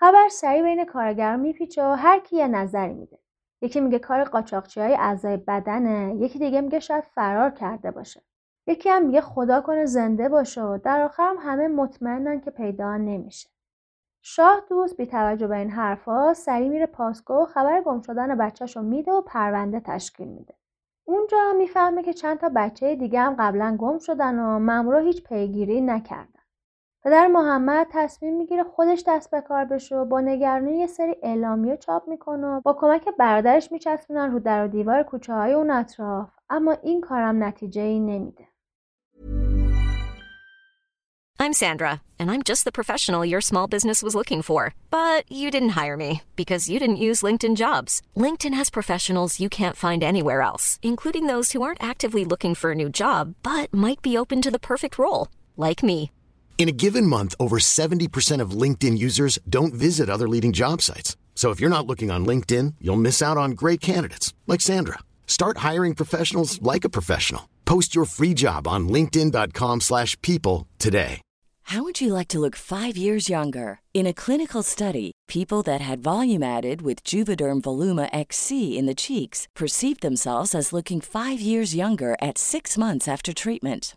خبر 0.00 0.28
سریع 0.28 0.62
بین 0.62 0.84
کارگر 0.84 1.36
میپیچه 1.36 1.84
و 1.84 1.94
هر 1.94 2.18
کی 2.20 2.36
یه 2.36 2.48
نظری 2.48 2.94
میده. 2.94 3.18
یکی 3.64 3.80
میگه 3.80 3.98
کار 3.98 4.24
قاچاقچی 4.24 4.80
های 4.80 4.94
اعضای 4.94 5.36
بدنه 5.36 6.14
یکی 6.16 6.38
دیگه 6.38 6.60
میگه 6.60 6.80
شاید 6.80 7.04
فرار 7.04 7.50
کرده 7.50 7.90
باشه. 7.90 8.22
یکی 8.66 8.88
هم 8.88 9.06
میگه 9.06 9.20
خدا 9.20 9.60
کنه 9.60 9.86
زنده 9.86 10.28
باشه 10.28 10.62
و 10.62 10.78
در 10.78 11.02
آخر 11.02 11.22
هم 11.22 11.36
همه 11.40 11.68
مطمئنن 11.68 12.40
که 12.40 12.50
پیدا 12.50 12.96
نمیشه. 12.96 13.48
شاه 14.22 14.62
دوست 14.68 14.96
بی 14.96 15.06
توجه 15.06 15.46
به 15.46 15.56
این 15.56 15.70
حرفها 15.70 16.34
سریع 16.34 16.68
میره 16.68 16.86
پاسگاه 16.86 17.42
و 17.42 17.46
خبر 17.46 17.80
گم 17.82 18.00
شدن 18.00 18.38
بچهش 18.38 18.76
رو 18.76 18.82
میده 18.82 19.12
و 19.12 19.22
پرونده 19.22 19.80
تشکیل 19.80 20.28
میده. 20.28 20.54
اونجا 21.04 21.52
می‌فهمه 21.58 22.02
که 22.02 22.12
چند 22.12 22.38
تا 22.38 22.48
بچه 22.56 22.96
دیگه 22.96 23.20
هم 23.20 23.36
قبلا 23.38 23.76
گم 23.80 23.98
شدن 23.98 24.38
و 24.38 24.58
مامورا 24.58 24.98
هیچ 24.98 25.24
پیگیری 25.24 25.80
نکردن 25.80 26.33
پدر 27.04 27.26
محمد 27.26 27.86
تصمیم 27.90 28.36
می‌گیره 28.36 28.64
خودش 28.64 29.04
دست 29.06 29.30
به 29.30 29.40
کار 29.40 29.64
بشه 29.64 29.96
و 29.96 30.04
با 30.04 30.20
نگرانی 30.20 30.78
یه 30.78 30.86
سری 30.86 31.16
اعلامیه 31.22 31.76
چاپ 31.76 32.08
می‌کنه 32.08 32.46
و 32.46 32.60
با 32.60 32.72
کمک 32.72 33.04
برادرش 33.18 33.72
میچسبونن 33.72 34.32
رو 34.32 34.38
در 34.38 34.64
و 34.64 34.68
دیوار 34.68 35.02
کوچه 35.02 35.32
های 35.32 35.52
اون 35.52 35.70
اطراف 35.70 36.28
اما 36.50 36.72
این 36.72 37.00
کارم 37.00 37.44
نتیجه 37.44 37.82
ای 37.82 38.00
نمیده 38.00 38.44
I'm 41.40 41.52
Sandra, 41.62 42.00
and 42.18 42.30
I'm 42.30 42.42
just 42.50 42.64
the 42.64 42.78
professional 42.78 43.30
your 43.32 43.42
small 43.42 43.66
business 43.74 44.02
was 44.02 44.14
looking 44.14 44.40
for. 44.40 44.60
But 44.98 45.20
you 45.40 45.50
didn't 45.50 45.76
hire 45.80 45.98
me 46.04 46.12
because 46.40 46.70
you 46.70 46.78
didn't 46.82 47.04
use 47.08 47.26
LinkedIn 47.26 47.56
jobs. 47.64 47.92
LinkedIn 48.24 48.54
has 48.58 48.78
professionals 48.78 49.40
you 49.42 49.50
can't 49.58 49.82
find 49.86 50.02
anywhere 50.02 50.40
else, 50.50 50.66
including 50.90 51.24
those 51.26 51.48
who 51.52 51.60
aren't 51.62 51.88
actively 51.90 52.24
looking 52.24 52.54
for 52.54 52.70
a 52.70 52.80
new 52.82 52.90
job 53.02 53.34
but 53.50 53.66
might 53.84 54.00
be 54.08 54.18
open 54.22 54.40
to 54.42 54.52
the 54.52 54.66
perfect 54.72 54.96
role, 55.04 55.28
like 55.66 55.82
me. 55.90 55.98
In 56.56 56.68
a 56.68 56.72
given 56.72 57.06
month, 57.06 57.34
over 57.38 57.58
70% 57.58 58.40
of 58.40 58.52
LinkedIn 58.52 58.96
users 58.96 59.38
don't 59.46 59.74
visit 59.74 60.08
other 60.08 60.26
leading 60.26 60.52
job 60.52 60.80
sites. 60.80 61.14
So 61.34 61.50
if 61.50 61.60
you're 61.60 61.68
not 61.68 61.86
looking 61.86 62.10
on 62.10 62.24
LinkedIn, 62.24 62.76
you'll 62.80 62.96
miss 62.96 63.20
out 63.20 63.36
on 63.36 63.50
great 63.50 63.82
candidates 63.82 64.32
like 64.46 64.62
Sandra. 64.62 65.00
Start 65.26 65.58
hiring 65.58 65.94
professionals 65.94 66.62
like 66.62 66.84
a 66.86 66.88
professional. 66.88 67.50
Post 67.66 67.94
your 67.94 68.06
free 68.06 68.32
job 68.32 68.66
on 68.66 68.88
linkedin.com/people 68.88 70.66
today. 70.78 71.20
How 71.68 71.82
would 71.82 72.00
you 72.00 72.12
like 72.12 72.28
to 72.28 72.38
look 72.38 72.56
5 72.56 72.94
years 72.96 73.30
younger? 73.30 73.80
In 73.94 74.06
a 74.06 74.12
clinical 74.12 74.62
study, 74.62 75.12
people 75.28 75.62
that 75.62 75.80
had 75.80 76.02
volume 76.02 76.42
added 76.42 76.82
with 76.82 77.02
Juvederm 77.02 77.62
Voluma 77.62 78.08
XC 78.12 78.76
in 78.78 78.86
the 78.86 78.94
cheeks 78.94 79.48
perceived 79.56 80.02
themselves 80.02 80.54
as 80.54 80.72
looking 80.74 81.00
5 81.00 81.40
years 81.40 81.74
younger 81.74 82.16
at 82.20 82.38
6 82.38 82.78
months 82.78 83.08
after 83.08 83.32
treatment. 83.32 83.96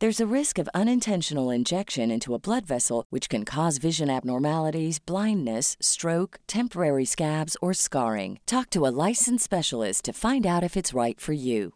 There's 0.00 0.20
a 0.20 0.34
risk 0.40 0.60
of 0.60 0.76
unintentional 0.82 1.50
injection 1.50 2.08
into 2.16 2.32
a 2.32 2.38
blood 2.38 2.64
vessel, 2.64 2.98
which 3.10 3.28
can 3.28 3.44
cause 3.44 3.78
vision 3.78 4.08
abnormalities, 4.08 5.00
blindness, 5.00 5.76
stroke, 5.80 6.38
temporary 6.46 7.04
scabs, 7.14 7.56
or 7.60 7.72
scarring. 7.72 8.38
Talk 8.46 8.66
to 8.70 8.86
a 8.86 8.94
licensed 9.06 9.44
specialist 9.50 10.04
to 10.04 10.12
find 10.12 10.46
out 10.46 10.62
if 10.62 10.76
it's 10.76 10.94
right 10.94 11.18
for 11.20 11.32
you. 11.32 11.72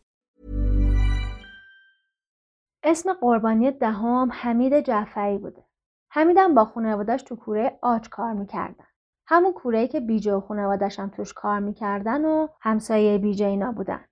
اسم 2.85 3.13
قربانی 3.13 3.71
دهم 3.71 4.31
حمید 4.33 4.81
جعفری 4.81 5.39
بوده. 5.39 5.65
حمیدم 6.11 6.55
با 6.55 6.65
خانوادش 6.65 7.23
تو 7.23 7.37
کوره 7.37 7.79
آج 7.83 8.09
کار 8.09 8.33
می‌کردن. 8.33 8.85
همون 9.27 9.53
کوره 9.53 9.89
که 9.89 10.01
بیجه 10.01 10.33
و 10.33 10.41
خانوادش 10.41 10.99
هم 10.99 11.11
توش 11.11 11.33
کار 11.33 11.59
می‌کردن 11.59 12.25
و 12.25 12.49
همسایه 12.61 13.19
بیجه 13.19 13.47
اینا 13.47 13.73
بودن. 13.73 14.05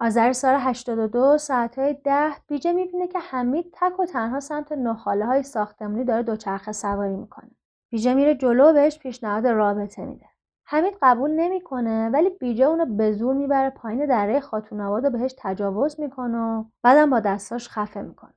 آذر 0.00 0.32
سال 0.32 0.56
82 0.60 1.38
ساعتهای 1.38 1.94
ده 2.04 2.32
بیجه 2.48 2.72
می‌بینه 2.72 3.08
که 3.08 3.18
حمید 3.18 3.70
تک 3.72 4.00
و 4.00 4.04
تنها 4.04 4.40
سمت 4.40 4.72
نخاله 4.72 5.26
های 5.26 5.42
ساختمونی 5.42 6.04
داره 6.04 6.22
دوچرخه 6.22 6.72
سواری 6.72 7.16
می‌کنه. 7.16 7.50
بیجه 7.90 8.14
میره 8.14 8.34
جلو 8.34 8.72
بهش 8.72 8.98
پیشنهاد 8.98 9.46
رابطه 9.46 10.04
میده. 10.04 10.26
حمید 10.64 10.94
قبول 11.02 11.30
نمی‌کنه 11.30 12.08
ولی 12.08 12.30
بیجه 12.30 12.64
اونو 12.64 12.86
به 12.86 13.12
زور 13.12 13.34
می‌بره 13.34 13.70
پایین 13.70 14.06
دره 14.06 14.40
خاتون 14.40 14.80
آباد 14.80 15.04
و 15.04 15.10
بهش 15.10 15.34
تجاوز 15.38 16.00
می‌کنه 16.00 16.38
و 16.38 16.64
بعدم 16.82 17.10
با 17.10 17.20
دستاش 17.20 17.68
خفه 17.68 18.02
می‌کنه 18.02 18.34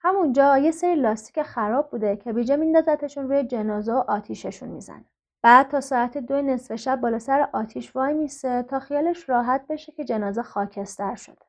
همونجا 0.00 0.58
یه 0.58 0.70
سری 0.70 0.94
لاستیک 0.94 1.42
خراب 1.42 1.90
بوده 1.90 2.16
که 2.16 2.32
بیجه 2.32 2.56
میندازتشون 2.56 3.28
روی 3.28 3.44
جنازه 3.44 3.92
و 3.92 4.04
آتیششون 4.08 4.68
می‌زنه 4.68 5.04
بعد 5.48 5.68
تا 5.68 5.80
ساعت 5.80 6.18
دو 6.18 6.42
نصف 6.42 6.74
شب 6.74 7.00
بالا 7.00 7.18
سر 7.18 7.48
آتیش 7.52 7.96
وای 7.96 8.14
میسه 8.14 8.62
تا 8.62 8.78
خیالش 8.80 9.28
راحت 9.28 9.66
بشه 9.66 9.92
که 9.92 10.04
جنازه 10.04 10.42
خاکستر 10.42 11.14
شده 11.14 11.46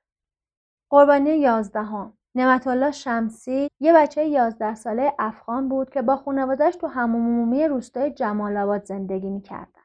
قربانی 0.89 1.29
یازدهم 1.29 2.13
نعمت 2.35 2.67
الله 2.67 2.91
شمسی 2.91 3.69
یه 3.79 3.93
بچه 3.93 4.25
یازده 4.25 4.75
ساله 4.75 5.13
افغان 5.19 5.69
بود 5.69 5.89
که 5.89 6.01
با 6.01 6.15
خانوادهش 6.15 6.75
تو 6.75 6.87
هموم 6.87 7.27
عمومی 7.27 7.67
روستای 7.67 8.11
جمال 8.11 8.57
آباد 8.57 8.85
زندگی 8.85 9.29
می‌کردن. 9.29 9.81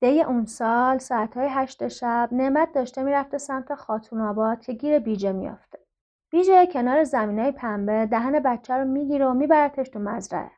دی 0.00 0.22
اون 0.22 0.46
سال 0.46 0.98
ساعتهای 0.98 1.48
هشت 1.50 1.88
شب 1.88 2.28
نعمت 2.32 2.72
داشته 2.72 3.02
می‌رفته 3.02 3.38
سمت 3.38 3.74
خاتون 3.74 4.20
آباد 4.20 4.60
که 4.60 4.72
گیر 4.72 4.98
بیجه 4.98 5.32
میافته. 5.32 5.78
بیجه 6.30 6.66
کنار 6.66 7.04
زمینای 7.04 7.52
پنبه 7.52 8.06
دهن 8.06 8.40
بچه 8.40 8.74
رو 8.74 8.84
می‌گیره 8.84 9.26
و 9.26 9.34
میبرتش 9.34 9.88
تو 9.88 9.98
مزرعه. 9.98 10.50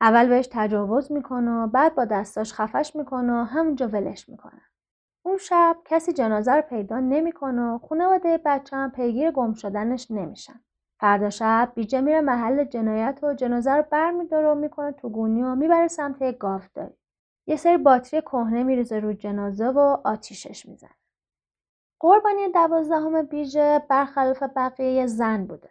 اول 0.00 0.28
بهش 0.28 0.48
تجاوز 0.52 1.12
می‌کنه 1.12 1.66
بعد 1.66 1.94
با 1.94 2.04
دستاش 2.04 2.52
خفش 2.52 2.96
می‌کنه 2.96 3.32
و 3.32 3.44
همونجا 3.44 3.88
ولش 3.88 4.28
می‌کنه. 4.28 4.62
اون 5.26 5.38
شب 5.38 5.76
کسی 5.84 6.12
جنازه 6.12 6.52
رو 6.52 6.62
پیدا 6.62 7.00
نمی‌کنه 7.00 7.62
و 7.62 7.78
خانواده 7.78 8.40
بچه 8.44 8.76
هم 8.76 8.90
پیگیر 8.90 9.30
گم 9.30 9.52
شدنش 9.52 10.10
نمیشن. 10.10 10.60
فردا 11.00 11.30
شب 11.30 11.72
بیجه 11.74 12.00
میره 12.00 12.20
محل 12.20 12.64
جنایت 12.64 13.18
و 13.22 13.34
جنازه 13.34 13.72
رو 13.72 13.84
برمیداره 13.90 14.48
و 14.48 14.54
می‌کنه 14.54 14.92
تو 14.92 15.08
گونی 15.08 15.42
و 15.42 15.54
می‌بره 15.54 15.88
سمت 15.88 16.22
یک 16.22 16.38
گاوداری 16.38 16.94
یه 17.46 17.56
سری 17.56 17.76
باتری 17.76 18.20
کهنه 18.20 18.62
میریزه 18.62 19.00
رو 19.00 19.12
جنازه 19.12 19.68
و 19.68 19.96
آتیشش 20.04 20.66
می‌زنه 20.66 20.96
قربانی 22.00 22.52
دوازدهم 22.52 23.22
بیجه 23.22 23.78
برخلاف 23.88 24.42
بقیه 24.42 25.06
زن 25.06 25.46
بوده 25.46 25.70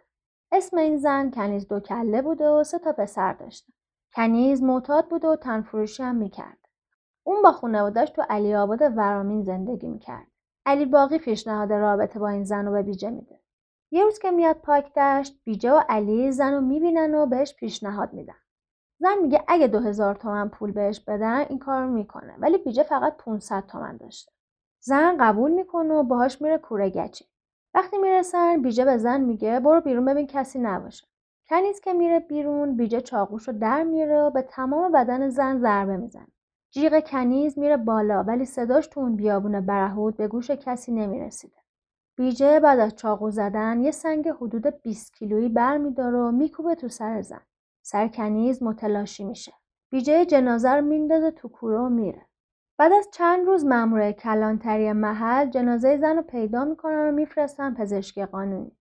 اسم 0.52 0.76
این 0.76 0.96
زن 0.96 1.30
کنیز 1.30 1.68
دو 1.68 1.80
کله 1.80 2.22
بوده 2.22 2.48
و 2.48 2.64
سه 2.64 2.78
تا 2.78 2.92
پسر 2.92 3.32
داشته 3.32 3.72
کنیز 4.16 4.62
معتاد 4.62 5.08
بوده 5.08 5.28
و 5.28 5.36
تنفروشی 5.36 6.02
هم 6.02 6.16
می‌کرد. 6.16 6.58
اون 7.26 7.42
با 7.42 7.52
خانوادهش 7.52 8.10
تو 8.10 8.22
علی 8.28 8.54
آباد 8.54 8.82
ورامین 8.82 9.42
زندگی 9.42 9.88
می‌کرد. 9.88 10.26
علی 10.66 10.86
باقی 10.86 11.18
پیشنهاد 11.18 11.72
رابطه 11.72 12.18
با 12.18 12.28
این 12.28 12.44
زن 12.44 12.66
رو 12.66 12.72
به 12.72 12.82
بیجه 12.82 13.10
میده. 13.10 13.40
یه 13.90 14.04
روز 14.04 14.18
که 14.18 14.30
میاد 14.30 14.56
پاک 14.56 14.94
دشت 14.94 15.40
بیجه 15.44 15.72
و 15.72 15.82
علی 15.88 16.32
زن 16.32 16.54
رو 16.54 16.60
می‌بینن 16.60 17.14
و 17.14 17.26
بهش 17.26 17.54
پیشنهاد 17.54 18.12
میدن. 18.12 18.34
زن 18.98 19.18
میگه 19.22 19.44
اگه 19.48 19.66
دو 19.66 19.78
هزار 19.78 20.14
تومن 20.14 20.48
پول 20.48 20.72
بهش 20.72 21.00
بدن 21.00 21.46
این 21.48 21.58
کار 21.58 21.86
می‌کنه. 21.86 22.34
ولی 22.38 22.58
بیجه 22.58 22.82
فقط 22.82 23.16
500 23.16 23.66
تومن 23.66 23.96
داشته. 23.96 24.32
زن 24.80 25.16
قبول 25.20 25.50
می‌کنه 25.50 25.94
و 25.94 26.02
باهاش 26.02 26.42
میره 26.42 26.58
کوره 26.58 26.90
گچی. 26.90 27.24
وقتی 27.74 27.98
می‌رسن 27.98 28.62
بیجه 28.62 28.84
به 28.84 28.98
زن 28.98 29.20
میگه 29.20 29.60
برو 29.60 29.80
بیرون 29.80 30.04
ببین 30.04 30.26
کسی 30.26 30.58
نباشه. 30.58 31.06
کنیز 31.48 31.80
که 31.80 31.92
میره 31.92 32.20
بیرون 32.20 32.76
بیجه 32.76 33.00
چاقوش 33.00 33.48
رو 33.48 33.58
در 33.58 33.82
میره 33.82 34.20
و 34.20 34.30
به 34.30 34.42
تمام 34.42 34.92
بدن 34.92 35.28
زن 35.28 35.58
ضربه 35.58 35.96
می‌زنه 35.96 36.28
جیغ 36.70 37.00
کنیز 37.00 37.58
میره 37.58 37.76
بالا 37.76 38.22
ولی 38.22 38.44
صداش 38.44 38.86
تو 38.86 39.00
اون 39.00 39.16
بیابون 39.16 39.60
برهود 39.60 40.16
به 40.16 40.28
گوش 40.28 40.50
کسی 40.50 40.92
نمی‌رسیده 40.92 41.56
بیجه 42.16 42.60
بعد 42.60 42.78
از 42.78 42.96
چاقو 42.96 43.30
زدن 43.30 43.80
یه 43.80 43.90
سنگ 43.90 44.28
حدود 44.28 44.82
20 44.82 45.14
کیلویی 45.14 45.48
برمیداره 45.48 46.18
و 46.18 46.30
میکوبه 46.30 46.74
تو 46.74 46.88
سر 46.88 47.22
زن. 47.22 47.40
سر 47.82 48.08
کنیز 48.08 48.62
متلاشی 48.62 49.24
میشه. 49.24 49.52
بیجه 49.90 50.26
جنازه 50.26 50.70
رو 50.70 50.82
میندازه 50.82 51.30
تو 51.30 51.48
کوره 51.48 51.78
و 51.78 51.88
میره. 51.88 52.26
بعد 52.78 52.92
از 52.92 53.08
چند 53.12 53.46
روز 53.46 53.64
مامور 53.64 54.12
کلانتری 54.12 54.92
محل 54.92 55.50
جنازه 55.50 55.96
زن 55.96 56.16
رو 56.16 56.22
پیدا 56.22 56.64
می‌کنن 56.64 57.08
و 57.08 57.12
میفرستن 57.12 57.74
پزشکی 57.74 58.24
قانونی. 58.24 58.76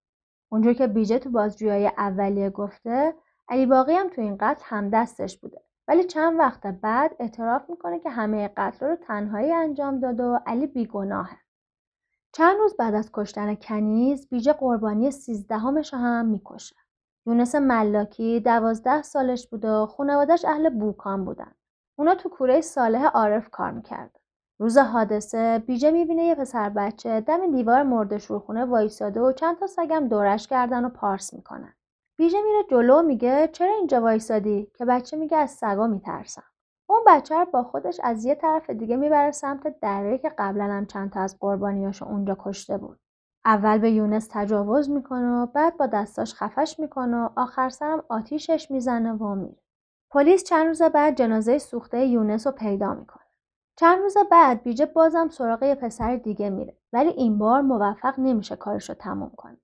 اونجور 0.53 0.73
که 0.73 0.87
بیجه 0.87 1.19
تو 1.19 1.29
بازجویی 1.29 1.87
اولیه 1.87 2.49
گفته 2.49 3.13
علی 3.49 3.65
باقی 3.65 3.93
هم 3.93 4.09
تو 4.09 4.21
این 4.21 4.37
قتل 4.39 4.63
هم 4.65 4.89
دستش 4.89 5.37
بوده. 5.37 5.61
ولی 5.87 6.03
چند 6.03 6.39
وقت 6.39 6.67
بعد 6.67 7.15
اعتراف 7.19 7.69
می‌کنه 7.69 7.99
که 7.99 8.09
همه 8.09 8.47
قتل 8.57 8.85
رو 8.85 8.95
تنهایی 8.95 9.53
انجام 9.53 9.99
داده 9.99 10.23
و 10.23 10.39
علی 10.45 10.67
بیگناهه. 10.67 11.37
چند 12.31 12.57
روز 12.57 12.77
بعد 12.77 12.95
از 12.95 13.09
کشتن 13.13 13.55
کنیز 13.55 14.29
بیجه 14.29 14.53
قربانی 14.53 15.11
سیزدهمش 15.11 15.93
هم 15.93 16.25
می‌کشه. 16.25 16.75
یونس 17.25 17.55
ملاکی 17.55 18.39
دوازده 18.39 19.01
سالش 19.01 19.47
بوده 19.47 19.71
و 19.71 19.85
خانوادش 19.85 20.45
اهل 20.45 20.69
بوکان 20.69 21.25
بودن. 21.25 21.51
اونا 21.95 22.15
تو 22.15 22.29
کوره 22.29 22.61
صالح 22.61 23.05
عارف 23.05 23.49
کار 23.49 23.71
می‌کرد. 23.71 24.19
روز 24.63 24.77
حادثه 24.77 25.59
بیجه 25.59 25.91
می‌بینه 25.91 26.23
یه 26.23 26.35
پسر 26.35 26.69
بچه 26.69 27.21
دم 27.21 27.51
دیوار 27.51 27.83
مرد 27.83 28.17
شورخونه 28.17 28.65
وایساده 28.65 29.21
و 29.21 29.31
چند 29.31 29.57
تا 29.57 29.67
سگم 29.67 30.07
دورش 30.07 30.47
کردن 30.47 30.85
و 30.85 30.89
پارس 30.89 31.33
می‌کنن. 31.33 31.73
بیجه 32.17 32.37
میره 32.41 32.63
جلو 32.71 33.01
میگه 33.01 33.49
چرا 33.51 33.73
اینجا 33.73 34.01
وایسادی 34.01 34.71
که 34.75 34.85
بچه 34.85 35.17
میگه 35.17 35.37
از 35.37 35.51
سگا 35.51 35.87
میترسم. 35.87 36.43
اون 36.89 36.99
بچه 37.07 37.35
رو 37.35 37.45
با 37.45 37.63
خودش 37.63 37.99
از 38.03 38.25
یه 38.25 38.35
طرف 38.35 38.69
دیگه 38.69 38.95
می‌بره 38.95 39.31
سمت 39.31 39.79
دره 39.79 40.17
که 40.17 40.29
قبلا 40.37 40.63
هم 40.63 40.85
چند 40.85 41.11
تا 41.11 41.19
از 41.19 41.37
قربانیاشو 41.39 42.05
اونجا 42.05 42.37
کشته 42.39 42.77
بود. 42.77 42.99
اول 43.45 43.77
به 43.77 43.91
یونس 43.91 44.27
تجاوز 44.31 44.89
می‌کنه 44.89 45.41
و 45.41 45.45
بعد 45.45 45.77
با 45.77 45.85
دستاش 45.85 46.33
خفش 46.33 46.79
می‌کنه 46.79 47.17
و 47.17 47.29
آخر 47.35 47.69
سرم 47.69 48.03
آتیشش 48.09 48.71
می‌زنه 48.71 49.13
و 49.13 49.35
میره. 49.35 49.61
پلیس 50.11 50.43
چند 50.43 50.67
روز 50.67 50.81
بعد 50.81 51.15
جنازه 51.15 51.57
سوخته 51.57 52.05
یونس 52.05 52.47
رو 52.47 52.53
پیدا 52.53 52.93
می‌کنه. 52.93 53.22
چند 53.75 54.01
روز 54.01 54.17
بعد 54.31 54.63
بیجه 54.63 54.85
بازم 54.85 55.29
سراغ 55.29 55.63
یه 55.63 55.75
پسر 55.75 56.15
دیگه 56.15 56.49
میره 56.49 56.77
ولی 56.93 57.09
این 57.09 57.37
بار 57.37 57.61
موفق 57.61 58.19
نمیشه 58.19 58.55
کارش 58.55 58.89
رو 58.89 58.95
تموم 58.95 59.31
کنه. 59.37 59.57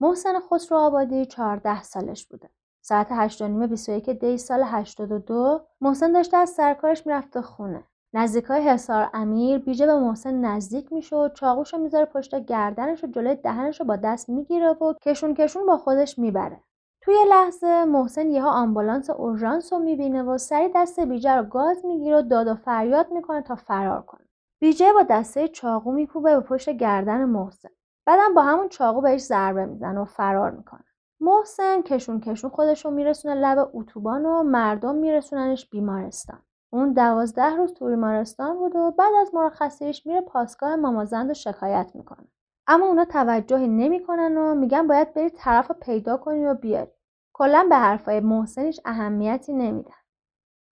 محسن 0.00 0.40
خسرو 0.40 0.78
آبادی 0.78 1.26
14 1.26 1.82
سالش 1.82 2.26
بوده. 2.26 2.50
ساعت 2.82 3.06
هشت 3.10 3.42
و 3.42 3.48
نیم 3.48 3.66
21 3.66 4.10
دی 4.10 4.38
سال 4.38 4.62
82 4.66 5.66
محسن 5.80 6.12
داشته 6.12 6.36
از 6.36 6.50
سرکارش 6.50 7.06
می‌رفته 7.06 7.42
خونه. 7.42 7.84
نزدیکای 8.14 8.68
حصار 8.68 9.10
امیر 9.14 9.58
بیجه 9.58 9.86
به 9.86 9.96
محسن 9.96 10.34
نزدیک 10.34 10.92
میشه 10.92 11.16
و 11.16 11.28
چاقوشو 11.28 11.78
می‌ذاره 11.78 12.04
پشت 12.04 12.46
گردنش 12.46 13.04
و 13.04 13.06
جلوی 13.06 13.34
دهنش 13.34 13.80
رو 13.80 13.86
با 13.86 13.96
دست 13.96 14.28
می‌گیره 14.28 14.72
و 14.72 14.94
کشون 15.02 15.34
کشون 15.34 15.66
با 15.66 15.76
خودش 15.76 16.18
می‌بره. 16.18 16.60
توی 17.04 17.14
لحظه 17.28 17.84
محسن 17.84 18.30
یهو 18.30 18.46
آمبولانس 18.46 19.10
اورژانس 19.10 19.72
رو 19.72 19.78
می‌بینه 19.78 20.22
و 20.22 20.38
سری 20.38 20.70
دست 20.74 21.00
بیجه 21.00 21.34
رو 21.34 21.42
گاز 21.42 21.84
می‌گیره 21.84 22.18
و 22.18 22.22
داد 22.22 22.46
و 22.46 22.54
فریاد 22.54 23.12
می‌کنه 23.12 23.42
تا 23.42 23.54
فرار 23.54 24.02
کنه. 24.02 24.28
بیجه 24.60 24.92
با 24.92 25.02
دسته 25.02 25.48
چاقو 25.48 25.92
میکوبه 25.92 26.34
به 26.34 26.40
پشت 26.40 26.70
گردن 26.70 27.24
محسن. 27.24 27.68
بعدم 28.06 28.34
با 28.34 28.42
همون 28.42 28.68
چاقو 28.68 29.00
بهش 29.00 29.20
ضربه 29.20 29.66
می‌زنه 29.66 30.00
و 30.00 30.04
فرار 30.04 30.50
می‌کنه. 30.50 30.84
محسن 31.20 31.82
کشون 31.82 32.20
کشون 32.20 32.50
خودش 32.50 32.84
رو 32.84 32.90
میرسونه 32.90 33.34
لب 33.34 33.70
اتوبان 33.74 34.26
و 34.26 34.42
مردم 34.42 34.94
میرسوننش 34.94 35.70
بیمارستان 35.70 36.42
اون 36.72 36.92
دوازده 36.92 37.56
روز 37.56 37.74
تو 37.74 37.86
بیمارستان 37.86 38.58
بود 38.58 38.76
و 38.76 38.90
بعد 38.90 39.12
از 39.20 39.34
مرخصیش 39.34 40.06
میره 40.06 40.20
پاسگاه 40.20 40.76
مامازند 40.76 41.30
و 41.30 41.34
شکایت 41.34 41.90
می‌کنه 41.94 42.26
اما 42.66 42.86
اونا 42.86 43.04
توجهی 43.04 43.68
نمی‌کنن 43.68 44.36
و 44.36 44.54
میگن 44.54 44.86
باید 44.86 45.14
بری 45.14 45.30
طرف 45.30 45.68
رو 45.68 45.74
پیدا 45.80 46.16
کنی 46.16 46.46
و 46.46 46.54
بیاری 46.54 46.90
کلا 47.36 47.66
به 47.68 47.76
حرفای 47.76 48.20
محسنش 48.20 48.80
اهمیتی 48.84 49.52
نمیدن 49.52 49.94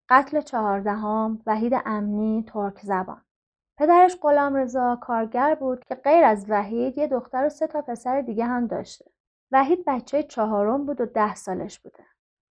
قتل 0.09 0.41
چهاردهم 0.41 1.43
وحید 1.47 1.73
امنی 1.87 2.45
ترک 2.49 2.81
زبان 2.83 3.23
پدرش 3.79 4.17
غلام 4.23 4.55
رضا 4.55 4.97
کارگر 4.97 5.55
بود 5.55 5.85
که 5.85 5.95
غیر 5.95 6.25
از 6.25 6.47
وحید 6.49 6.99
یه 6.99 7.07
دختر 7.07 7.47
و 7.47 7.49
سه 7.49 7.67
تا 7.67 7.83
پسر 7.83 8.21
دیگه 8.21 8.45
هم 8.45 8.67
داشته 8.67 9.05
وحید 9.53 9.85
بچه 9.87 10.23
چهارم 10.23 10.87
بود 10.87 11.01
و 11.01 11.07
ده 11.07 11.35
سالش 11.35 11.79
بوده. 11.79 12.05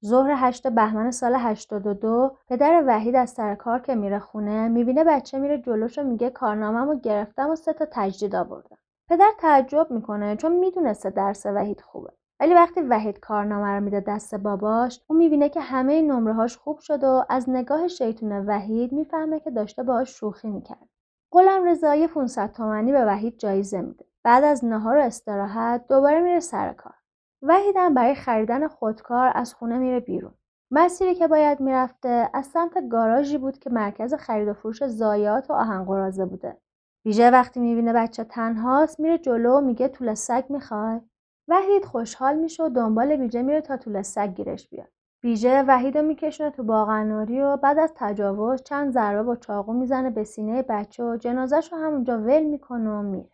ظهر 0.06 0.34
هشت 0.38 0.68
بهمن 0.68 1.12
سال 1.12 1.36
82 1.36 2.38
پدر 2.48 2.84
وحید 2.88 3.16
از 3.16 3.30
سر 3.30 3.56
کار 3.56 3.80
که 3.80 3.96
میره 3.96 4.20
خونه 4.20 4.68
می‌بینه 4.68 5.04
بچه 5.04 5.40
میره 5.40 5.58
جلوش 5.58 6.00
و 6.00 6.04
میگه 6.04 6.30
کارنامه‌مو 6.30 7.00
گرفتم 7.00 7.50
و 7.50 7.56
سه 7.56 7.74
تا 7.74 7.88
تجدید 7.92 8.36
آوردم. 8.36 8.78
پدر 9.10 9.32
تعجب 9.40 9.92
می‌کنه 9.92 10.36
چون 10.36 10.52
می‌دونسته 10.52 11.10
درس 11.10 11.46
وحید 11.46 11.82
خوبه. 11.82 12.14
ولی 12.42 12.54
وقتی 12.54 12.82
وحید 12.82 13.20
کارنامه 13.20 13.68
رو 13.68 13.84
میده 13.84 14.00
دست 14.00 14.36
باباش 14.36 15.02
اون 15.08 15.20
می‌بینه 15.20 15.50
که 15.50 15.62
همه 15.62 16.02
نمره‌هاش 16.02 16.58
خوب 16.58 16.80
شده 16.80 17.08
و 17.08 17.24
از 17.30 17.50
نگاه 17.50 17.88
شیطون 17.88 18.46
وحید 18.46 18.92
می‌فهمه 18.92 19.40
که 19.40 19.52
داشته 19.52 19.84
باهاش 19.84 20.10
شوخی 20.10 20.50
می‌کرد. 20.50 20.90
غلام 21.32 21.64
رضایی 21.64 22.08
500 22.08 22.52
تومانی 22.52 22.92
به 22.92 23.06
وحید 23.06 23.38
جایزه 23.38 23.82
میده. 23.82 24.06
بعد 24.24 24.44
از 24.44 24.66
نهار 24.66 24.98
و 24.98 25.02
استراحت 25.02 25.88
دوباره 25.88 26.22
میره 26.22 26.40
سر 26.40 26.74
کار. 26.74 26.94
وحیدم 27.42 27.94
برای 27.94 28.16
خریدن 28.16 28.68
خودکار 28.68 29.32
از 29.36 29.54
خونه 29.54 29.78
میره 29.78 30.00
بیرون. 30.00 30.34
مسیری 30.72 31.16
که 31.16 31.28
باید 31.28 31.60
می‌رفته 31.60 32.30
از 32.34 32.46
سمت 32.46 32.90
گاراژی 32.90 33.38
بود 33.38 33.60
که 33.60 33.70
مرکز 33.70 34.14
خرید 34.14 34.48
و 34.48 34.54
فروش 34.54 34.88
زایات 34.88 35.50
و 35.50 35.54
آهنگرازه 35.54 36.26
بوده. 36.26 36.58
ویژه 37.06 37.32
وقتی 37.32 37.60
می‌بینه 37.60 37.94
بچه 37.94 38.24
تنهاست 38.24 39.00
میره 39.00 39.18
جلو 39.18 39.58
و 39.58 39.62
میگه 39.62 39.88
طول 39.88 40.14
سگ 40.14 40.44
می‌خوای؟ 40.50 41.02
وحید 41.48 41.86
خوشحال 41.86 42.36
میشه 42.36 42.64
و 42.64 42.70
دنبال 42.70 43.16
بیجه 43.16 43.42
میره 43.42 43.62
تا 43.62 43.78
طول 43.78 44.02
سگ 44.02 44.34
گیرش 44.34 44.70
بیاد. 44.70 44.88
بیژه 45.22 45.64
وحید 45.64 45.98
رو 45.98 46.04
میکشونه 46.04 46.50
تو 46.50 46.64
باغناری 46.64 47.42
و 47.42 47.58
بعد 47.58 47.80
از 47.80 47.92
تجاوز 47.96 48.64
چند 48.64 48.94
ضربه 48.94 49.24
با 49.24 49.36
چاقو 49.36 49.74
می‌زنه 49.74 50.10
به 50.10 50.24
سینه 50.24 50.62
بچه 50.62 51.04
و 51.04 51.18
جنازش 51.18 51.70
رو 51.72 51.78
همونجا 51.78 52.18
ول 52.18 52.44
می‌کنه 52.44 52.90
و 52.90 53.02
میره. 53.02 53.30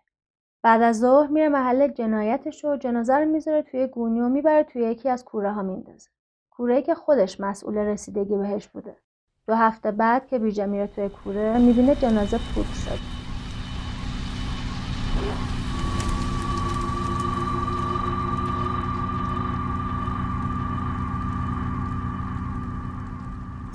بعد 0.64 0.82
از 0.82 1.00
ظهر 1.00 1.28
میره 1.28 1.50
محل 1.50 1.88
جنایتش 1.88 2.66
و 2.66 2.76
جنازه 2.76 3.16
رو 3.16 3.26
می‌ذاره 3.26 3.62
توی 3.62 3.88
گونی 3.88 4.22
و 4.22 4.30
می‌بره 4.30 4.64
توی 4.64 4.82
یکی 4.82 5.10
از 5.10 5.26
کوره 5.26 5.52
ها 5.52 5.62
میندازه. 5.62 6.10
کوره 6.52 6.82
که 6.82 6.96
خودش 6.96 7.40
مسئول 7.40 7.78
رسیدگی 7.78 8.38
بهش 8.38 8.68
بوده. 8.68 8.96
دو 9.48 9.56
هفته 9.56 9.92
بعد 9.92 10.28
که 10.28 10.40
بیجه 10.40 10.66
میره 10.66 10.88
توی 10.88 11.10
کوره 11.10 11.58
می‌بینه 11.58 11.96
جنازه 11.96 12.38
پوک 12.38 12.66
شده. 12.66 13.17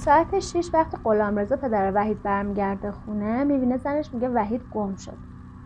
ساعت 0.05 0.38
6 0.38 0.70
وقت 0.72 0.94
غلامرضا 1.05 1.57
پدر 1.57 1.92
وحید 1.94 2.22
برمیگرده 2.22 2.92
خونه 2.92 3.44
می‌بینه 3.44 3.76
زنش 3.76 4.14
میگه 4.14 4.28
وحید 4.28 4.62
گم 4.74 4.96
شد. 4.96 5.16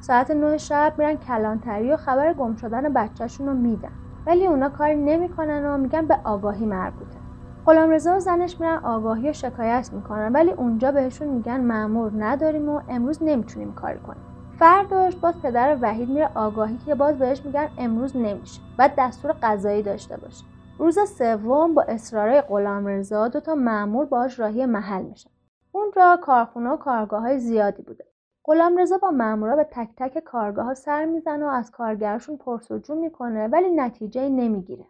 ساعت 0.00 0.30
9 0.30 0.58
شب 0.58 0.92
میرن 0.98 1.16
کلانتری 1.16 1.92
و 1.92 1.96
خبر 1.96 2.32
گم 2.32 2.56
شدن 2.56 2.92
بچهشون 2.92 3.46
رو 3.46 3.54
میدن. 3.54 3.90
ولی 4.26 4.46
اونا 4.46 4.68
کاری 4.68 4.96
نمی‌کنن 4.96 5.66
و 5.66 5.78
میگن 5.78 6.06
به 6.06 6.18
آگاهی 6.24 6.66
مربوطه. 6.66 7.18
غلامرضا 7.66 8.16
و 8.16 8.20
زنش 8.20 8.60
میرن 8.60 8.78
آگاهی 8.84 9.30
و 9.30 9.32
شکایت 9.32 9.90
می‌کنن 9.92 10.32
ولی 10.32 10.50
اونجا 10.50 10.92
بهشون 10.92 11.28
میگن 11.28 11.60
مأمور 11.60 12.12
نداریم 12.18 12.68
و 12.68 12.80
امروز 12.88 13.18
نمی‌تونیم 13.22 13.72
کاری 13.72 13.98
کنیم. 13.98 14.22
فرداش 14.58 15.16
باز 15.16 15.42
پدر 15.42 15.78
وحید 15.80 16.08
میره 16.08 16.30
آگاهی 16.34 16.76
که 16.76 16.94
باز 16.94 17.18
بهش 17.18 17.42
میگن 17.44 17.68
امروز 17.78 18.16
نمیشه. 18.16 18.60
بعد 18.76 18.92
دستور 18.98 19.32
غذایی 19.42 19.82
داشته 19.82 20.16
باشه. 20.16 20.44
روز 20.78 20.98
سوم 21.18 21.74
با 21.74 21.82
اصرارای 21.82 22.40
غلامرضا 22.40 23.28
دو 23.28 23.40
تا 23.40 23.54
مأمور 23.54 24.06
باش 24.06 24.40
راهی 24.40 24.66
محل 24.66 25.02
میشن. 25.02 25.30
اونجا 25.72 26.18
کارخونه 26.22 26.70
و 26.70 26.76
کارگاه 26.76 27.20
های 27.22 27.38
زیادی 27.38 27.82
بوده. 27.82 28.04
غلامرضا 28.44 28.98
با 28.98 29.10
مامورا 29.10 29.56
به 29.56 29.64
تک 29.64 29.88
تک 29.96 30.18
کارگاه 30.18 30.64
ها 30.64 30.74
سر 30.74 31.04
می‌زنه 31.04 31.44
و 31.44 31.48
از 31.48 31.70
کارگرشون 31.70 32.36
پرسجو 32.36 32.94
می‌کنه 32.94 33.48
ولی 33.48 33.70
نتیجه 33.70 34.28
نمی‌گیره. 34.28 34.86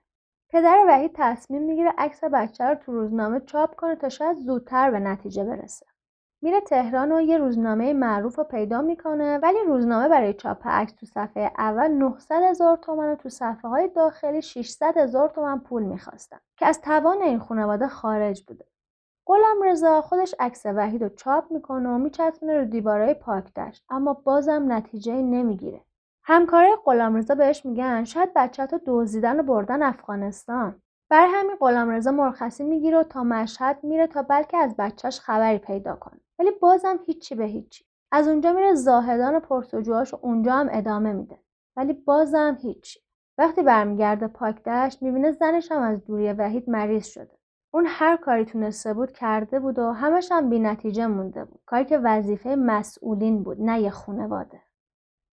پدر 0.50 0.84
وحید 0.88 1.10
تصمیم 1.14 1.62
می‌گیره 1.62 1.92
عکس 1.98 2.24
بچه 2.24 2.64
رو 2.64 2.74
تو 2.74 2.92
روزنامه 2.92 3.40
چاپ 3.40 3.74
کنه 3.74 3.96
تا 3.96 4.08
شاید 4.08 4.36
زودتر 4.36 4.90
به 4.90 4.98
نتیجه 4.98 5.44
برسه. 5.44 5.86
میره 6.42 6.60
تهران 6.60 7.12
و 7.12 7.20
یه 7.20 7.38
روزنامه 7.38 7.92
معروف 7.92 8.36
رو 8.38 8.44
پیدا 8.44 8.82
می‌کنه 8.82 9.38
ولی 9.38 9.58
روزنامه 9.66 10.08
برای 10.08 10.34
چاپ 10.34 10.66
عکس 10.66 10.92
تو 10.92 11.06
صفحه 11.06 11.52
اول 11.58 11.88
900 11.88 12.42
هزار 12.42 12.76
تومن 12.76 13.12
و 13.12 13.14
تو 13.14 13.28
صفحه 13.28 13.70
های 13.70 13.88
داخلی 13.88 14.42
600 14.42 14.96
هزار 14.96 15.28
تومن 15.28 15.58
پول 15.58 15.82
می‌خواستن 15.82 16.38
که 16.56 16.66
از 16.66 16.80
توان 16.80 17.22
این 17.22 17.38
خانواده 17.38 17.88
خارج 17.88 18.44
بوده. 18.44 18.64
غلام 19.26 19.62
رضا 19.64 20.00
خودش 20.00 20.34
عکس 20.38 20.66
وحید 20.66 21.02
رو 21.02 21.08
چاپ 21.08 21.52
می‌کنه 21.52 21.88
و 21.88 21.98
میچسبونه 21.98 22.58
رو 22.58 22.64
دیوارهای 22.64 23.14
پاکدشت 23.14 23.84
اما 23.90 24.14
بازم 24.14 24.72
نتیجه 24.72 25.14
نمی‌گیره. 25.14 25.80
همکارای 26.24 26.76
غلام 26.84 27.16
رضا 27.16 27.34
بهش 27.34 27.66
میگن 27.66 28.04
شاید 28.04 28.32
بچه 28.36 28.66
تو 28.66 28.80
دزدیدن 28.86 29.40
و 29.40 29.42
بردن 29.42 29.82
افغانستان. 29.82 30.82
برای 31.10 31.30
همین 31.34 31.56
غلام 31.60 31.88
رضا 31.88 32.10
مرخصی 32.10 32.64
می‌گیره 32.64 32.98
و 32.98 33.02
تا 33.02 33.24
مشهد 33.24 33.78
میره 33.82 34.06
تا 34.06 34.22
بلکه 34.22 34.56
از 34.56 34.76
بچهش 34.76 35.20
خبری 35.20 35.58
پیدا 35.58 35.96
کنه. 35.96 36.20
ولی 36.38 36.50
بازم 36.50 36.98
هیچی 37.06 37.34
به 37.34 37.44
هیچی. 37.44 37.84
از 38.12 38.28
اونجا 38.28 38.52
میره 38.52 38.74
زاهدان 38.74 39.34
و 39.34 39.40
پرسجوهاش 39.40 40.14
و 40.14 40.18
اونجا 40.22 40.52
هم 40.52 40.68
ادامه 40.72 41.12
میده. 41.12 41.38
ولی 41.76 41.92
بازم 41.92 42.58
هیچی. 42.60 43.00
وقتی 43.38 43.62
برمیگرده 43.62 44.26
پاک 44.26 44.62
دشت 44.64 45.02
می‌بینه 45.02 45.32
زنش 45.32 45.72
هم 45.72 45.82
از 45.82 46.04
دوری 46.04 46.32
وحید 46.32 46.70
مریض 46.70 47.06
شده. 47.06 47.38
اون 47.74 47.84
هر 47.88 48.16
کاری 48.16 48.44
تونسته 48.44 48.94
بود 48.94 49.12
کرده 49.12 49.60
بود 49.60 49.78
و 49.78 49.92
همش 49.92 50.32
هم 50.32 50.50
بی 50.50 50.58
نتیجه 50.58 51.06
مونده 51.06 51.44
بود. 51.44 51.60
کاری 51.66 51.84
که 51.84 51.98
وظیفه 51.98 52.54
مسئولین 52.54 53.42
بود 53.42 53.60
نه 53.60 53.80
یه 53.80 53.90
خونواده 53.90 54.62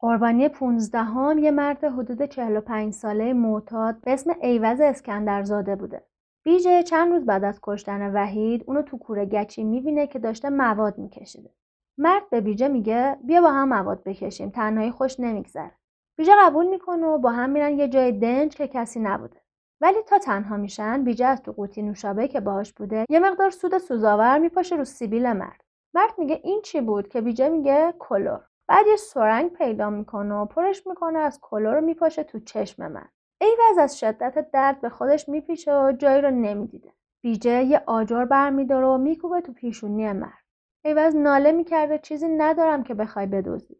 قربانی 0.03 0.49
پونزدهم 0.49 1.37
یه 1.37 1.51
مرد 1.51 1.83
حدود 1.83 2.25
45 2.25 2.93
ساله 2.93 3.33
معتاد 3.33 4.01
به 4.01 4.13
اسم 4.13 4.31
ایوز 4.41 4.81
اسکندرزاده 4.81 5.75
بوده. 5.75 6.03
بیجه 6.45 6.83
چند 6.83 7.11
روز 7.11 7.25
بعد 7.25 7.43
از 7.43 7.59
کشتن 7.63 8.13
وحید 8.13 8.63
اونو 8.67 8.81
تو 8.81 8.97
کوره 8.97 9.25
گچی 9.25 9.63
می‌بینه 9.63 10.07
که 10.07 10.19
داشته 10.19 10.49
مواد 10.49 10.97
میکشیده. 10.97 11.49
مرد 11.97 12.29
به 12.29 12.41
بیجه 12.41 12.67
میگه 12.67 13.17
بیا 13.23 13.41
با 13.41 13.51
هم 13.51 13.69
مواد 13.69 14.03
بکشیم 14.03 14.49
تنهایی 14.49 14.91
خوش 14.91 15.19
نمیگذره. 15.19 15.71
بیجه 16.17 16.33
قبول 16.39 16.65
می‌کنه 16.65 17.07
و 17.07 17.17
با 17.17 17.31
هم 17.31 17.49
میرن 17.49 17.79
یه 17.79 17.87
جای 17.87 18.11
دنج 18.11 18.55
که 18.55 18.67
کسی 18.67 18.99
نبوده. 18.99 19.41
ولی 19.81 20.01
تا 20.07 20.17
تنها 20.17 20.57
میشن 20.57 21.03
بیجه 21.03 21.25
از 21.25 21.41
تو 21.41 21.51
قوطی 21.51 21.81
نوشابه 21.81 22.27
که 22.27 22.39
باهاش 22.39 22.73
بوده 22.73 23.05
یه 23.09 23.19
مقدار 23.19 23.49
سود 23.49 23.77
سوزاور 23.77 24.39
میپاشه 24.39 24.75
رو 24.75 24.85
سیبیل 24.85 25.33
مرد. 25.33 25.63
مرد 25.93 26.13
میگه 26.17 26.39
این 26.43 26.61
چی 26.61 26.81
بود؟ 26.81 27.07
که 27.07 27.21
بیجه 27.21 27.49
میگه 27.49 27.93
کلور. 27.99 28.41
بعد 28.67 28.87
یه 28.87 28.95
سرنگ 28.95 29.53
پیدا 29.53 29.89
می‌کنه 29.89 30.35
و 30.35 30.45
پرش 30.45 30.87
می‌کنه 30.87 31.19
از 31.19 31.39
کلور 31.41 31.79
میپاشه 31.79 32.23
تو 32.23 32.39
چشم 32.39 32.91
من. 32.91 33.09
عیوض 33.43 33.77
از 33.77 33.99
شدت 33.99 34.51
درد 34.51 34.81
به 34.81 34.89
خودش 34.89 35.29
میپیچه 35.29 35.73
و 35.73 35.91
جایی 35.91 36.21
رو 36.21 36.31
نمی‌دیده. 36.31 36.93
بیجه 37.21 37.63
یه 37.63 37.81
آجر 37.85 38.25
برمیداره 38.25 38.85
و 38.85 38.97
میکوبه 38.97 39.41
تو 39.41 39.53
پیشونی 39.53 40.11
مرد. 40.11 40.43
عیوض 40.85 41.15
ناله 41.15 41.51
می‌کرده 41.51 41.97
چیزی 41.97 42.27
ندارم 42.27 42.83
که 42.83 42.93
بخوای 42.93 43.25
بدزدی. 43.25 43.77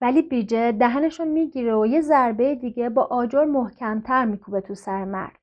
ولی 0.00 0.22
بیجه 0.22 0.72
دهنشو 0.72 1.24
می‌گیره 1.24 1.76
و 1.76 1.86
یه 1.86 2.00
ضربه 2.00 2.54
دیگه 2.54 2.88
با 2.88 3.02
آجر 3.02 3.44
محکمتر 3.44 4.24
میکوبه 4.24 4.60
تو 4.60 4.74
سر 4.74 5.04
مرد. 5.04 5.38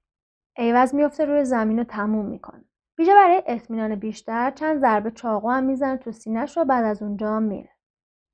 عیوض 0.57 0.95
میفته 0.95 1.25
روی 1.25 1.45
زمین 1.45 1.79
و 1.79 1.83
تموم 1.83 2.25
می‌کنه. 2.25 2.65
بیجه 2.97 3.13
برای 3.15 3.43
اطمینان 3.45 3.95
بیشتر 3.95 4.51
چند 4.51 4.79
ضربه 4.79 5.11
چاقو 5.11 5.49
هم 5.49 5.63
می‌زنه 5.63 5.97
تو 5.97 6.11
سینهش 6.11 6.57
و 6.57 6.65
بعد 6.65 6.85
از 6.85 7.01
اونجا 7.01 7.39
میره. 7.39 7.69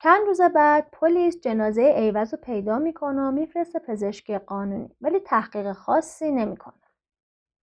چند 0.03 0.27
روز 0.27 0.41
بعد 0.41 0.87
پلیس 0.91 1.41
جنازه 1.41 1.81
عیوض 1.81 2.33
رو 2.33 2.39
پیدا 2.39 2.79
می‌کنه 2.79 3.21
و 3.21 3.31
میفرسته 3.31 3.79
پزشکی 3.79 4.37
قانونی 4.37 4.95
ولی 5.01 5.19
تحقیق 5.19 5.71
خاصی 5.71 6.31
نمی‌کنه. 6.31 6.73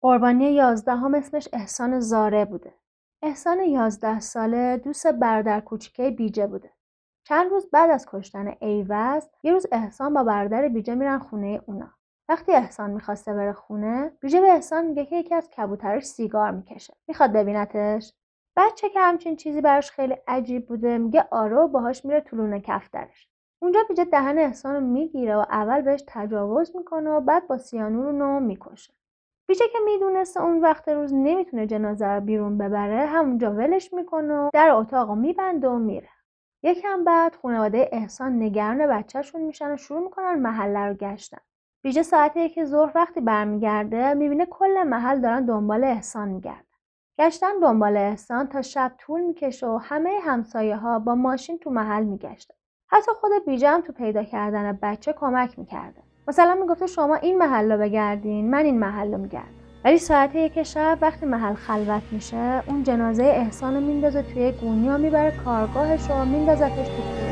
قربانی 0.03 0.45
یازدهم 0.45 1.15
اسمش 1.15 1.49
احسان 1.53 2.01
زارع 2.01 2.45
بوده. 2.45 2.75
احسان 3.23 3.61
یازده 3.61 4.21
ساله 4.21 4.77
دوست 4.77 5.07
برادر 5.07 5.61
کوچیکه 5.61 6.11
بیجه 6.11 6.47
بوده. 6.47 6.71
چند 7.25 7.51
روز 7.51 7.71
بعد 7.71 7.91
از 7.91 8.07
کشتن 8.09 8.55
عیوض 8.61 9.29
یه 9.43 9.53
روز 9.53 9.67
احسان 9.73 10.15
با 10.15 10.25
برادر 10.25 10.69
بیجه 10.69 10.95
میرن 10.95 11.19
خونه 11.19 11.63
اونا. 11.67 11.91
وقتی 12.29 12.53
احسان 12.53 12.91
می‌خواسته 12.91 13.35
بره 13.35 13.53
خونه 13.53 14.13
بیجه 14.21 14.41
به 14.41 14.53
احسان 14.53 14.85
میگه 14.85 15.05
که 15.07 15.17
یکی 15.17 15.35
از 15.35 15.51
کبوترش 15.51 16.05
سیگار 16.05 16.51
می‌کشه 16.51 16.95
می‌خواد 17.09 17.33
ببینتش 17.33 18.13
بچه 18.61 18.89
که 18.89 19.01
همچین 19.01 19.37
چیزی 19.37 19.61
براش 19.61 19.91
خیلی 19.91 20.17
عجیب 20.29 20.67
بوده 20.67 20.99
میگه 20.99 21.29
آره 21.31 21.57
و 21.57 21.69
باهاش 21.69 22.05
میره 22.05 22.21
طولون 22.21 22.59
کفترش. 22.59 23.29
اونجا 23.63 23.81
بیجه 23.89 24.05
دهن 24.05 24.39
احسان 24.39 24.75
رو 24.75 24.81
می‌گیره 24.81 25.37
و 25.37 25.45
اول 25.51 25.81
بهش 25.81 26.05
تجاوز 26.07 26.77
می‌کنه 26.77 27.11
و 27.11 27.21
بعد 27.21 27.47
با 27.47 27.59
سیانور 27.59 28.13
رو 28.13 28.41
می‌کشه. 28.41 28.95
بیجه 29.49 29.65
که 29.73 29.79
می‌دونسته 29.85 30.43
اون 30.43 30.61
وقت 30.61 30.89
روز 30.89 31.15
نمی‌تونه 31.15 31.67
جنازه 31.67 32.07
رو 32.07 32.21
بیرون 32.21 32.59
ببره 32.59 33.07
همونجا 33.07 33.53
ولش 33.53 33.93
می‌کنه 33.93 34.35
و 34.35 34.51
در 34.53 34.71
اتاق 34.71 35.09
رو 35.09 35.15
میبنده 35.15 35.69
و 35.69 35.79
میره. 35.79 36.09
یکم 36.63 37.05
بعد 37.05 37.37
خانواده 37.43 37.89
احسان 37.93 38.43
نگران 38.43 38.87
بچهشون 38.87 39.41
میشن 39.41 39.73
و 39.75 39.77
شروع 39.77 40.01
می‌کنن 40.01 40.35
محله 40.35 40.87
رو 40.87 40.95
گشتن. 40.95 41.41
بیجه 41.83 42.03
ساعت 42.03 42.37
یک 42.37 42.65
ظهر 42.65 42.93
وقتی 42.95 43.21
برمیگرده 43.21 44.15
می‌بینه 44.15 44.47
کل 44.47 44.83
محل 44.83 45.21
دارن 45.21 45.45
دنبال 45.45 45.85
احسان 45.85 46.29
میگردن 46.29 46.70
گشتن 47.21 47.59
دنبال 47.63 47.97
احسان 47.97 48.49
تا 48.49 48.63
شب 48.63 48.93
طول 48.99 49.21
می‌کشه 49.21 49.67
و 49.67 49.77
همه 49.83 50.11
همسایه 50.23 50.77
ها 50.77 50.99
با 50.99 51.15
ماشین 51.15 51.59
تو 51.59 51.71
محل 51.71 52.05
میگشتن. 52.05 52.55
حتی 52.89 53.11
خود 53.21 53.31
بیجه 53.47 53.81
تو 53.81 53.93
پیدا 53.93 54.25
کردن 54.25 54.79
بچه 54.83 55.13
کمک 55.13 55.59
می‌کرده. 55.59 56.03
مثلا 56.29 56.55
می‌گفته 56.55 56.87
شما 56.87 57.15
این 57.15 57.39
محل 57.39 57.73
رو 57.73 57.79
بگردین 57.79 58.51
من 58.51 58.65
این 58.65 58.79
محل 58.79 59.13
رو 59.13 59.19
میگردم. 59.19 59.55
ولی 59.85 59.99
ساعت 59.99 60.35
یک 60.35 60.63
شب 60.63 60.99
وقتی 61.01 61.27
محل 61.27 61.55
خلوت 61.55 62.03
میشه 62.13 62.63
اون 62.67 62.83
جنازه 62.83 63.25
احسان 63.25 63.75
رو 63.75 63.81
میندازه 63.81 64.23
توی 64.23 64.53
گونی 64.53 64.89
و 64.89 64.99
می‌بره 64.99 65.33
کارگاهش 65.45 66.11
و 66.11 66.25
میندازتش 66.25 66.89
تو 66.89 67.30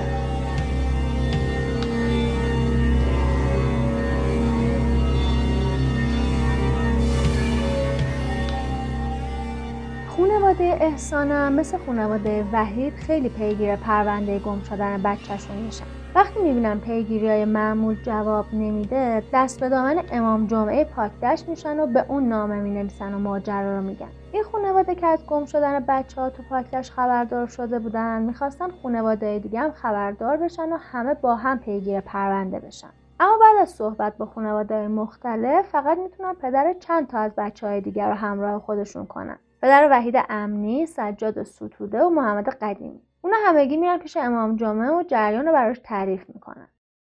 خونواده 10.19 10.65
احسانم 10.81 11.53
مثل 11.53 11.79
خونواده 11.79 12.45
وحید 12.53 12.95
خیلی 12.95 13.29
پیگیر 13.29 13.77
پرونده 13.77 14.39
گم 14.39 14.63
شدن 14.63 15.03
بچهشون 15.03 15.57
میشن 15.57 15.85
وقتی 16.15 16.43
می‌بینن 16.43 16.79
پیگیری 16.79 17.29
های 17.29 17.45
معمول 17.45 18.03
جواب 18.03 18.47
نمیده 18.53 19.23
دست 19.33 19.61
به 19.61 19.69
دامن 19.69 20.03
امام 20.13 20.47
جمعه 20.47 20.85
پاکدشت 20.85 21.49
میشن 21.49 21.81
و 21.81 21.87
به 21.87 22.05
اون 22.09 22.29
نامه 22.29 22.55
می‌نویسن 22.55 23.15
و 23.15 23.19
ماجرا 23.19 23.77
رو 23.77 23.83
میگن. 23.83 24.09
این 24.33 24.43
خونواده 24.43 24.95
که 24.95 25.07
از 25.07 25.27
گم 25.27 25.45
شدن 25.45 25.85
بچه 25.89 26.21
ها 26.21 26.31
تو 26.31 26.43
پاکدشت 26.51 26.93
خبردار 26.93 27.47
شده 27.47 27.79
بودن 27.79 28.23
می‌خواستن 28.23 28.69
خونواده 28.71 29.39
دیگه 29.39 29.61
هم 29.61 29.71
خبردار 29.71 30.37
بشن 30.37 30.73
و 30.73 30.77
همه 30.77 31.15
با 31.15 31.35
هم 31.35 31.59
پیگیر 31.59 32.01
پرونده 32.01 32.61
بشن. 32.61 32.91
اما 33.21 33.39
بعد 33.41 33.57
از 33.63 33.69
صحبت 33.69 34.17
با 34.17 34.27
خانواده 34.27 34.89
مختلف 34.89 35.69
فقط 35.69 35.99
می‌تونن 35.99 36.35
پدر 36.35 36.75
چند 36.81 37.07
تا 37.07 37.19
از 37.19 37.33
بچه 37.37 37.67
های 37.67 37.81
دیگر 37.81 38.09
رو 38.09 38.15
همراه 38.15 38.59
خودشون 38.61 39.07
کنن. 39.07 39.39
پدر 39.63 39.89
وحید 39.91 40.15
امنی، 40.29 40.87
سجاد 40.87 41.43
ستوده 41.43 42.03
و 42.03 42.09
محمد 42.09 42.49
قدیمی. 42.49 43.03
اونا 43.23 43.37
همگی 43.47 43.77
میرن 43.77 43.99
پیش 43.99 44.17
امام 44.17 44.57
جمعه 44.57 44.91
و 44.91 45.03
جریان 45.03 45.47
رو 45.47 45.53
براش 45.53 45.79
تعریف 45.85 46.29
می‌کنن. 46.29 46.69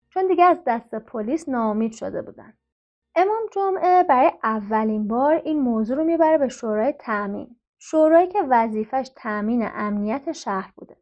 چون 0.09 0.27
دیگه 0.27 0.43
از 0.43 0.57
دست 0.67 0.95
پلیس 0.95 1.49
ناامید 1.49 1.91
شده 1.91 2.21
بودن. 2.21 2.53
امام 3.15 3.41
جمعه 3.51 4.03
برای 4.03 4.31
اولین 4.43 5.07
بار 5.07 5.35
این 5.35 5.61
موضوع 5.61 5.97
رو 5.97 6.03
می‌بره 6.03 6.37
به 6.37 6.47
شورای 6.47 6.93
تأمین. 6.99 7.55
شورایی 7.79 8.27
که 8.27 8.39
وظیفش 8.49 9.11
تأمین 9.15 9.69
امنیت 9.73 10.31
شهر 10.31 10.73
بوده. 10.75 10.95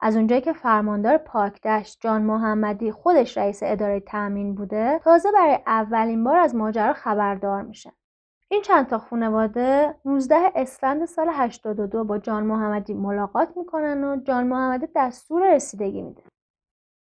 از 0.00 0.16
اونجایی 0.16 0.40
که 0.40 0.52
فرماندار 0.52 1.16
پاکدشت 1.16 2.00
جان 2.00 2.22
محمدی 2.22 2.92
خودش 2.92 3.38
رئیس 3.38 3.60
اداره 3.62 4.00
تأمین 4.00 4.54
بوده 4.54 5.00
تازه 5.04 5.32
برای 5.32 5.58
اولین 5.66 6.24
بار 6.24 6.36
از 6.36 6.54
ماجرا 6.54 6.92
خبردار 6.92 7.62
میشه. 7.62 7.92
این 8.50 8.62
چند 8.62 8.86
تا 8.86 8.98
خانواده 8.98 9.94
19 10.04 10.52
اسفند 10.54 11.04
سال 11.04 11.28
82 11.32 12.04
با 12.04 12.18
جان 12.18 12.44
محمدی 12.44 12.94
ملاقات 12.94 13.56
می‌کنن 13.56 14.04
و 14.04 14.16
جان 14.16 14.46
محمدی 14.46 14.86
دستور 14.96 15.54
رسیدگی 15.54 16.02
میده. 16.02 16.22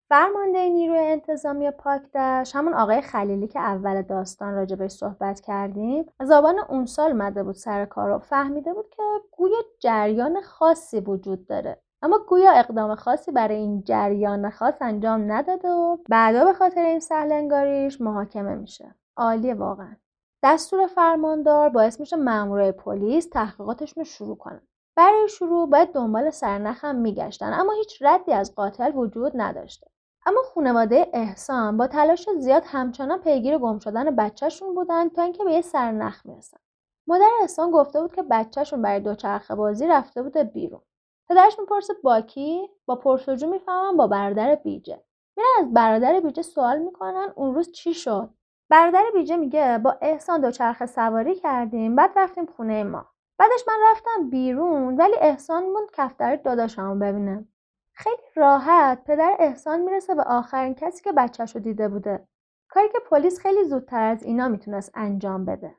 فرمانده 0.08 0.68
نیروی 0.68 0.98
انتظامی 0.98 1.70
پاکدشت 1.70 2.56
همون 2.56 2.74
آقای 2.74 3.00
خلیلی 3.00 3.48
که 3.48 3.60
اول 3.60 4.02
داستان 4.02 4.54
راجبش 4.54 4.90
صحبت 4.90 5.40
کردیم 5.40 6.04
از 6.20 6.30
آبان 6.30 6.58
اون 6.68 6.86
سال 6.86 7.12
مده 7.12 7.42
بود 7.42 7.54
سر 7.54 7.84
کار 7.84 8.10
و 8.10 8.18
فهمیده 8.18 8.72
بود 8.74 8.90
که 8.90 9.02
گویا 9.30 9.58
جریان 9.80 10.40
خاصی 10.40 11.00
وجود 11.00 11.46
داره. 11.46 11.82
اما 12.02 12.18
گویا 12.28 12.52
اقدام 12.52 12.94
خاصی 12.94 13.32
برای 13.32 13.56
این 13.56 13.82
جریان 13.82 14.50
خاص 14.50 14.74
انجام 14.80 15.32
نداده 15.32 15.68
و 15.68 15.96
بعدا 16.08 16.44
به 16.44 16.52
خاطر 16.52 16.84
این 16.84 17.00
سهلنگاریش 17.00 18.00
محاکمه 18.00 18.54
میشه. 18.54 18.94
عالیه 19.16 19.54
واقعا. 19.54 20.01
دستور 20.44 20.86
فرماندار 20.86 21.68
باعث 21.68 22.00
میشه 22.00 22.16
مامورای 22.16 22.72
پلیس 22.72 23.28
تحقیقاتشون 23.28 24.00
رو 24.00 24.04
شروع 24.04 24.36
کنن. 24.36 24.62
برای 24.96 25.28
شروع 25.28 25.70
باید 25.70 25.92
دنبال 25.92 26.30
سرنخم 26.30 26.96
میگشتن 26.96 27.52
اما 27.52 27.72
هیچ 27.72 27.98
ردی 28.00 28.32
از 28.32 28.54
قاتل 28.54 28.92
وجود 28.96 29.32
نداشته. 29.34 29.86
اما 30.26 30.40
خانواده 30.54 31.10
احسان 31.12 31.76
با 31.76 31.86
تلاش 31.86 32.28
زیاد 32.38 32.62
همچنان 32.66 33.20
پیگیر 33.20 33.58
گم 33.58 33.78
شدن 33.78 34.16
بچهشون 34.16 34.74
بودن 34.74 35.08
تا 35.08 35.22
اینکه 35.22 35.44
به 35.44 35.52
یه 35.52 35.60
سرنخ 35.60 36.26
می‌رسن. 36.26 36.58
مادر 37.06 37.28
احسان 37.40 37.70
گفته 37.70 38.00
بود 38.00 38.14
که 38.14 38.22
بچهشون 38.22 38.82
برای 38.82 39.00
دوچرخه 39.00 39.54
بازی 39.54 39.86
رفته 39.86 40.22
بوده 40.22 40.44
بیرون. 40.44 40.82
پدرش 41.28 41.58
می‌پرسه 41.58 41.94
با 42.02 42.20
کی؟ 42.20 42.68
با 42.86 42.96
پرسجو 42.96 43.50
می‌فهمم 43.50 43.96
با 43.96 44.06
برادر 44.06 44.54
بیجه. 44.54 45.02
میرن 45.36 45.48
از 45.60 45.72
برادر 45.72 46.20
بیجه 46.20 46.42
سوال 46.42 46.78
می‌کنن 46.78 47.32
اون 47.36 47.54
روز 47.54 47.72
چی 47.72 47.94
شد؟ 47.94 48.30
برادر 48.72 49.04
بیجه 49.14 49.36
میگه 49.36 49.78
با 49.78 49.98
احسان 50.02 50.40
دوچرخه 50.40 50.86
سواری 50.86 51.34
کردیم 51.34 51.96
بعد 51.96 52.10
رفتیم 52.16 52.46
خونه 52.46 52.84
ما. 52.84 53.06
بعدش 53.38 53.64
من 53.68 53.74
رفتم 53.90 54.30
بیرون 54.30 54.96
ولی 54.96 55.14
احسان 55.20 55.64
موند 55.64 55.88
کفتر 55.92 56.36
داداشمو 56.36 56.94
ببینه. 56.94 57.44
خیلی 57.92 58.22
راحت 58.34 59.04
پدر 59.04 59.36
احسان 59.38 59.80
می‌رسه 59.80 60.14
به 60.14 60.22
آخرین 60.22 60.74
کسی 60.74 61.04
که 61.04 61.12
بچهش 61.12 61.54
رو 61.54 61.62
دیده 61.62 61.88
بوده. 61.88 62.28
کاری 62.68 62.88
که 62.88 62.98
پلیس 63.10 63.40
خیلی 63.40 63.64
زودتر 63.64 64.02
از 64.02 64.22
اینا 64.22 64.48
می‌تونست 64.48 64.90
انجام 64.94 65.44
بده. 65.44 65.74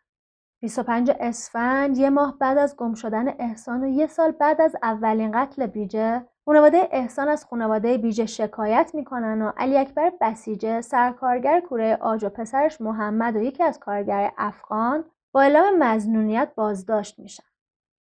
25 0.62 1.12
اسفند 1.20 1.98
یه 1.98 2.10
ماه 2.10 2.38
بعد 2.39 2.58
از 2.58 2.76
گم 2.76 2.94
شدن 2.94 3.28
احسان 3.39 3.84
و 3.84 3.88
یه 3.88 4.08
سال 4.08 4.32
بعد 4.32 4.62
از 4.62 4.76
اولین 4.84 5.32
قتل 5.32 5.68
بیجه 5.68 6.28
خانواده 6.46 6.88
احسان 6.91 7.28
از 7.28 7.46
خانواده 7.46 7.98
بیجه 7.98 8.26
شکایت 8.26 8.91
می‌کنن 8.94 9.41
و 9.41 9.52
علی 9.58 9.78
اکبر 9.78 10.12
بسیجه 10.22 10.82
سرکارگر 10.82 11.60
کوره 11.60 11.98
آج 12.02 12.26
و 12.26 12.30
پسرش 12.30 12.82
محمد 12.82 13.36
و 13.36 13.39
یکی 13.39 13.64
از 13.64 13.80
کارگر 13.80 14.32
افغان 14.38 15.06
با 15.34 15.41
اعلام 15.41 15.78
مزنونیت 15.80 16.52
بازداشت 16.56 17.20
میشن. 17.20 17.44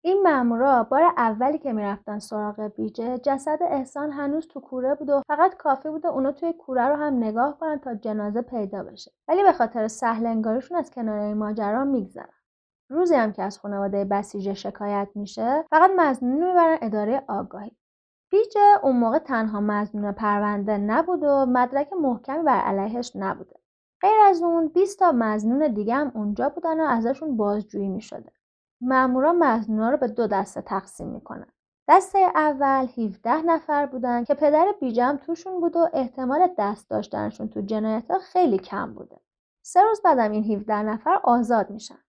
این 0.04 0.24
مامورا 0.24 0.84
بار 0.84 1.04
اولی 1.18 1.58
که 1.58 1.74
می‌رفتن 1.74 2.20
سراغ 2.20 2.72
بیجه 2.76 3.18
جسد 3.18 3.60
احسان 3.62 4.12
هنوز 4.12 4.48
تو 4.48 4.60
کوره 4.60 4.96
بود 4.96 5.10
و 5.10 5.22
فقط 5.28 5.56
کافی 5.56 5.90
بوده 5.90 6.08
اونا 6.08 6.32
توی 6.32 6.54
کوره 6.54 6.88
رو 6.88 6.96
هم 6.96 7.14
نگاه 7.14 7.60
کنن 7.60 7.80
تا 7.80 7.96
جنازه 7.96 8.42
پیدا 8.42 8.84
بشه. 8.84 9.12
ولی 9.28 9.44
به 9.44 9.52
خاطر 9.54 9.88
سهل 9.88 10.26
انگارشون 10.26 10.78
از 10.78 10.92
کنار 10.92 11.34
ماجرا 11.34 11.84
میگذرن. 11.84 12.34
روزی 12.90 13.16
هم 13.16 13.32
که 13.32 13.44
از 13.44 13.60
خانواده 13.60 14.06
بسیجه 14.06 14.54
شکایت 14.54 15.08
میشه 15.16 15.66
فقط 15.70 15.92
مزنون 15.98 16.48
می‌برن 16.48 16.78
اداره 16.82 17.24
آگاهی. 17.28 17.72
بیجه 18.32 18.80
اون 18.84 18.98
موقع 18.98 19.20
تنها 19.20 19.60
مزنون 19.60 20.12
پرونده 20.12 20.78
نبود 20.78 21.24
و 21.24 21.46
مدرک 21.46 21.94
محکمی 21.94 22.44
بر 22.44 22.60
علیهش 22.60 23.12
نبوده 23.16 23.56
غیر 24.02 24.20
از 24.26 24.44
اون 24.44 24.68
20 24.68 25.00
تا 25.00 25.12
مزنون 25.12 25.74
دیگه 25.74 25.96
هم 25.96 26.12
اونجا 26.16 26.50
بودن 26.50 26.80
و 26.80 26.84
ازشون 26.84 27.38
بازجویی 27.38 27.90
می‌شده 27.90 28.32
مامورا 28.82 29.34
مزنونا 29.34 29.90
رو 29.90 29.98
به 29.98 30.08
دو 30.08 30.28
دسته 30.28 30.62
تقسیم 30.62 31.08
می‌کنن 31.08 31.48
دسته 31.90 32.20
اول 32.36 32.88
17 32.98 33.42
نفر 33.42 33.86
بودن 33.86 34.24
که 34.24 34.34
پدر 34.34 34.76
بیجم 34.80 35.20
توشون 35.26 35.62
بود 35.62 35.76
و 35.76 35.90
احتمال 35.94 36.50
دست 36.58 36.90
داشتنشون 36.90 37.50
تو 37.50 37.62
جنایت 37.62 38.12
ها 38.12 38.20
خیلی 38.20 38.58
کم 38.58 38.94
بوده. 38.94 39.20
سه 39.62 39.84
روز 39.84 40.02
بعدم 40.02 40.32
این 40.32 40.44
17 40.44 40.82
نفر 40.82 41.20
آزاد 41.24 41.70
میشن. 41.70 42.00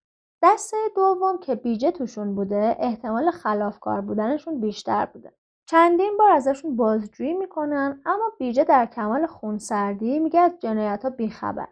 دسته 0.43 0.77
دوم 0.95 1.37
که 1.37 1.55
بیجه 1.55 1.91
توشون 1.91 2.35
بوده 2.35 2.75
احتمال 2.79 3.31
خلافکار 3.31 4.01
بودنشون 4.01 4.59
بیشتر 4.59 5.05
بوده. 5.05 5.33
چندین 5.73 6.17
بار 6.17 6.31
ازشون 6.31 6.75
بازجویی 6.75 7.33
می‌کنن 7.33 8.01
اما 8.05 8.31
بیجه 8.39 8.63
در 8.63 8.85
کمال 8.85 9.25
خونسردی 9.25 10.19
میگه 10.19 10.39
از 10.39 10.59
جنایت 10.59 11.03
ها 11.03 11.09
بیخبر. 11.09 11.67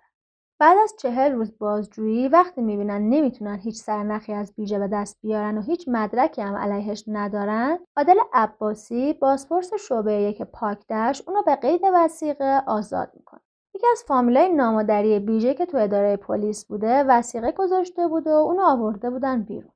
بعد 0.60 0.78
از 0.84 0.94
چهل 1.00 1.32
روز 1.32 1.58
بازجویی 1.58 2.28
وقتی 2.28 2.62
می‌بینن 2.62 3.10
نمی‌تونن 3.10 3.60
هیچ 3.60 3.76
سرنخی 3.76 4.34
از 4.34 4.54
بیجه 4.56 4.80
به 4.80 4.88
دست 4.88 5.18
بیارن 5.22 5.58
و 5.58 5.62
هیچ 5.62 5.86
مدرکی 5.88 6.42
هم 6.42 6.56
علیهش 6.56 7.04
ندارن 7.08 7.80
عادل 7.98 8.18
عباسی 8.34 9.14
بازپرس 9.14 9.74
شعبه 9.74 10.14
یک 10.14 10.42
پاکدش 10.42 11.24
اونو 11.28 11.42
به 11.42 11.56
قید 11.56 11.82
وسیقه 11.94 12.64
آزاد 12.68 13.12
می‌کنه 13.16 13.42
یکی 13.76 13.88
از 13.92 14.04
فامیلای 14.08 14.50
نامادری 14.50 15.20
بیجه 15.20 15.54
که 15.54 15.66
تو 15.66 15.78
اداره 15.78 16.18
پلیس 16.18 16.66
بوده 16.66 17.04
وسیقه 17.04 17.52
گذاشته 17.52 18.08
بود 18.08 18.28
و 18.28 18.30
اونو 18.30 18.62
آورده 18.62 19.10
بودن 19.10 19.42
بیرون 19.44 19.72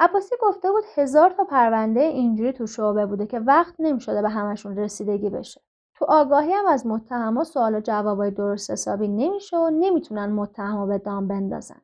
عباسی 0.00 0.34
گفته 0.42 0.70
بود 0.70 0.84
هزار 0.94 1.30
تا 1.30 1.44
پرونده 1.44 2.00
اینجوری 2.00 2.52
تو 2.52 2.66
شعبه 2.66 3.06
بوده 3.06 3.26
که 3.26 3.40
وقت 3.40 3.74
نمی‌شده 3.78 4.22
به 4.22 4.28
همشون 4.28 4.76
رسیدگی 4.76 5.30
بشه. 5.30 5.60
تو 5.94 6.04
آگاهی 6.08 6.52
هم 6.52 6.66
از 6.66 6.86
متهما 6.86 7.44
سوال 7.44 7.74
و 7.74 7.80
جوابای 7.80 8.30
درست 8.30 8.70
حسابی 8.70 9.08
نمیشه 9.08 9.56
و 9.56 9.70
نمی‌تونن 9.70 10.26
متهما 10.26 10.86
به 10.86 10.98
دام 10.98 11.28
بندازن. 11.28 11.80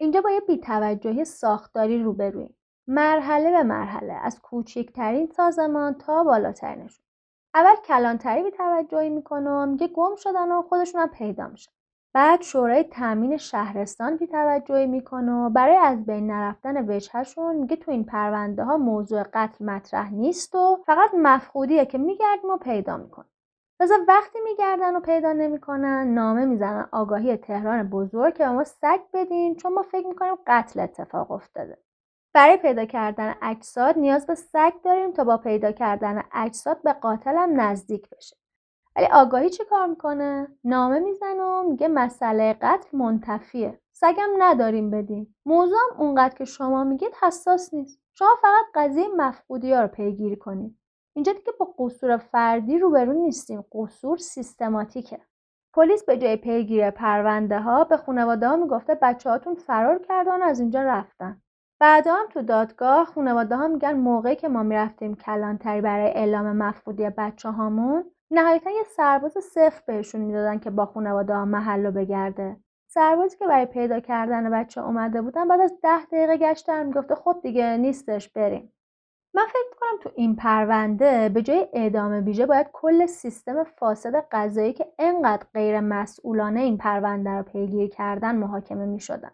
اینجا 0.00 0.20
با 0.20 0.30
یه 0.30 0.40
بیتوجهی 0.40 1.24
ساختاری 1.24 2.02
روبرویم 2.02 2.56
مرحله 2.86 3.50
به 3.50 3.62
مرحله 3.62 4.12
از 4.12 4.40
کوچکترین 4.40 5.32
سازمان 5.36 5.94
تا 5.94 6.24
بالاترینشون. 6.24 7.04
اول 7.54 7.76
کلانتری 7.84 8.42
بیتوجهی 8.42 9.10
می‌کنه 9.10 9.50
و 9.50 9.66
میگه 9.66 9.88
گم 9.88 10.16
شدن 10.16 10.52
و 10.52 10.62
خودشون 10.62 11.00
هم 11.00 11.08
پیدا 11.08 11.48
میشن. 11.48 11.72
بعد 12.16 12.42
شورای 12.42 12.84
تامین 12.84 13.36
شهرستان 13.36 14.16
بیتوجهی 14.16 14.86
می‌کنه 14.86 15.32
و 15.32 15.50
برای 15.50 15.76
از 15.76 16.06
بین 16.06 16.26
نرفتن 16.26 16.90
وجهشون 16.90 17.56
میگه 17.56 17.76
تو 17.76 17.90
این 17.90 18.04
پرونده 18.04 18.64
ها 18.64 18.76
موضوع 18.76 19.22
قتل 19.22 19.64
مطرح 19.64 20.12
نیست 20.14 20.54
و 20.54 20.82
فقط 20.86 21.10
مفقودیه 21.14 21.86
که 21.86 21.98
میگردیم 21.98 22.50
و 22.50 22.56
پیدا 22.56 22.96
می‌کنه 22.96 23.26
تازه 23.78 23.94
وقتی 24.08 24.38
میگردن 24.44 24.96
و 24.96 25.00
پیدا 25.00 25.32
نمی‌کنن 25.32 26.14
نامه 26.14 26.44
می‌زنن 26.44 26.88
آگاهی 26.92 27.36
تهران 27.36 27.90
بزرگ 27.90 28.34
که 28.34 28.46
ما 28.46 28.64
سگ 28.64 29.00
بدین 29.14 29.56
چون 29.56 29.72
ما 29.72 29.82
فکر 29.82 30.06
می‌کنیم 30.06 30.34
قتل 30.46 30.80
اتفاق 30.80 31.30
افتاده. 31.30 31.78
برای 32.34 32.56
پیدا 32.56 32.84
کردن 32.84 33.34
اجساد 33.42 33.98
نیاز 33.98 34.26
به 34.26 34.34
سگ 34.34 34.72
داریم 34.84 35.12
تا 35.12 35.24
با 35.24 35.36
پیدا 35.36 35.72
کردن 35.72 36.22
اجساد 36.32 36.82
به 36.82 36.92
قاتلم 36.92 37.60
نزدیک 37.60 38.10
بشه. 38.10 38.36
ولی 38.96 39.06
آگاهی 39.06 39.50
چی 39.50 39.64
کار 39.64 39.86
می‌کنه؟ 39.86 40.48
نامه 40.64 40.98
می‌زنه 40.98 41.42
و 41.42 41.62
میگه 41.62 41.88
مسئله 41.88 42.56
قتل 42.60 42.98
منتفیه. 42.98 43.80
سگم 43.92 44.28
نداریم 44.38 44.90
بدین. 44.90 45.34
موضوع 45.46 45.78
هم 45.78 46.00
اونقدر 46.00 46.34
که 46.34 46.44
شما 46.44 46.84
میگید 46.84 47.14
حساس 47.22 47.74
نیست. 47.74 48.00
شما 48.14 48.28
فقط 48.42 48.64
قضیه 48.74 49.08
مفقودی 49.16 49.72
ها 49.72 49.80
رو 49.80 49.88
پیگیری 49.88 50.36
کنید. 50.36 50.78
اینجا 51.16 51.32
دیگه 51.32 51.52
با 51.60 51.74
قصور 51.78 52.16
فردی 52.16 52.78
روبرو 52.78 53.12
نیستیم. 53.12 53.64
قصور 53.72 54.18
سیستماتیکه. 54.18 55.20
پلیس 55.74 56.04
به 56.04 56.16
جای 56.18 56.36
پیگیر 56.36 56.90
پرونده 56.90 57.60
ها 57.60 57.84
به 57.84 57.96
خانواده 57.96 58.48
ها 58.48 58.56
می‌گفته 58.56 58.94
بچه 59.02 59.30
هاتون 59.30 59.54
فرار 59.54 59.98
کردن 59.98 60.42
از 60.42 60.60
اینجا 60.60 60.82
رفتن. 60.82 61.42
بعدا 61.80 62.14
هم 62.14 62.26
تو 62.26 62.42
دادگاه 62.42 63.04
خانواده 63.04 63.56
ها 63.56 63.68
میگن 63.68 63.92
موقعی 63.96 64.36
که 64.36 64.48
ما 64.48 64.62
می‌رفتیم 64.62 65.14
کلانتری 65.14 65.80
برای 65.80 66.10
اعلام 66.10 66.56
مفقودی 66.56 67.10
بچه 67.18 67.50
هامون 67.50 68.04
نهایتا 68.30 68.70
یه 68.70 68.84
سرباز 68.96 69.32
صفر 69.32 69.82
بهشون 69.86 70.20
می‌دادن 70.20 70.58
که 70.58 70.70
با 70.70 70.86
خانواده 70.86 71.34
ها 71.34 71.44
محل 71.44 71.86
رو 71.86 71.92
بگرده. 71.92 72.56
سربازی 72.88 73.36
که 73.36 73.46
برای 73.46 73.66
پیدا 73.66 74.00
کردن 74.00 74.50
بچه 74.50 74.84
اومده 74.84 75.22
بودن 75.22 75.48
بعد 75.48 75.60
از 75.60 75.74
ده 75.82 76.04
دقیقه 76.04 76.36
گشتن 76.36 76.86
می‌گفته 76.86 77.14
خب 77.14 77.40
دیگه 77.42 77.76
نیستش 77.76 78.28
بریم. 78.28 78.72
من 79.34 79.46
فکر 79.46 79.64
می‌کنم 79.70 79.98
تو 80.02 80.10
این 80.14 80.36
پرونده 80.36 81.28
به 81.28 81.42
جای 81.42 81.68
اعدام 81.72 82.20
بیژه 82.20 82.46
باید 82.46 82.66
کل 82.72 83.06
سیستم 83.06 83.64
فاسد 83.64 84.24
قضایی 84.32 84.72
که 84.72 84.86
انقدر 84.98 85.46
غیر 85.54 85.80
مسئولانه 85.80 86.60
این 86.60 86.78
پرونده 86.78 87.30
رو 87.30 87.42
پیگیری 87.42 87.88
کردن 87.88 88.36
محاکمه 88.36 88.86
می‌شدن. 88.86 89.30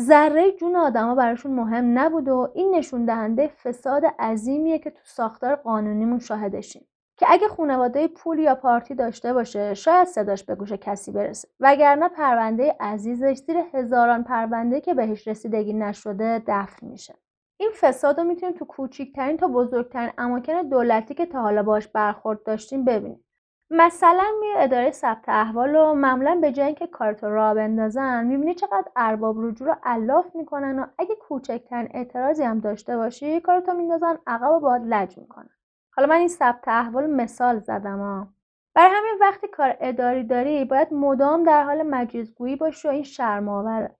ذره 0.00 0.52
جون 0.52 0.76
آدما 0.76 1.14
براشون 1.14 1.54
مهم 1.54 1.98
نبود 1.98 2.28
و 2.28 2.50
این 2.54 2.74
نشون 2.74 3.04
دهنده 3.04 3.48
فساد 3.48 4.04
عظیمیه 4.18 4.78
که 4.78 4.90
تو 4.90 5.00
ساختار 5.04 5.56
قانونیمون 5.56 6.18
شاهدشیم. 6.18 6.86
که 7.16 7.26
اگه 7.28 7.48
خانواده 7.48 8.08
پول 8.08 8.38
یا 8.38 8.54
پارتی 8.54 8.94
داشته 8.94 9.32
باشه 9.32 9.74
شاید 9.74 10.08
صداش 10.08 10.44
به 10.44 10.54
گوش 10.54 10.72
کسی 10.72 11.12
برسه. 11.12 11.48
وگرنه 11.60 12.08
پرونده 12.08 12.76
عزیزش 12.80 13.36
زیر 13.36 13.56
هزاران 13.74 14.24
پرونده 14.24 14.80
که 14.80 14.94
بهش 14.94 15.28
رسیدگی 15.28 15.72
نشده 15.72 16.42
دفن 16.46 16.86
میشه. 16.86 17.14
این 17.60 17.70
فساد 17.80 18.18
رو 18.18 18.24
می‌تونیم 18.24 18.54
تو 18.54 18.64
کوچیکترین 18.64 19.36
تا 19.36 19.48
بزرگترین 19.48 20.10
اماکن 20.18 20.62
دولتی 20.62 21.14
که 21.14 21.26
تا 21.26 21.42
حالا 21.42 21.62
باش 21.62 21.88
برخورد 21.88 22.42
داشتیم 22.42 22.84
ببینیم. 22.84 23.24
مثلا 23.70 24.24
میره 24.40 24.62
اداره 24.62 24.90
ثبت 24.90 25.28
احوال 25.28 25.76
و 25.76 25.94
معمولا 25.94 26.38
به 26.40 26.52
جای 26.52 26.66
اینکه 26.66 26.86
کارتو 26.86 27.28
را 27.28 27.54
بندازن 27.54 28.26
می‌بینی 28.26 28.54
چقدر 28.54 28.84
ارباب 28.96 29.36
رجوع 29.38 29.68
رو 29.68 29.76
الاف 29.84 30.36
می‌کنن 30.36 30.78
و 30.78 30.86
اگه 30.98 31.14
کوچکترین 31.14 31.88
اعتراضی 31.94 32.42
هم 32.42 32.60
داشته 32.60 32.96
باشی 32.96 33.40
کارتو 33.40 33.74
میندازن 33.74 34.18
عقب 34.26 34.50
و 34.50 34.60
باید 34.60 34.82
لج 34.86 35.18
می‌کنن. 35.18 35.50
حالا 35.96 36.08
من 36.08 36.16
این 36.16 36.28
ثبت 36.28 36.68
احوال 36.68 37.06
مثال 37.06 37.58
زدم 37.58 37.98
ها 37.98 38.28
برای 38.74 38.96
همین 38.96 39.18
وقتی 39.20 39.48
کار 39.48 39.76
اداری 39.80 40.24
داری 40.24 40.64
باید 40.64 40.94
مدام 40.94 41.42
در 41.42 41.64
حال 41.64 41.82
مجیزگویی 41.82 42.56
باشی 42.56 42.88
و 42.88 42.90
این 42.90 43.02
شرمآوره 43.02 43.96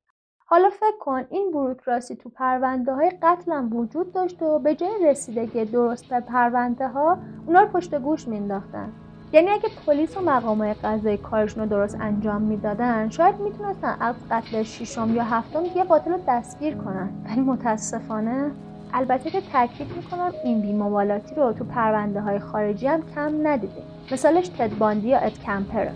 حالا 0.46 0.70
فکر 0.70 0.98
کن 1.00 1.24
این 1.30 1.52
بروکراسی 1.52 2.16
تو 2.16 2.28
پرونده 2.28 2.92
های 2.92 3.10
قتلم 3.22 3.76
وجود 3.76 4.12
داشت 4.12 4.42
و 4.42 4.58
به 4.58 4.74
جای 4.74 5.06
رسیدگی 5.06 5.64
درست 5.64 6.08
به 6.08 6.20
پرونده 6.20 6.88
ها 6.88 7.18
اونا 7.46 7.60
رو 7.60 7.68
پشت 7.68 7.94
گوش 7.94 8.28
مینداختن 8.28 8.92
یعنی 9.32 9.50
اگه 9.50 9.68
پلیس 9.86 10.16
و 10.16 10.20
مقامات 10.20 10.84
قضایی 10.84 11.16
کارشون 11.16 11.62
رو 11.62 11.68
درست 11.68 11.96
انجام 12.00 12.42
می‌دادن 12.42 13.08
شاید 13.08 13.40
می‌تونستن 13.40 13.96
از 14.00 14.14
قتل 14.30 14.62
ششم 14.62 15.14
یا 15.14 15.24
هفتم 15.24 15.64
یه 15.64 15.84
قاتل 15.84 16.10
رو 16.10 16.18
دستگیر 16.28 16.74
کنن. 16.74 17.10
ولی 17.24 17.40
متاسفانه 17.40 18.52
البته 18.94 19.30
که 19.30 19.40
تاکید 19.52 19.86
می‌کنم 19.96 20.32
این 20.44 20.60
بیموالاتی 20.60 21.34
رو 21.34 21.52
تو 21.52 21.64
پرونده 21.64 22.20
های 22.20 22.38
خارجی 22.38 22.86
هم 22.86 23.02
کم 23.14 23.46
ندیدیم 23.46 23.84
مثالش 24.12 24.48
تدباندی 24.48 25.08
یا 25.08 25.18
اد 25.18 25.38
کمپره 25.38 25.92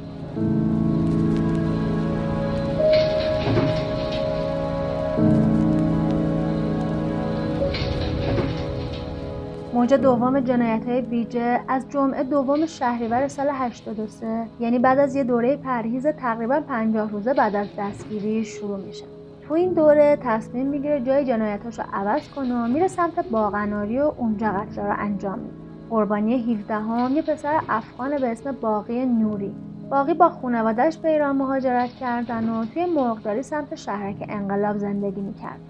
موج 9.74 9.94
دوم 9.94 10.40
جنایت 10.40 10.88
های 10.88 11.00
بیجه 11.00 11.60
از 11.68 11.88
جمعه 11.88 12.22
دوم 12.22 12.66
شهریور 12.66 13.28
سال 13.28 13.48
83 13.52 14.46
یعنی 14.60 14.78
بعد 14.78 14.98
از 14.98 15.16
یه 15.16 15.24
دوره 15.24 15.56
پرهیز 15.56 16.06
تقریبا 16.06 16.60
50 16.60 17.10
روزه 17.10 17.34
بعد 17.34 17.56
از 17.56 17.68
دستگیری 17.78 18.44
شروع 18.44 18.78
میشه. 18.78 19.17
تو 19.48 19.54
این 19.54 19.72
دوره 19.72 20.18
تصمیم 20.22 20.66
می‌گیره 20.66 21.00
جای 21.00 21.24
جنایتاش 21.24 21.78
رو 21.78 21.84
عوض 21.92 22.28
کنه 22.28 22.54
و 22.54 22.66
میره 22.66 22.88
سمت 22.88 23.28
باغناری 23.28 23.98
و 23.98 24.12
اونجا 24.16 24.48
قتل 24.48 24.82
رو 24.82 24.94
انجام 24.98 25.38
میده. 25.38 25.54
قربانی 25.90 26.52
17 26.54 26.74
هم 26.74 27.12
یه 27.14 27.22
پسر 27.22 27.60
افغان 27.68 28.18
به 28.18 28.32
اسم 28.32 28.52
باقی 28.52 29.06
نوری. 29.06 29.54
باقی 29.90 30.14
با 30.14 30.28
خانوادهش 30.28 30.96
به 30.96 31.08
ایران 31.08 31.36
مهاجرت 31.36 31.90
کردن 31.90 32.48
و 32.48 32.64
توی 32.64 32.86
مرغداری 32.86 33.42
سمت 33.42 33.74
شهرک 33.74 34.16
انقلاب 34.28 34.78
زندگی 34.78 35.20
می‌کرد. 35.20 35.60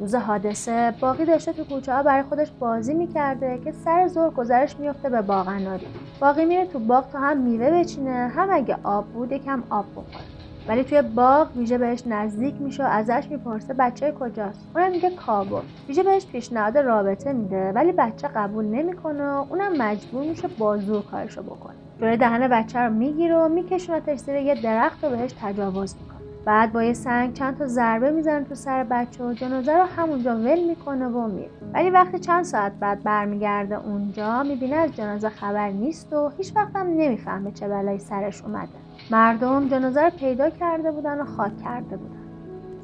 روز 0.00 0.14
حادثه 0.14 0.94
باقی 1.00 1.24
داشته 1.24 1.52
تو 1.52 1.64
کوچه 1.64 1.94
ها 1.94 2.02
برای 2.02 2.22
خودش 2.22 2.50
بازی 2.60 2.94
می‌کرده 2.94 3.58
که 3.64 3.72
سر 3.72 4.08
زور 4.08 4.30
گذرش 4.30 4.76
میفته 4.78 5.08
به 5.08 5.22
باغناری. 5.22 5.86
باقی 6.20 6.44
میره 6.44 6.66
تو 6.66 6.78
باغ 6.78 7.10
تا 7.12 7.18
هم 7.18 7.36
میوه 7.36 7.70
بچینه. 7.70 8.32
هم 8.36 8.48
اگه 8.52 8.76
آب 8.82 9.04
بود 9.04 9.32
یکم 9.32 9.62
آب 9.70 9.84
بخوره. 9.90 10.37
ولی 10.68 10.84
توی 10.84 11.02
باغ 11.02 11.56
ویژه 11.56 11.78
بهش 11.78 12.02
نزدیک 12.06 12.54
میشه 12.60 12.84
و 12.84 12.86
ازش 12.90 13.26
می‌پرسه 13.30 13.74
بچه 13.74 14.12
کجاست. 14.12 14.66
اونم 14.74 14.92
میگه 14.92 15.10
کابل. 15.10 15.60
ویژه 15.88 16.02
بهش 16.02 16.26
پیشنهاد 16.26 16.78
رابطه 16.78 17.32
میده 17.32 17.72
ولی 17.72 17.92
بچه 17.92 18.28
قبول 18.28 18.64
نمی‌کنه 18.64 19.22
اونم 19.22 19.76
مجبور 19.78 20.24
میشه 20.24 20.48
بازور 20.48 21.02
کارشو 21.02 21.42
بکنه. 21.42 21.74
جلوی 22.00 22.16
دهن 22.16 22.48
بچه 22.48 22.78
رو 22.78 22.92
می‌گیره 22.92 23.36
و 23.36 23.48
میکشونتش 23.48 24.18
زیر 24.18 24.34
یه 24.34 24.62
درخت 24.62 25.04
و 25.04 25.10
بهش 25.10 25.32
تجاوز 25.40 25.94
می‌کنه. 26.00 26.18
بعد 26.44 26.72
با 26.72 26.82
یه 26.82 26.92
سنگ 26.92 27.32
چند 27.32 27.58
تا 27.58 27.66
ضربه 27.66 28.10
می‌زنه 28.10 28.44
تو 28.44 28.54
سر 28.54 28.84
بچه 28.84 29.24
و 29.24 29.32
جنازه 29.32 29.72
رو 29.76 29.84
همونجا 29.84 30.36
ول 30.36 30.64
می‌کنه 30.68 31.06
و 31.06 31.28
میره. 31.28 31.50
ولی 31.74 31.90
وقتی 31.90 32.18
چند 32.18 32.44
ساعت 32.44 32.72
بعد 32.80 33.02
برمیگرده 33.02 33.86
اونجا 33.86 34.42
می‌بینه 34.42 34.76
از 34.76 34.96
جنازه 34.96 35.28
خبر 35.28 35.70
نیست 35.70 36.12
و 36.12 36.30
هیچ 36.36 36.56
وقت 36.56 36.76
هم 36.76 36.86
نمی‌فهمه 36.86 37.52
چه 37.52 37.68
بلایی 37.68 37.98
سرش 37.98 38.42
اومده. 38.42 38.68
مردم 39.10 39.68
جنازه 39.68 40.04
رو 40.04 40.10
پیدا 40.10 40.50
کرده 40.50 40.90
بودن 40.90 41.20
و 41.20 41.24
خاک 41.24 41.62
کرده 41.64 41.96
بودن 41.96 42.18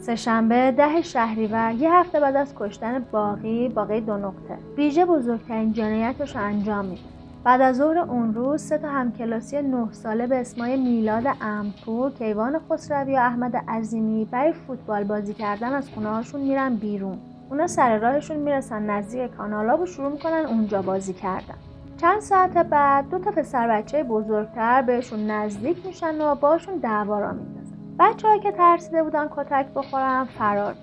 سهشنبه 0.01 0.70
ده 0.70 1.03
شهریور 1.03 1.72
یه 1.72 1.93
هفته 1.93 2.20
بعد 2.20 2.37
از 2.37 2.55
کشتن 2.57 3.05
باقی 3.12 3.68
باقی 3.68 4.01
دو 4.01 4.16
نقطه 4.16 4.59
بیژه 4.77 5.05
بزرگترین 5.05 5.72
جنایتش 5.72 6.37
رو 6.37 6.43
انجام 6.43 6.85
میده 6.85 7.03
بعد 7.45 7.61
از 7.61 7.77
ظهر 7.77 7.99
اون 7.99 8.35
روز 8.35 8.62
سه 8.62 8.79
تا 8.79 8.89
همکلاسی 8.89 9.62
نه 9.62 9.93
ساله 9.93 10.27
به 10.27 10.41
اسمای 10.41 10.77
میلاد 10.77 11.25
امپور، 11.41 12.11
کیوان 12.11 12.61
خسروی 12.70 13.16
و 13.16 13.18
احمد 13.18 13.57
عظیمی 13.57 14.25
برای 14.25 14.53
فوتبال 14.53 15.05
بازی 15.05 15.35
کردن 15.35 15.72
از 15.72 15.91
خونه 15.91 16.22
میرن 16.35 16.75
بیرون. 16.75 17.18
اونا 17.51 17.66
سر 17.66 17.99
راهشون 17.99 18.37
می‌رسن 18.37 18.91
نزدیک 18.91 19.31
کانالا 19.31 19.79
و 19.79 19.87
شروع 19.87 20.12
می‌کنن 20.12 20.47
اونجا 20.47 20.83
بازی 20.83 21.12
کردن. 21.12 21.74
چند 21.97 22.20
ساعت 22.20 22.53
بعد 22.53 23.11
دو 23.11 23.18
تا 23.18 23.30
پسر 23.30 23.68
بچه 23.68 24.03
بزرگتر 24.03 24.82
بهشون 24.82 25.30
نزدیک 25.30 25.86
میشن 25.86 26.20
و 26.20 26.34
باشون 26.34 26.76
دعوا 26.76 27.18
را 27.18 27.32
میندازن. 27.32 27.76
بچه 27.99 28.38
که 28.42 28.53
ترسیده 28.53 29.03
بودن 29.03 29.28
کتک 29.36 29.66
بخورن 29.74 30.24
فرار 30.24 30.74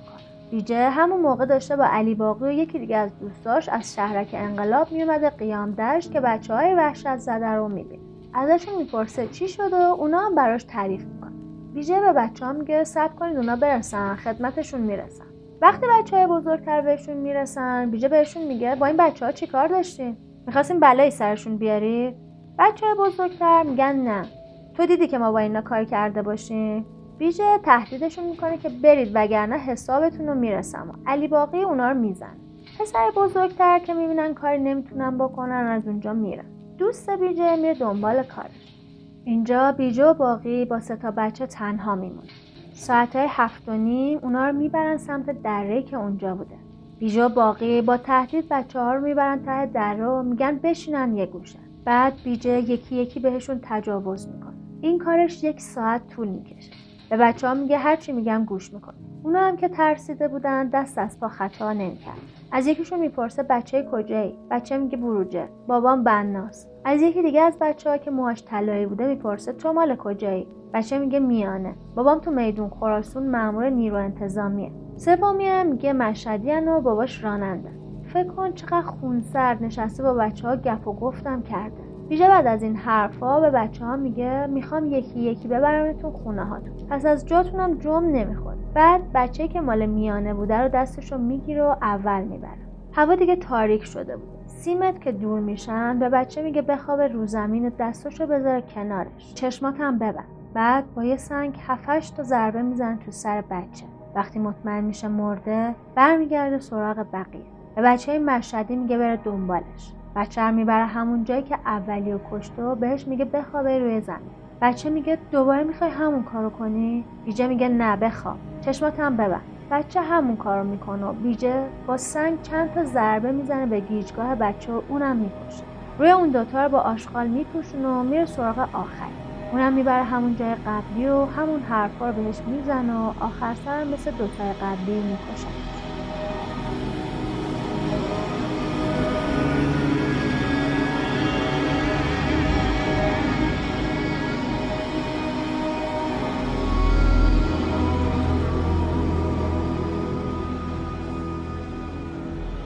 بیجه 0.52 0.90
همون 0.90 1.22
موقع 1.22 1.46
داشته 1.46 1.76
با 1.76 1.86
علی 1.86 2.16
باقی 2.16 2.46
و 2.46 2.52
یکی 2.52 2.80
دیگه 2.80 2.98
از 2.98 3.20
دوستاش 3.20 3.70
از 3.70 3.96
شهرک 3.96 4.30
انقلاب 4.34 4.92
میومده 4.92 5.30
قیام 5.30 5.72
دشت 5.72 6.12
که 6.12 6.22
بچه 6.22 6.54
های 6.54 6.74
وحشت 6.74 7.18
زده 7.18 7.48
رو 7.48 7.68
می‌بینه. 7.68 8.04
ازشون 8.34 8.76
می‌پرسه 8.78 9.28
چی 9.28 9.48
شده 9.48 9.76
و 9.76 9.96
اونا 10.00 10.20
هم 10.20 10.36
براش 10.36 10.64
تعریف 10.64 11.06
می‌کنه 11.06 11.32
بیجه 11.74 12.00
به 12.00 12.14
بچه 12.14 12.46
ها 12.46 12.54
میگه 12.54 12.84
صبر 12.84 13.16
کنید 13.16 13.38
اونا 13.38 13.56
برسن 13.56 14.16
خدمتشون 14.16 14.82
می‌رسن. 14.82 15.26
وقتی 15.62 15.86
بچه 16.00 16.18
های 16.18 16.28
بزرگتر 16.28 16.82
بهشون 16.82 17.18
می‌رسن 17.18 17.92
بیجه 17.92 18.08
بهشون 18.08 18.44
میگه 18.44 18.76
با 18.76 18.86
این 18.86 18.98
بچه 18.98 19.26
ها 19.26 19.32
چی 19.32 19.48
کار 19.48 19.68
داشتین؟ 19.68 20.18
می‌خواستیم 20.48 20.80
بلایی 20.80 21.12
سرشون 21.12 21.58
بیاری؟ 21.58 22.16
بچه 22.60 22.86
بزرگتر 23.00 23.64
میگن 23.64 23.96
نه. 23.96 24.26
تو 24.74 24.86
دیدی 24.86 25.08
که 25.08 25.18
ما 25.18 25.32
با 25.32 25.40
اینا 25.40 25.62
کار 25.62 25.84
کرده 25.84 26.22
باشیم؟ 26.22 26.86
بیژه 27.18 27.58
تهدیدشون 27.64 28.26
می‌کنه 28.26 28.58
که 28.58 28.70
برید 28.70 29.12
وگرنه 29.14 29.58
حسابتون 29.58 30.28
رو 30.28 30.36
می‌رسم. 30.36 31.00
علی 31.08 31.28
باقی 31.28 31.64
اونا 31.64 31.92
رو 31.92 31.98
میزن 31.98 32.36
پسر 32.80 33.12
بزرگتر 33.16 33.80
که 33.80 33.94
می‌بینن 33.94 34.34
کاری 34.34 34.58
نمی‌تونن 34.58 35.18
بکنن 35.18 35.68
از 35.68 35.88
اونجا 35.88 36.14
میرن 36.14 36.46
دوست 36.78 37.10
بیجه 37.10 37.56
میره 37.56 37.74
دنبال 37.74 38.24
کارش 38.24 38.78
اینجا 39.24 39.72
بیجه 39.72 40.06
و 40.06 40.14
باقی 40.14 40.66
با 40.66 40.80
سه 40.80 40.96
تا 40.96 41.12
بچه 41.12 41.48
تنها 41.48 41.96
میمونه 41.96 42.28
ساعتهای 42.74 43.28
هفت 43.30 43.70
و 43.70 43.72
نیم 43.72 44.20
اونا 44.22 44.48
رو 44.48 44.56
می‌برن 44.56 44.98
سمت 44.98 45.42
دره 45.42 45.84
که 45.84 45.98
اونجا 45.98 46.36
بوده. 46.36 46.56
و 47.02 47.30
باقی 47.30 47.82
با 47.82 47.98
تهدید 47.98 48.50
بچه 48.50 48.80
ها 48.80 48.94
رو 48.94 49.02
می‌برن 49.02 49.44
ته 49.44 49.66
دره 49.66 50.06
و 50.06 50.24
میگن 50.24 50.60
بشینن 50.64 51.18
یه 51.18 51.26
گوشن 51.26 51.60
بعد 51.86 52.14
بیجه 52.24 52.60
یکی 52.60 52.96
یکی 52.96 53.20
بهشون 53.20 53.60
تجاوز 53.64 54.28
می‌کنه. 54.28 54.54
این 54.82 54.98
کارش 55.00 55.44
یک 55.44 55.62
ساعت 55.62 56.08
طول 56.08 56.28
می‌کشه. 56.28 56.72
به 57.10 57.18
بچه 57.18 57.48
ها 57.48 57.54
میگه 57.54 57.78
هرچی 57.78 58.12
میگم 58.12 58.46
گوش 58.46 58.74
می‌کنه. 58.74 58.96
اونا 59.24 59.40
هم 59.40 59.58
که 59.58 59.70
ترسیده 59.70 60.28
بودن 60.28 60.70
دست 60.70 60.98
از 60.98 61.20
پا 61.20 61.28
خطا 61.28 61.74
نمی‌کرد. 61.74 62.18
از 62.52 62.68
یکیشون 62.68 63.00
می‌پرسه 63.00 63.44
بچه 63.44 63.88
کجایی؟ 63.92 64.38
بچه 64.52 64.78
میگه 64.78 64.98
بروجه. 64.98 65.50
بابام 65.68 66.04
بناست 66.04 66.70
از 66.86 67.02
یکی 67.02 67.22
دیگه 67.22 67.42
از 67.42 67.58
بچه 67.62 67.90
ها 67.90 67.98
که 67.98 68.12
موهاش 68.12 68.44
طلایی 68.44 68.86
بوده 68.86 69.08
می‌پرسه 69.08 69.54
تو 69.54 69.74
مال 69.74 69.96
کجایی؟ 69.96 70.48
بچه 70.74 71.00
میگه 71.00 71.20
میانه. 71.20 71.76
بابام 71.96 72.20
تو 72.20 72.32
میدون 72.32 72.70
خراسون 72.70 73.30
مامور 73.30 73.70
نیرو 73.70 73.98
انتظامیه. 73.98 74.72
سومی 74.96 75.48
هم 75.48 75.68
میگه 75.68 75.94
مشهدی 75.94 76.52
و 76.52 76.82
باباش 76.82 77.24
راننده. 77.24 77.70
فکر 78.06 78.28
کن 78.28 78.52
چقدر 78.52 78.82
خونسرد 78.82 79.64
نشسته 79.64 80.04
با 80.04 80.14
بچه 80.14 80.48
ها 80.48 80.56
گپ 80.56 80.88
و 80.88 80.94
گفتم 80.94 81.42
کرده. 81.42 81.82
ویژه 82.10 82.28
بعد 82.28 82.48
از 82.48 82.64
این 82.64 82.76
حرفها 82.76 83.40
به 83.40 83.50
بچه 83.50 83.86
ها 83.86 83.96
میگه 83.96 84.48
می‌خوام 84.48 84.86
یکی 84.86 85.20
یکی 85.20 85.48
ببرمتون 85.48 86.12
خونه 86.12 86.44
هاتون 86.46 86.74
پس 86.90 87.06
از 87.06 87.26
جاتونم 87.26 87.78
جم 87.78 88.06
نمی‌خوره. 88.06 88.58
بعد 88.74 89.02
بچه 89.14 89.48
که 89.48 89.62
مال 89.62 89.86
میانه 89.86 90.34
بوده 90.34 90.58
رو 90.58 90.70
دستشو 90.70 91.18
می‌گیره 91.18 91.64
و 91.64 91.76
اول 91.82 92.22
می‌بره. 92.22 92.58
هوا 92.94 93.16
دیگه 93.16 93.36
تاریک 93.36 93.84
شده 93.84 94.18
بود. 94.18 94.30
سیمت 94.46 95.02
که 95.02 95.12
دور 95.12 95.40
میشن 95.40 96.00
به 96.00 96.10
بچه 96.10 96.42
میگه 96.42 96.62
بخوابه 96.62 97.08
رو 97.08 97.26
زمین 97.26 97.72
دستشو 97.80 98.28
بذاره 98.28 98.62
کنارش. 98.62 99.34
چشمات 99.34 99.76
هم 99.80 99.98
ببند. 100.00 100.41
بعد 100.54 100.94
با 100.96 101.04
یه 101.04 101.18
سنگ 101.18 101.60
هفتش 101.68 102.10
تا 102.10 102.24
ضربه 102.24 102.62
میزن 102.62 102.98
تو 103.06 103.12
سر 103.12 103.42
بچه. 103.42 103.86
وقتی 104.16 104.40
مطمئن 104.40 104.84
میشه 104.84 105.08
مرده 105.08 105.76
برمیگرده 105.96 106.60
سراغ 106.60 107.06
بقیه. 107.14 107.42
به 107.76 107.82
بچه 107.82 108.20
مشهدی 108.20 108.76
میگه 108.76 108.98
بره 108.98 109.18
دنبالش. 109.18 109.94
بچه 110.16 110.42
رو 110.42 110.56
می‌بره 110.56 110.86
همون 110.86 111.24
جایی 111.24 111.44
که 111.44 111.58
اولی 111.66 112.14
و 112.14 112.20
کشته 112.32 112.64
و 112.64 112.76
بهش 112.76 113.08
میگه 113.08 113.26
بخوابه 113.26 113.80
روی 113.80 114.02
زمین. 114.02 114.32
بچه 114.62 114.90
میگه 114.90 115.18
دوباره 115.32 115.64
می‌خوای 115.64 115.90
همون 115.90 116.24
کارو 116.24 116.50
کنی؟ 116.50 117.06
بیجه 117.26 117.48
میگه 117.48 117.70
نه 117.70 117.96
بخواب 117.96 118.38
چشمات 118.62 119.00
هم 119.00 119.18
ببند. 119.18 119.42
بچه 119.72 120.02
همون 120.02 120.36
کارو 120.36 120.64
می‌کنه 120.64 121.06
و 121.06 121.14
بیجه 121.14 121.64
با 121.88 121.98
سنگ 121.98 122.42
چند 122.42 122.74
تا 122.74 122.86
ضربه 122.86 123.32
می‌زنه 123.32 123.66
به 123.66 123.80
گیجگاه 123.80 124.36
بچه 124.36 124.74
و 124.74 124.82
اونم 124.90 125.16
می‌کشه. 125.16 125.64
روی 126.00 126.10
اون 126.10 126.30
دوتا 126.30 126.64
رو 126.64 126.70
با 126.70 126.80
آشغال 126.80 127.28
میپوشونه 127.28 127.88
و 127.88 128.04
میره 128.04 128.26
سراغ 128.26 128.60
آخری 128.60 129.31
اونم 129.52 129.74
می‌بره 129.74 130.04
همون 130.04 130.36
جای 130.36 130.56
قبلی 130.66 131.08
و 131.08 131.26
همون 131.26 131.62
حرفا 131.64 132.08
رو 132.10 132.14
بهش 132.14 132.44
می‌زنه 132.46 132.94
و 132.94 133.14
آخر 133.18 133.54
سر 133.54 133.84
مثل 133.84 134.12
دوتای 134.12 134.54
قبلی 134.54 135.02
می‌کشه. 135.02 135.54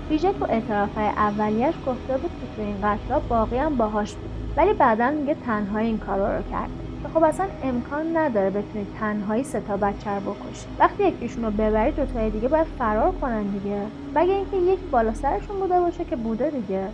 ویژه 0.09 0.33
تو 0.33 0.45
اعترافهای 0.49 1.07
اولیش 1.07 1.79
گفته 1.83 2.17
بود 2.17 2.35
که 2.37 2.47
تو 2.47 2.61
این 2.61 2.81
قتلا 2.83 3.19
باقی 3.19 3.57
هم 3.57 3.77
باهاش 3.77 4.17
بود. 4.17 4.44
ولی 4.57 4.73
بعدا 4.73 5.11
میگه 5.11 5.35
تنهایی 5.45 5.87
این 5.87 5.97
کارا 5.97 6.37
رو 6.37 6.43
کرده 6.51 6.73
که 7.03 7.09
خب 7.13 7.23
اصلا 7.23 7.45
امکان 7.63 8.17
نداره 8.17 8.49
بتونید 8.49 8.87
تنهایی 8.99 9.43
سه 9.43 9.59
تا 9.59 9.77
بچه 9.77 10.11
رو 10.11 10.33
بکشید 10.33 10.67
وقتی 10.79 11.03
یکیشون 11.03 11.45
رو 11.45 11.51
ببری 11.51 11.91
دوتای 11.91 12.29
دیگه 12.29 12.47
باید 12.47 12.67
فرار 12.79 13.11
کنن 13.11 13.43
دیگه. 13.43 13.81
مگه 14.15 14.33
اینکه 14.33 14.57
یک 14.57 14.79
بالا 14.91 15.13
سرشون 15.13 15.59
بوده 15.59 15.79
باشه 15.79 16.05
که 16.05 16.15
بوده 16.15 16.49
دیگه. 16.49 16.87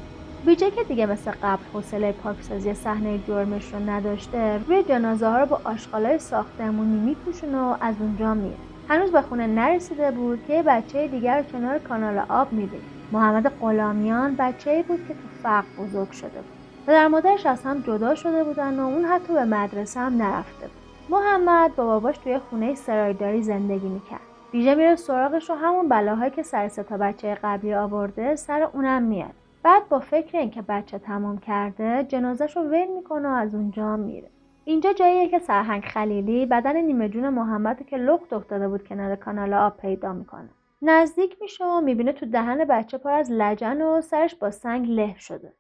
ویژه 0.46 0.72
که 0.72 0.84
دیگه 0.84 1.06
مثل 1.06 1.32
قبل 1.32 1.64
حوصله 1.74 2.12
پاکسازی 2.12 2.74
صحنه 2.74 3.20
جرمش 3.28 3.74
رو 3.74 3.90
نداشته 3.90 4.58
روی 4.68 4.84
جنازه 4.84 5.28
ها 5.28 5.40
رو 5.40 5.46
با 5.46 5.62
آشغالای 5.64 6.20
ساختمونی 6.20 7.00
میپوشونه 7.00 7.58
و 7.58 7.76
از 7.82 7.96
اونجا 8.00 8.34
میره. 8.34 8.56
هنوز 8.90 9.12
به 9.12 9.22
خونه 9.22 9.48
نرسیده 9.48 10.12
بود 10.12 10.40
که 10.48 10.64
بچه 10.68 11.08
دیگر 11.08 11.44
کنار 11.44 11.80
کانال 11.80 12.22
آب 12.30 12.54
می‌دید 12.54 12.82
محمد 13.12 13.48
غلامیان 13.48 14.36
بچه 14.36 14.84
بود 14.88 15.08
که 15.08 15.14
تو 15.14 15.20
فقر 15.44 15.68
بزرگ 15.78 16.12
شده 16.12 16.30
بود. 16.30 16.61
پدر 16.88 17.08
مادرش 17.08 17.46
از 17.46 17.64
هم 17.64 17.80
جدا 17.80 18.16
شده 18.16 18.44
بودن 18.44 18.80
و 18.80 18.84
اون 18.84 19.06
حتی 19.06 19.34
به 19.34 19.46
مدرسه 19.46 20.00
هم 20.00 20.22
نرفته 20.22 20.68
بود. 20.68 20.82
محمد 21.10 21.76
با 21.76 21.86
باباش 21.86 22.18
توی 22.18 22.40
خونه 22.40 22.76
سرایداری 22.76 23.42
زندگی 23.42 23.88
می‌کرد. 23.88 24.22
بیژه 24.52 24.76
میره 24.76 24.96
سراغش 24.96 25.50
و 25.50 25.54
همون 25.54 25.90
بلاهایی 25.90 26.32
که 26.32 26.44
سر 26.44 26.68
ستا 26.68 26.98
بچه 26.98 27.38
قبلی 27.44 27.74
آورده 27.74 28.36
سر 28.36 28.62
اونم 28.62 29.04
میاد. 29.04 29.32
بعد 29.64 29.90
با 29.90 30.00
فکر 30.00 30.38
اینکه 30.38 30.62
بچه 30.62 31.00
تمام 31.00 31.38
کرده 31.38 32.04
جنازش 32.04 32.58
رو 32.58 32.64
ول 32.64 32.88
می‌کنه 32.88 33.30
و 33.30 33.32
از 33.32 33.56
اونجا 33.56 33.96
میره. 33.96 34.30
اینجا 34.66 34.94
جاییه 34.94 35.30
که 35.30 35.40
سرهنگ 35.40 35.84
خلیلی 35.84 36.46
بدن 36.46 36.78
نیمه 36.78 37.10
جون 37.10 37.30
محمد 37.30 37.86
که 37.86 37.98
لخت 37.98 38.34
افتاده 38.34 38.68
بود 38.68 38.88
کنار 38.88 39.16
کانال 39.16 39.54
آب 39.54 39.78
پیدا 39.78 40.14
می‌کنه. 40.14 40.50
نزدیک 40.82 41.38
میشه 41.42 41.66
و 41.66 41.82
می‌بینه 41.82 42.12
تو 42.12 42.26
دهن 42.26 42.66
بچه 42.66 42.98
پر 42.98 43.12
از 43.12 43.32
لجن 43.32 43.82
و 43.82 44.02
سرش 44.02 44.36
با 44.36 44.52
سنگ 44.52 44.90
له 44.90 45.16
شده. 45.18 45.54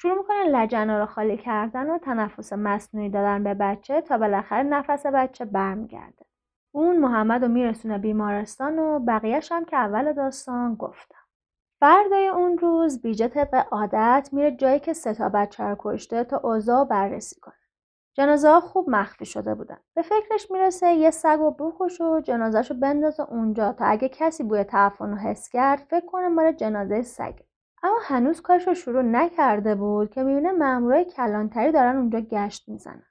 شروع 0.00 0.18
می‌کنن 0.18 0.44
لجنا 0.52 0.98
رو 0.98 1.06
خالی 1.06 1.36
کردن 1.36 1.90
و 1.90 1.98
تنفس 1.98 2.52
مصنوعی 2.52 3.10
دادن 3.10 3.44
به 3.44 3.54
بچه 3.54 4.00
تا 4.00 4.18
بالاخره 4.18 4.62
نفس 4.62 5.06
بچه 5.06 5.44
برمیگرده. 5.44 6.26
اون 6.74 6.96
محمد 6.96 7.42
رو 7.42 7.48
میرسونه 7.48 7.98
بیمارستان 7.98 8.78
و 8.78 8.98
بقیهش 8.98 9.52
هم 9.52 9.64
که 9.64 9.76
اول 9.76 10.12
داستان 10.12 10.74
گفتم. 10.74 11.18
فردای 11.80 12.28
اون 12.28 12.58
روز 12.58 13.02
بیجه 13.02 13.28
طبق 13.28 13.66
عادت 13.70 14.28
میره 14.32 14.50
جایی 14.50 14.80
که 14.80 14.92
سه 14.92 15.14
تا 15.14 15.28
بچه 15.28 15.64
رو 15.64 15.76
کشته 15.78 16.24
تا 16.24 16.40
اوضاع 16.44 16.84
بررسی 16.84 17.40
کنه. 17.40 17.54
جنازه 18.16 18.60
خوب 18.60 18.90
مخفی 18.90 19.24
شده 19.24 19.54
بودن. 19.54 19.78
به 19.94 20.02
فکرش 20.02 20.50
می‌رسه 20.50 20.92
یه 20.92 21.10
سگ 21.10 21.40
و 21.40 21.50
بخوش 21.50 22.00
و 22.00 22.20
جنازهشو 22.20 22.74
بندازه 22.74 23.22
اونجا 23.22 23.72
تا 23.72 23.84
اگه 23.84 24.08
کسی 24.08 24.44
بوی 24.44 24.64
تعفن 24.64 25.10
رو 25.10 25.16
حس 25.16 25.48
کرد 25.48 25.86
فکر 25.90 26.06
کنه 26.06 26.28
مال 26.28 26.52
جنازه 26.52 27.02
سگه. 27.02 27.47
اما 27.82 27.96
هنوز 28.02 28.40
کارش 28.40 28.68
رو 28.68 28.74
شروع 28.74 29.02
نکرده 29.02 29.74
بود 29.74 30.10
که 30.10 30.22
می‌بینه 30.22 30.52
مامورای 30.52 31.04
کلانتری 31.04 31.72
دارن 31.72 31.96
اونجا 31.96 32.20
گشت 32.20 32.68
می‌زنن. 32.68 33.02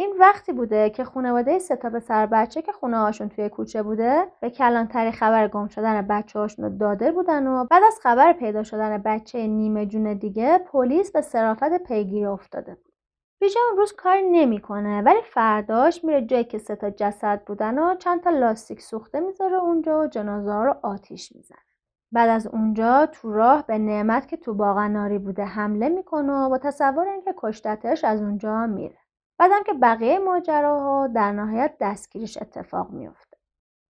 این 0.00 0.16
وقتی 0.20 0.52
بوده 0.52 0.90
که 0.90 1.04
خانواده 1.04 1.58
ستا 1.58 1.90
پسر 1.90 2.26
بچه 2.26 2.62
که 2.62 2.72
خونه 2.72 2.98
هاشون 2.98 3.28
توی 3.28 3.48
کوچه 3.48 3.82
بوده 3.82 4.24
به 4.40 4.50
کلانتری 4.50 5.12
خبر 5.12 5.48
گم 5.48 5.68
شدن 5.68 6.02
بچه 6.02 6.38
هاشون 6.38 6.64
رو 6.64 6.78
داده 6.78 7.12
بودن 7.12 7.46
و 7.46 7.64
بعد 7.64 7.82
از 7.86 7.98
خبر 8.02 8.32
پیدا 8.32 8.62
شدن 8.62 8.98
بچه 8.98 9.46
نیمه 9.46 9.86
جون 9.86 10.14
دیگه 10.14 10.58
پلیس 10.58 11.12
به 11.12 11.20
صرافت 11.20 11.82
پیگیری 11.82 12.24
افتاده 12.24 12.74
بود. 12.74 12.92
بیجا 13.40 13.60
اون 13.68 13.78
روز 13.78 13.92
کار 13.92 14.16
نمی‌کنه 14.30 15.02
ولی 15.02 15.22
فرداش 15.22 16.04
میره 16.04 16.26
جایی 16.26 16.44
که 16.44 16.58
سه 16.58 16.76
تا 16.76 16.90
جسد 16.90 17.42
بودن 17.46 17.78
و 17.78 17.94
چند 17.94 18.20
تا 18.20 18.30
لاستیک 18.30 18.82
سوخته 18.82 19.20
می‌ذاره 19.20 19.56
اونجا 19.56 20.00
و 20.00 20.06
جنازه 20.06 20.52
ها 20.52 20.64
رو 20.64 20.74
آتیش 20.82 21.36
می‌زنه. 21.36 21.67
بعد 22.12 22.28
از 22.28 22.46
اونجا 22.46 23.06
تو 23.06 23.32
راه 23.32 23.66
به 23.66 23.78
نعمت 23.78 24.28
که 24.28 24.36
تو 24.36 24.54
باغناری 24.54 25.18
بوده 25.18 25.44
حمله 25.44 25.88
می‌کنه 25.88 26.32
و 26.32 26.48
با 26.48 26.58
تصور 26.58 27.08
اینکه 27.08 27.34
کشتتش 27.36 28.04
از 28.04 28.22
اونجا 28.22 28.66
میره. 28.66 28.98
بعدم 29.38 29.62
که 29.66 29.72
بقیه 29.72 30.18
ماجراها 30.18 31.06
در 31.06 31.32
نهایت 31.32 31.74
دستگیریش 31.80 32.38
اتفاق 32.42 32.90
میفته 32.90 33.38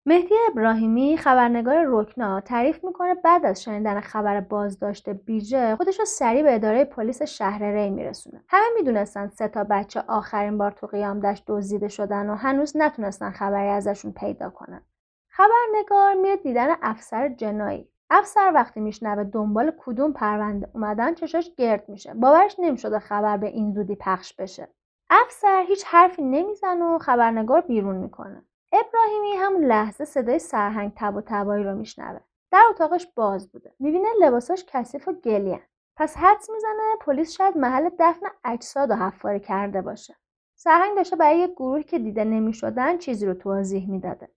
مهدی 0.07 0.35
ابراهیمی 0.51 1.17
خبرنگار 1.17 1.85
رکنا 1.87 2.41
تعریف 2.41 2.85
می‌کنه 2.85 3.15
بعد 3.15 3.47
از 3.47 3.63
شنیدن 3.63 4.01
خبر 4.01 4.41
بازداشت 4.41 5.09
بیژه 5.09 5.77
خودش 5.77 5.99
رو 5.99 6.05
سریع 6.05 6.43
به 6.43 6.55
اداره 6.55 6.85
پلیس 6.85 7.23
شهر 7.23 7.63
ری 7.63 7.91
میرسونه. 7.91 8.45
همه 8.49 8.65
می‌دونستن 8.77 9.29
سه 9.29 9.49
تا 9.49 9.65
بچه 9.65 10.03
آخرین 10.09 10.59
بار 10.59 10.71
تو 10.71 10.87
قیام 10.87 11.21
دشت 11.21 11.45
دزدیده 11.47 11.89
شدن 11.89 12.31
و 12.31 12.35
هنوز 12.35 12.77
نتونستن 12.77 13.31
خبری 13.31 13.69
ازشون 13.69 14.13
پیدا 14.13 14.51
کنن. 14.51 14.83
خبرنگار 15.29 16.15
میره 16.15 16.37
دیدن 16.37 16.69
افسر 16.83 17.29
جنایی. 17.29 17.89
افسر 18.11 18.53
وقتی 18.55 18.81
میشنوه 18.81 19.25
دنبال 19.25 19.73
کدوم 19.79 20.13
پرونده 20.13 20.69
اومدن 20.75 21.15
چشاش 21.15 21.51
گرد 21.57 21.89
میشه. 21.89 22.15
باورش 22.15 22.57
نمی‌شده 22.59 22.99
خبر 22.99 23.37
به 23.37 23.47
این 23.47 23.73
زودی 23.73 23.97
پخش 23.97 24.35
بشه. 24.35 24.69
افسر 25.11 25.65
هیچ 25.69 25.85
حرفی 25.87 26.23
نمی‌زنه 26.23 26.85
و 26.85 26.99
خبرنگار 26.99 27.61
بیرون 27.61 27.97
می‌کنه. 27.97 28.45
ابراهیمی 28.73 29.37
همون 29.37 29.65
لحظه 29.65 30.05
صدای 30.05 30.39
سرهنگ 30.39 30.93
تب 30.97 31.17
و 31.17 31.21
تبایی 31.27 31.65
رو 31.65 31.75
میشنوه. 31.75 32.21
در 32.53 32.63
اتاقش 32.71 33.07
باز 33.15 33.53
بوده. 33.53 33.75
می‌بینه 33.79 34.09
لباساش 34.21 34.65
کثیف 34.69 35.09
و 35.09 35.13
گلیان 35.13 35.61
پس 35.97 36.17
حدس 36.17 36.51
می‌زنه 36.51 36.97
پلیس 37.01 37.33
شاید 37.33 37.57
محل 37.57 37.91
دفن 37.99 38.27
اجساد 38.45 38.91
و 38.91 38.95
حفاری 38.95 39.41
کرده 39.41 39.83
باشه. 39.83 40.17
سرهنگ 40.57 40.97
داشته 40.97 41.17
برای 41.17 41.39
یک 41.39 41.51
گروهی 41.51 41.83
که 41.83 41.99
دیده 41.99 42.25
نمی‌شدن 42.25 42.99
چیزی 42.99 43.27
رو 43.27 43.35
توضیح 43.35 43.91
می‌داده. 43.91 44.29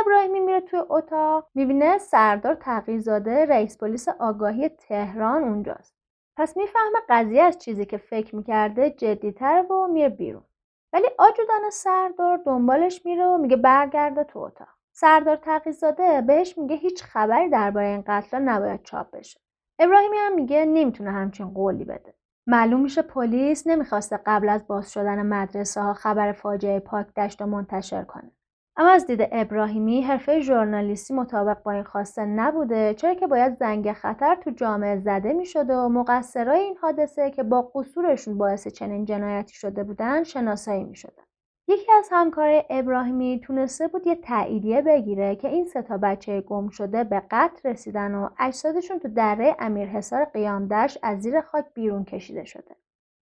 ابراهیمی 0.00 0.40
میره 0.40 0.60
توی 0.60 0.80
اتاق 0.88 1.48
می‌بینه 1.54 1.98
سردار 1.98 2.54
تقیزاده 2.54 3.46
رئیس 3.46 3.78
پلیس 3.78 4.08
آگاهی 4.08 4.68
تهران 4.68 5.42
اونجاست. 5.42 5.94
پس 6.36 6.56
می‌فهمه 6.56 6.98
قضیه 7.08 7.42
از 7.42 7.58
چیزی 7.58 7.84
که 7.84 7.96
فکر 7.96 8.36
می‌کرده 8.36 8.90
جدیتر 8.90 9.72
و 9.72 9.86
میره 9.86 10.08
بیرون. 10.08 10.44
ولی 10.92 11.06
آجودان 11.18 11.70
سردار 11.70 12.36
دنبالش 12.36 13.06
میره 13.06 13.26
و 13.26 13.38
میگه 13.38 13.56
برگرده 13.56 14.24
تو 14.24 14.38
اتاق. 14.38 14.68
سردار 14.92 15.36
تقیزاده 15.36 16.20
بهش 16.20 16.58
میگه 16.58 16.76
هیچ 16.76 17.02
خبری 17.02 17.48
درباره 17.48 17.86
این 17.86 18.04
قتل 18.06 18.38
نباید 18.38 18.82
چاپ 18.82 19.10
بشه. 19.10 19.40
ابراهیمی 19.78 20.16
هم 20.16 20.34
میگه 20.34 20.64
نمی‌تونه 20.64 21.10
همچین 21.10 21.50
قولی 21.50 21.84
بده. 21.84 22.14
معلوم 22.46 22.80
میشه 22.80 23.02
پلیس 23.02 23.66
نمی‌خواسته 23.66 24.20
قبل 24.26 24.48
از 24.48 24.66
باز 24.66 24.92
شدن 24.92 25.26
مدرسه 25.26 25.80
ها 25.80 25.94
خبر 25.94 26.32
فاجعه 26.32 26.80
پاک 26.80 27.14
دشت 27.14 27.40
رو 27.40 27.46
منتشر 27.46 28.02
کنه. 28.02 28.30
اما 28.76 28.90
از 28.90 29.06
دید 29.06 29.28
ابراهیمی 29.32 30.02
حرفه 30.02 30.40
ژورنالیستی 30.40 31.14
مطابق 31.14 31.62
با 31.62 31.72
این 31.72 31.82
خواسته 31.82 32.24
نبوده 32.24 32.94
چرا 32.94 33.14
که 33.14 33.26
باید 33.26 33.54
زنگ 33.54 33.92
خطر 33.92 34.34
تو 34.34 34.50
جامعه 34.50 35.00
زده 35.00 35.32
می 35.32 35.46
شده 35.46 35.76
و 35.76 35.88
مقصرای 35.88 36.60
این 36.60 36.76
حادثه 36.76 37.30
که 37.30 37.42
با 37.42 37.62
قصورشون 37.62 38.38
باعث 38.38 38.68
چنین 38.68 39.04
جنایتی 39.04 39.54
شده 39.54 39.84
بودن 39.84 40.22
شناسایی 40.24 40.84
می 40.84 40.96
شدن. 40.96 41.22
یکی 41.68 41.92
از 41.92 42.08
همکار 42.12 42.64
ابراهیمی 42.70 43.40
تونسته 43.44 43.88
بود 43.88 44.06
یه 44.06 44.14
تاییدیه 44.14 44.82
بگیره 44.82 45.36
که 45.36 45.48
این 45.48 45.66
سه 45.66 45.82
تا 45.82 45.98
بچه 45.98 46.40
گم 46.40 46.68
شده 46.68 47.04
به 47.04 47.22
قتل 47.30 47.70
رسیدن 47.70 48.14
و 48.14 48.28
اجسادشون 48.38 48.98
تو 48.98 49.08
دره 49.08 49.56
امیرحصار 49.58 50.24
قیامدشت 50.24 50.98
از 51.02 51.22
زیر 51.22 51.40
خاک 51.40 51.64
بیرون 51.74 52.04
کشیده 52.04 52.44
شده. 52.44 52.76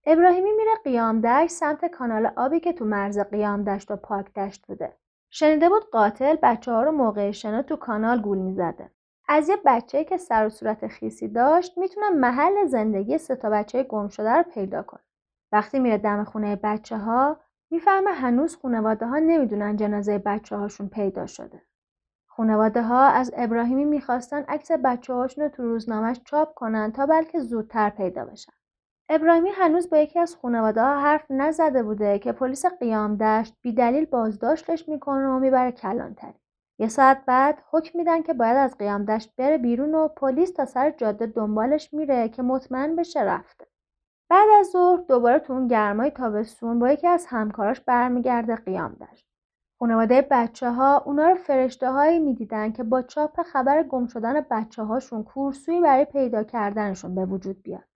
ابراهیمی 0.07 0.51
میره 0.53 0.73
قیامدشت 0.85 1.53
سمت 1.53 1.85
کانال 1.85 2.31
آبی 2.37 2.61
که 2.61 2.73
تو 2.73 2.85
مرز 2.85 3.19
قیامدشت 3.19 3.91
و 3.91 3.97
پاک 3.97 4.35
دشت 4.35 4.67
بوده. 4.67 5.02
شنیده 5.35 5.69
بود 5.69 5.91
قاتل 5.91 6.37
بچه 6.43 6.73
ها 6.73 6.83
رو 6.83 6.93
موقع 6.93 7.31
شنا 7.31 7.63
تو 7.63 7.77
کانال 7.77 8.21
گول 8.21 8.39
می‌زده. 8.39 8.91
از 9.29 9.49
یه 9.49 9.57
بچه 9.67 10.05
که 10.05 10.17
سر 10.17 10.47
و 10.47 10.49
صورت 10.49 10.87
خیسی 10.87 11.29
داشت 11.29 11.79
می‌تونه 11.79 12.11
محل 12.11 12.67
زندگی 12.67 13.19
سه 13.19 13.37
تا 13.37 13.51
بچه 13.51 13.83
گم 13.83 14.09
شده 14.09 14.31
رو 14.31 14.43
پیدا 14.43 14.83
کنه. 14.83 15.01
وقتی 15.53 15.79
میره 15.79 15.99
دم 15.99 16.25
خونه 16.25 16.57
بچه 16.57 16.97
ها 16.97 17.41
می‌فهمه 17.71 18.11
هنوز 18.11 18.57
خانواده 18.57 19.07
ها 19.07 19.19
نمی‌دونن 19.19 19.77
جنازه 19.77 20.19
بچه 20.19 20.57
هاشون 20.57 20.89
پیدا 20.89 21.27
شده. 21.27 21.63
خانواده 22.27 22.83
ها 22.83 23.07
از 23.07 23.33
ابراهیمی 23.37 23.85
می‌خواستن 23.85 24.43
عکس 24.43 24.71
بچه 24.85 25.15
هاشون 25.15 25.45
رو 25.45 25.51
تو 25.51 25.63
روزنامهش 25.63 26.21
چاپ 26.25 26.55
کنن 26.55 26.93
تا 26.93 27.07
بلکه 27.07 27.41
زودتر 27.41 27.91
پیدا 27.91 28.25
بشن. 28.25 28.53
ابراهیمی 29.09 29.51
هنوز 29.51 29.91
با 29.91 29.97
یکی 29.97 30.19
از 30.19 30.37
خانواده 30.37 30.83
ها 30.83 31.01
حرف 31.01 31.31
نزده 31.31 31.83
بوده 31.83 32.19
که 32.19 32.33
پلیس 32.33 32.67
قیام 32.67 33.17
دشت 33.17 33.55
بی 33.63 33.73
دلیل 33.73 34.05
بازداشتش 34.05 34.89
می‌کنه 34.89 35.29
و 35.29 35.39
می‌بره 35.39 35.73
کلانتری. 35.73 36.35
یه 36.79 36.89
ساعت 36.89 37.25
بعد 37.27 37.63
حکم 37.71 37.99
میدن 37.99 38.23
که 38.23 38.35
باید 38.35 38.57
از 38.57 38.79
قیام 38.79 39.05
دشت 39.05 39.37
بره 39.37 39.59
بیرون 39.59 39.95
و 39.95 40.09
پلیس 40.09 40.53
تا 40.53 40.65
سر 40.65 40.91
جاده 40.91 41.27
دنبالش 41.27 41.95
میره 41.95 42.29
که 42.29 42.43
مطمئن 42.43 42.97
بشه 42.97 43.23
رفته. 43.23 43.67
بعد 44.31 44.49
از 44.61 44.67
ظهر 44.67 45.01
دوباره 45.09 45.39
تو 45.39 45.53
اون 45.53 45.69
گرمای 45.69 46.11
تابستون 46.11 46.79
با 46.79 46.91
یکی 46.93 47.07
از 47.09 47.27
همکاراش 47.27 47.81
برمیگرده 47.81 48.57
قیام 48.57 48.97
دشت. 49.01 49.27
خانواده 49.79 50.27
بچه 50.31 50.71
ها 50.71 50.99
اونا 50.99 51.29
رو 51.29 51.35
فرشته 51.35 51.91
هایی 51.91 52.19
می‌دیدن 52.19 52.73
که 52.73 52.83
با 52.83 53.03
چاپ 53.03 53.43
خبر 53.43 53.83
گم 53.83 54.07
شدن 54.07 54.41
بچه 54.51 54.83
هاشون 54.83 55.25
کورسوی 55.25 55.81
برای 55.81 56.05
پیدا 56.05 56.43
کردنشون 56.43 57.15
به 57.15 57.25
وجود 57.27 57.63
بیاد. 57.63 57.92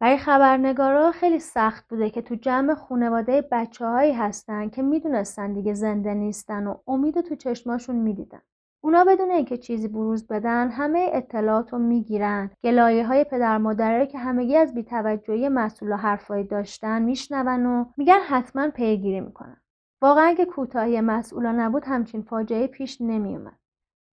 برای 0.00 0.18
خبرنگارا 0.18 1.12
خیلی 1.12 1.38
سخت 1.38 1.88
بوده 1.88 2.10
که 2.10 2.22
تو 2.22 2.34
جمع 2.34 2.74
خانواده 2.74 3.48
بچه 3.52 3.86
هایی 3.86 4.12
هستن 4.12 4.68
که 4.68 4.82
می‌دونستن 4.82 5.52
دیگه 5.52 5.74
زنده 5.74 6.14
نیستن 6.14 6.66
و 6.66 6.74
امید 6.86 7.20
تو 7.20 7.34
چشماشون 7.34 7.96
می‌دیدن. 7.96 8.40
اونا 8.84 9.04
بدون 9.04 9.30
اینکه 9.30 9.56
چیزی 9.56 9.88
بروز 9.88 10.26
بدن 10.26 10.70
همه 10.70 11.10
اطلاعات 11.12 11.72
رو 11.72 11.78
می‌گیرن. 11.78 12.50
گلایه 12.64 13.06
های 13.06 13.24
پدر 13.24 13.58
مادره 13.58 14.06
که 14.06 14.18
همگی 14.18 14.56
از 14.56 14.74
بیتوجهی 14.74 15.48
مسئول 15.48 15.92
حرفایی 15.92 16.44
داشتن 16.44 17.02
میشنون 17.02 17.66
و 17.66 17.84
میگن 17.96 18.18
حتما 18.28 18.68
پیگیری 18.68 19.20
می‌کنن. 19.20 19.60
واقعا 20.02 20.24
اگه 20.24 20.44
کوتاهی 20.44 21.00
مسئولا 21.00 21.52
نبود 21.52 21.84
همچین 21.84 22.22
فاجعه 22.22 22.66
پیش 22.66 23.00
نمیومد 23.00 23.58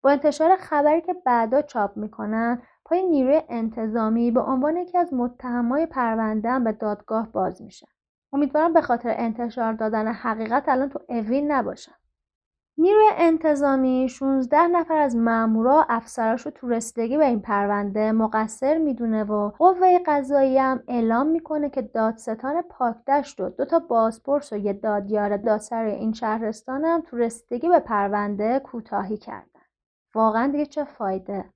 با 0.04 0.12
انتشار 0.12 0.56
خبری 0.56 1.02
که 1.02 1.14
بعدا 1.14 1.62
چاپ 1.62 1.98
می‌کنن 1.98 2.62
پای 2.86 3.04
نیروی 3.04 3.42
انتظامی 3.50 4.32
به 4.32 4.42
عنوان 4.42 4.78
یکی 4.78 4.98
از 4.98 5.14
متهمای 5.14 5.86
پرونده 5.86 6.60
به 6.60 6.72
دادگاه 6.72 7.32
باز 7.32 7.62
میشن 7.62 7.88
امیدوارم 8.34 8.74
به 8.74 8.82
خاطر 8.82 9.16
انتشار 9.18 9.74
دادن 9.74 10.08
حقیقت 10.08 10.70
الان 10.70 10.90
تو 10.90 11.00
اوین 11.10 11.52
نباشن 11.52 11.96
نیروی 12.78 13.10
انتظامی 13.18 14.10
16 14.10 14.68
نفر 14.68 14.98
از 14.98 15.16
مامورا 15.16 15.86
افسراش 15.90 16.42
رو 16.42 16.52
تو 16.52 16.70
رسیدگی 16.70 17.18
به 17.18 17.26
این 17.26 17.42
پرونده 17.42 18.12
مقصر 18.12 18.78
می‌دونه 18.78 19.24
و 19.24 19.50
قوه 19.50 20.00
قضایی 20.06 20.58
هم 20.58 20.84
اعلام 20.88 21.28
می‌کنه 21.28 21.70
که 21.70 21.82
دادستان 21.82 22.62
پاکدشت 22.62 23.40
و 23.40 23.50
دو 23.50 23.66
تا 23.66 23.80
بازپرس 23.80 24.54
و 24.54 24.58
یه 24.58 24.74
دادیار 24.74 25.38
دادسر 25.38 25.84
این 25.84 26.14
شهرستان 26.14 26.86
هم 26.86 27.02
تو 27.02 27.18
رسیدگی 27.18 27.70
به 27.70 27.80
پرونده 27.80 28.60
کوتاهی 28.60 29.18
کردن. 29.18 29.62
واقعا 30.16 30.48
دیگه 30.48 30.66
چه 30.66 30.84
فایده؟ 30.84 31.55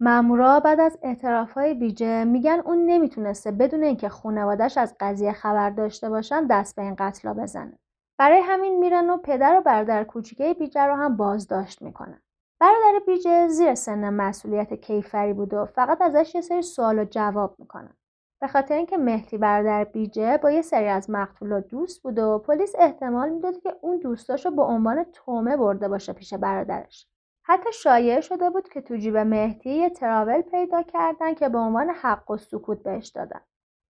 مامورا 0.00 0.60
بعد 0.60 0.80
از 0.80 0.98
اعترافهای 1.02 1.74
بیجه 1.74 2.24
میگن 2.24 2.60
اون 2.64 2.86
نمی‌تونسته 2.86 3.50
بدون 3.50 3.82
اینکه 3.82 4.08
خانوادش 4.08 4.78
از 4.78 4.94
قضیه 5.00 5.32
خبر 5.32 5.70
داشته 5.70 6.10
باشن 6.10 6.46
دست 6.46 6.76
به 6.76 6.82
این 6.82 6.94
قتلا 6.98 7.34
بزنه. 7.34 7.78
برای 8.18 8.40
همین 8.40 8.78
میرن 8.78 9.10
و 9.10 9.16
پدر 9.16 9.56
و 9.58 9.60
برادر 9.60 10.04
کوچیکه 10.04 10.54
بیجه 10.54 10.82
رو 10.82 10.94
هم 10.94 11.16
بازداشت 11.16 11.82
می‌کنن. 11.82 12.22
برادر 12.60 13.00
بیجه 13.06 13.48
زیر 13.48 13.74
سن 13.74 14.10
مسئولیت 14.10 14.74
کیفری 14.74 15.32
بود 15.32 15.54
و 15.54 15.66
فقط 15.66 16.02
ازش 16.02 16.34
یه 16.34 16.40
سری 16.40 16.62
سوال 16.62 16.98
و 16.98 17.04
جواب 17.04 17.56
می‌کنن. 17.58 17.96
به 18.40 18.48
خاطر 18.48 18.74
اینکه 18.74 18.96
مهدی 18.96 19.38
برادر 19.38 19.84
بیجه 19.84 20.38
با 20.38 20.50
یه 20.50 20.62
سری 20.62 20.86
از 20.86 21.10
مقتولا 21.10 21.60
دوست 21.60 22.02
بود 22.02 22.18
و 22.18 22.38
پلیس 22.38 22.72
احتمال 22.78 23.30
می‌داد 23.30 23.60
که 23.60 23.76
اون 23.80 23.98
دوستاشو 23.98 24.50
به 24.50 24.62
عنوان 24.62 25.04
تومه 25.12 25.56
برده 25.56 25.88
باشه 25.88 26.12
پیش 26.12 26.34
برادرش. 26.34 27.06
حتی 27.46 27.72
شایعه 27.72 28.20
شده 28.20 28.50
بود 28.50 28.68
که 28.68 28.80
تو 28.80 28.96
جیب 28.96 29.16
مهدی 29.16 29.70
یه 29.70 29.90
تراول 29.90 30.42
پیدا 30.42 30.82
کردن 30.82 31.34
که 31.34 31.48
به 31.48 31.58
عنوان 31.58 31.90
حق 31.90 32.30
و 32.30 32.36
سکوت 32.36 32.82
بهش 32.82 33.08
دادن. 33.08 33.40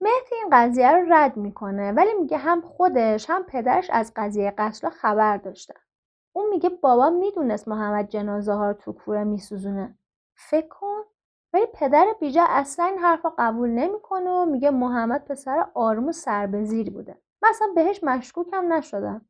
مهدی 0.01 0.35
این 0.35 0.49
قضیه 0.51 0.91
رو 0.91 1.13
رد 1.13 1.37
می‌کنه 1.37 1.91
ولی 1.91 2.13
میگه 2.13 2.37
هم 2.37 2.61
خودش 2.61 3.29
هم 3.29 3.43
پدرش 3.43 3.89
از 3.89 4.11
قضیه 4.15 4.53
قتل 4.57 4.89
خبر 4.89 5.37
داشتن. 5.37 5.79
اون 6.35 6.49
میگه 6.49 6.69
بابا 6.69 7.09
می‌دونست 7.09 7.67
محمد 7.67 8.09
جنازه 8.09 8.53
ها 8.53 8.67
رو 8.67 8.73
تو 8.73 8.93
کوره 8.93 9.23
میسوزونه. 9.23 9.97
فکر 10.35 10.67
کن. 10.67 11.01
ولی 11.53 11.65
پدر 11.73 12.05
بیجه 12.19 12.43
اصلا 12.49 12.85
این 12.85 12.97
حرف 12.97 13.25
قبول 13.37 13.69
نمی‌کنه 13.69 14.29
و 14.29 14.45
میگه 14.45 14.71
محمد 14.71 15.25
پسر 15.25 15.65
آروم 15.73 16.07
و 16.07 16.11
سربزیری 16.11 16.89
بوده. 16.89 17.17
مثلا 17.41 17.67
بهش 17.75 18.03
مشکوکم 18.03 18.73
نشدم. 18.73 19.25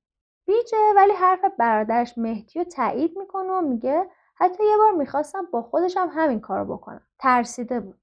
بیجه 0.45 0.77
ولی 0.95 1.13
حرف 1.13 1.45
برادرش 1.57 2.17
مهدی 2.17 2.59
رو 2.59 2.65
تایید 2.65 3.17
می‌کنه 3.17 3.51
و 3.51 3.61
میگه 3.61 4.09
حتی 4.35 4.63
یه 4.63 4.77
بار 4.77 4.91
می‌خواستم 4.91 5.45
با 5.51 5.61
خودشم 5.61 6.09
همین 6.13 6.39
کار 6.39 6.65
بکنم 6.65 7.07
ترسیده 7.19 7.79
بود 7.79 7.99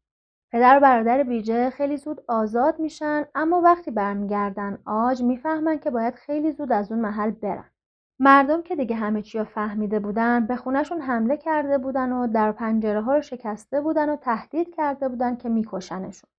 پدر 0.53 0.76
و 0.76 0.80
برادر 0.80 1.22
بیجه 1.22 1.70
خیلی 1.70 1.97
زود 1.97 2.24
آزاد 2.28 2.78
میشن 2.78 3.24
اما 3.34 3.61
وقتی 3.61 3.91
برمیگردن 3.91 4.78
آج 4.86 5.22
می‌فهمن 5.22 5.78
که 5.78 5.91
باید 5.91 6.14
خیلی 6.14 6.53
زود 6.53 6.72
از 6.72 6.93
اون 6.93 7.01
محل 7.01 7.30
برن. 7.30 7.70
مردم 8.18 8.62
که 8.62 8.76
دیگه 8.76 8.97
همه 8.97 9.22
چی 9.22 9.38
رو 9.38 9.45
فهمیده 9.45 10.01
بودن 10.01 10.47
به 10.47 10.57
خونشون 10.57 11.01
حمله 11.01 11.36
کرده 11.36 11.78
بودن 11.78 12.12
و 12.12 12.26
در 12.26 12.53
پنجره 12.53 13.01
ها 13.01 13.14
رو 13.14 13.22
شکسته 13.22 13.80
بودن 13.80 14.09
و 14.09 14.16
تهدید 14.16 14.74
کرده 14.74 15.09
بودن 15.09 15.36
که 15.36 15.49
میکشنشون. 15.49 16.30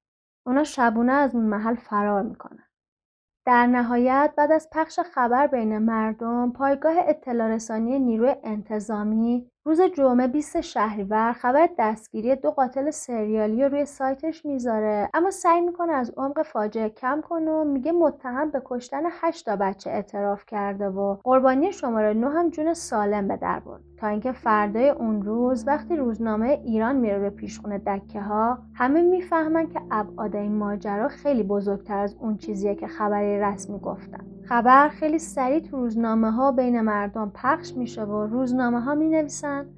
اونا 0.46 0.64
شبونه 0.64 1.12
از 1.12 1.36
اون 1.36 1.46
محل 1.46 1.76
فرار 1.76 2.22
می‌کنن. 2.22 2.71
در 3.46 3.68
نهایت 3.68 4.34
بعد 4.38 4.52
از 4.52 4.68
پخش 4.72 5.00
خبر 5.00 5.48
بین 5.48 5.78
مردم 5.78 6.52
پایگاه 6.52 6.94
اطلاع 6.98 7.48
رسانی 7.48 8.00
نیروی 8.00 8.36
انتظامی 8.44 9.48
روز 9.66 9.82
جمعه 9.82 10.28
20 10.28 10.62
شهریور 10.62 11.34
خبر 11.34 11.70
دستگیری 11.80 12.36
دو 12.36 12.52
قاتل 12.52 12.90
سریالی 12.92 13.64
رو 13.64 13.70
روی 13.70 13.86
سایتش 13.86 14.46
می‌ذاره. 14.46 15.10
اما 15.14 15.32
سعی 15.32 15.62
می‌کنه 15.62 15.94
از 15.94 16.14
عمق 16.18 16.42
فاجعه 16.42 16.90
کم 16.90 17.22
کنه 17.22 17.52
و 17.52 17.64
میگه 17.64 17.92
متهم 17.92 18.52
به 18.52 18.62
کشتن 18.66 19.02
8 19.12 19.46
تا 19.46 19.56
بچه 19.56 19.90
اعتراف 19.90 20.46
کرده 20.46 20.90
و 20.90 21.18
قربانی 21.24 21.72
شماره 21.72 22.14
9 22.14 22.30
هم 22.30 22.50
جون 22.50 22.74
سالم 22.74 23.28
به 23.28 23.38
در 23.38 23.60
برد. 23.60 23.91
تا 24.02 24.08
اینکه 24.08 24.32
فردای 24.32 24.90
اون 24.90 25.22
روز 25.22 25.68
وقتی 25.68 25.96
روزنامه 25.96 26.48
ایران 26.66 26.96
میره 26.96 27.20
به 27.20 27.30
پیشخونه 27.30 27.78
دکه 27.78 28.22
ها 28.22 28.60
همه 28.74 29.02
می‌فهمن 29.02 29.68
که 29.68 29.82
ابعاد 29.92 30.36
این 30.36 30.56
ماجرا 30.56 31.08
خیلی 31.08 31.44
بزرگتر 31.44 31.98
از 31.98 32.16
اون 32.20 32.38
چیزیه 32.38 32.76
که 32.76 32.88
خبری 32.88 33.40
رسمی 33.40 33.80
گفتن. 33.80 34.26
خبر 34.44 34.90
خیلی 34.90 35.20
سریع 35.20 35.60
تو 35.60 35.78
روزنامه 35.78 36.32
ها 36.32 36.52
بین 36.52 36.82
مردم 36.82 37.32
پخش 37.36 37.74
میشه 37.74 38.04
و 38.04 38.26
روزنامه 38.26 38.82
ها 38.82 38.96
می 38.96 39.10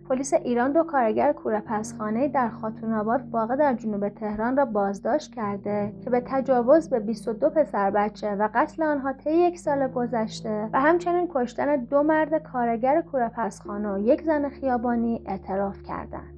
پلیس 0.09 0.33
ایران 0.33 0.71
دو 0.71 0.83
کارگر 0.83 1.33
کوره 1.33 1.59
پسخانه 1.59 2.27
در 2.27 2.49
خاتون 2.49 2.93
آباد 2.93 3.21
واقع 3.31 3.55
در 3.55 3.73
جنوب 3.73 4.09
تهران 4.09 4.57
را 4.57 4.65
بازداشت 4.65 5.33
کرده 5.33 5.93
که 6.03 6.09
به 6.09 6.23
تجاوز 6.25 6.89
به 6.89 6.99
22 6.99 7.49
پسر 7.49 7.91
بچه 7.91 8.35
و 8.35 8.49
قتل 8.53 8.83
آنها 8.83 9.13
طی 9.13 9.31
یک 9.31 9.59
سال 9.59 9.87
گذشته 9.87 10.69
و 10.73 10.81
همچنین 10.81 11.29
کشتن 11.33 11.75
دو 11.75 12.03
مرد 12.03 12.43
کارگر 12.43 13.01
کوره 13.01 13.29
پسخانه 13.29 13.93
و 13.93 13.99
یک 13.99 14.21
زن 14.21 14.49
خیابانی 14.49 15.21
اعتراف 15.25 15.83
کردند. 15.83 16.33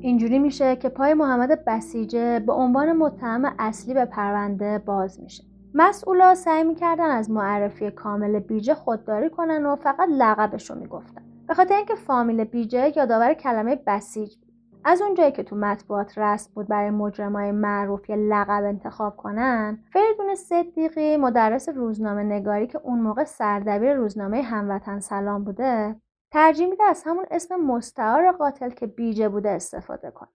اینجوری 0.00 0.38
میشه 0.38 0.76
که 0.76 0.88
پای 0.88 1.14
محمد 1.14 1.64
بسیجه 1.64 2.40
به 2.40 2.52
عنوان 2.52 2.92
متهم 2.92 3.54
اصلی 3.58 3.94
به 3.94 4.04
پرونده 4.04 4.78
باز 4.78 5.20
میشه. 5.20 5.49
مسئولا 5.74 6.34
سعی 6.34 6.64
می‌کردن 6.64 7.10
از 7.10 7.30
معرفی 7.30 7.90
کامل 7.90 8.38
بیجه 8.38 8.74
خودداری 8.74 9.30
کنن 9.30 9.66
و 9.66 9.76
فقط 9.76 10.08
لقبش 10.18 10.70
رو 10.70 10.76
می‌گفتن. 10.76 11.22
به 11.48 11.54
خاطر 11.54 11.74
اینکه 11.74 11.94
فامیل 11.94 12.44
بیجه 12.44 12.92
یادآور 12.96 13.34
کلمه 13.34 13.76
بسیج 13.86 14.36
بود. 14.36 14.50
از 14.84 15.02
اونجایی 15.02 15.32
که 15.32 15.42
تو 15.42 15.56
مطبوعات 15.56 16.18
رسم 16.18 16.50
بود 16.54 16.68
برای 16.68 16.90
مجرمای 16.90 17.52
معروف 17.52 18.10
یه 18.10 18.16
لقب 18.16 18.64
انتخاب 18.64 19.16
کنن 19.16 19.78
فریدون 19.92 20.34
صدیقی 20.34 21.16
مدرس 21.16 21.68
روزنامه 21.68 22.22
نگاری 22.22 22.66
که 22.66 22.80
اون 22.84 23.00
موقع 23.00 23.24
سردبیر 23.24 23.94
روزنامه 23.94 24.42
هموطن 24.42 25.00
سلام 25.00 25.44
بوده 25.44 25.96
ترجیح 26.32 26.66
میده 26.66 26.84
از 26.84 27.02
همون 27.06 27.24
اسم 27.30 27.56
مستعار 27.56 28.32
قاتل 28.32 28.70
که 28.70 28.86
بیجه 28.86 29.28
بوده 29.28 29.50
استفاده 29.50 30.10
کنه 30.10 30.28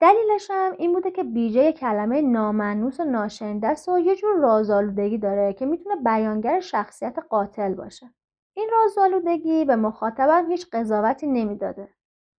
دلیلش 0.00 0.50
هم 0.50 0.72
این 0.78 0.92
بوده 0.92 1.10
که 1.10 1.24
بیجه 1.24 1.72
کلمه 1.72 2.22
نامنوس 2.22 3.00
و 3.00 3.04
ناشنده 3.04 3.76
و 3.88 3.98
یه 3.98 4.16
جور 4.16 4.36
رازآلودگی 4.36 5.18
داره 5.18 5.52
که 5.52 5.66
می‌تونه 5.66 5.96
بیانگر 5.96 6.60
شخصیت 6.60 7.18
قاتل 7.30 7.74
باشه. 7.74 8.14
این 8.56 8.70
رازآلودگی 8.72 9.64
به 9.64 9.76
مخاطبم 9.76 10.50
هیچ 10.50 10.66
قضاوتی 10.72 11.26
نمی‌داده. 11.26 11.88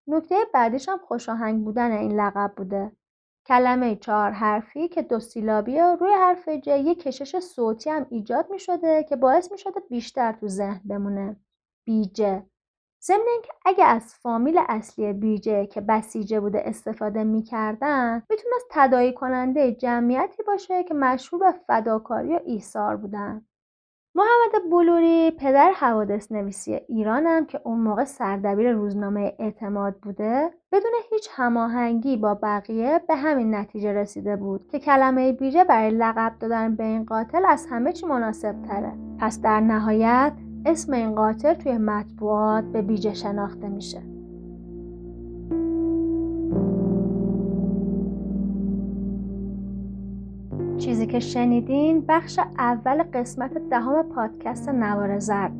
نکته 0.08 0.36
بعدیش 0.54 0.90
هم 0.90 0.98
خوشاهنگ 0.98 1.64
بودن 1.64 1.92
این 1.92 2.20
لقب 2.20 2.54
بوده. 2.58 2.92
کلمه 3.48 3.96
چهار 3.96 4.32
حرفی 4.32 4.88
که 4.88 5.02
دو 5.02 5.20
سیلابی 5.20 5.80
روی 5.80 6.14
حرف 6.14 6.50
ج 6.50 6.68
یه 6.68 6.96
کشش 6.96 7.40
صوتی 7.40 7.90
هم 7.90 8.06
ایجاد 8.10 8.52
می 8.52 8.60
شده 8.60 9.04
که 9.04 9.16
باعث 9.16 9.52
می 9.52 9.58
بیشتر 9.90 10.32
تو 10.32 10.48
ذهن 10.48 10.82
بمونه. 10.86 11.36
بیجه 11.86 12.46
ضمن 13.02 13.26
اینکه 13.32 13.50
اگه 13.66 13.86
از 13.86 14.16
فامیل 14.16 14.60
اصلی 14.70 15.14
بیجه 15.14 15.66
که 15.66 15.82
بسیجه 15.82 16.40
بوده 16.40 16.62
استفاده 16.66 17.24
می‌کردن 17.24 18.24
می‌تونست 18.30 18.66
تدایی 18.70 19.14
کننده 19.14 19.72
جمعیتی 19.72 20.44
باشه 20.44 20.84
که 20.84 20.94
مشهور 20.94 21.52
به 21.52 21.58
فداکاری 21.68 22.34
و 22.34 22.40
ایثار 22.46 22.96
بودن. 22.96 23.46
محمد 24.16 24.72
بلوری 24.72 25.32
پدر 25.32 25.72
حوادث 25.72 26.32
نویسی 26.32 26.74
ایرانم 26.74 27.46
که 27.46 27.62
اون 27.64 27.80
موقع 27.80 28.04
سردبیر 28.04 28.72
روزنامه 28.72 29.36
اعتماد 29.40 29.96
بوده 29.96 30.50
بدون 30.72 30.92
هیچ 31.12 31.30
هماهنگی 31.32 32.18
با 32.18 32.34
بقیه 32.34 33.02
به 33.08 33.16
همین 33.16 33.56
نتیجه 33.56 33.94
رسیده 33.94 34.36
بود 34.36 34.68
که 34.68 34.80
کلمه 34.80 35.34
بیجه 35.34 35.64
برای 35.64 35.90
لقب 35.90 36.34
دادن 36.40 36.76
به 36.76 36.84
این 36.84 37.06
قاتل 37.06 37.46
از 37.46 37.68
همه 37.70 37.94
چی 37.94 38.06
مناسب 38.06 38.62
تره 38.62 38.94
پس 39.20 39.42
در 39.42 39.60
نهایت 39.60 40.34
اسم 40.66 40.94
این 40.94 41.16
قاتل 41.16 41.54
توی 41.54 41.78
مطبوعات 41.78 42.64
به 42.64 42.82
بیجه 42.82 43.14
شناخته 43.14 43.68
میشه. 43.68 44.02
چیزی 50.78 51.08
که 51.08 51.20
شنیدین 51.20 52.06
بخش 52.08 52.40
اول 52.58 53.04
قسمت 53.04 53.70
دهم 53.70 54.04
پادکست 54.04 54.70
نوار 54.70 55.20
زرد. 55.20 55.52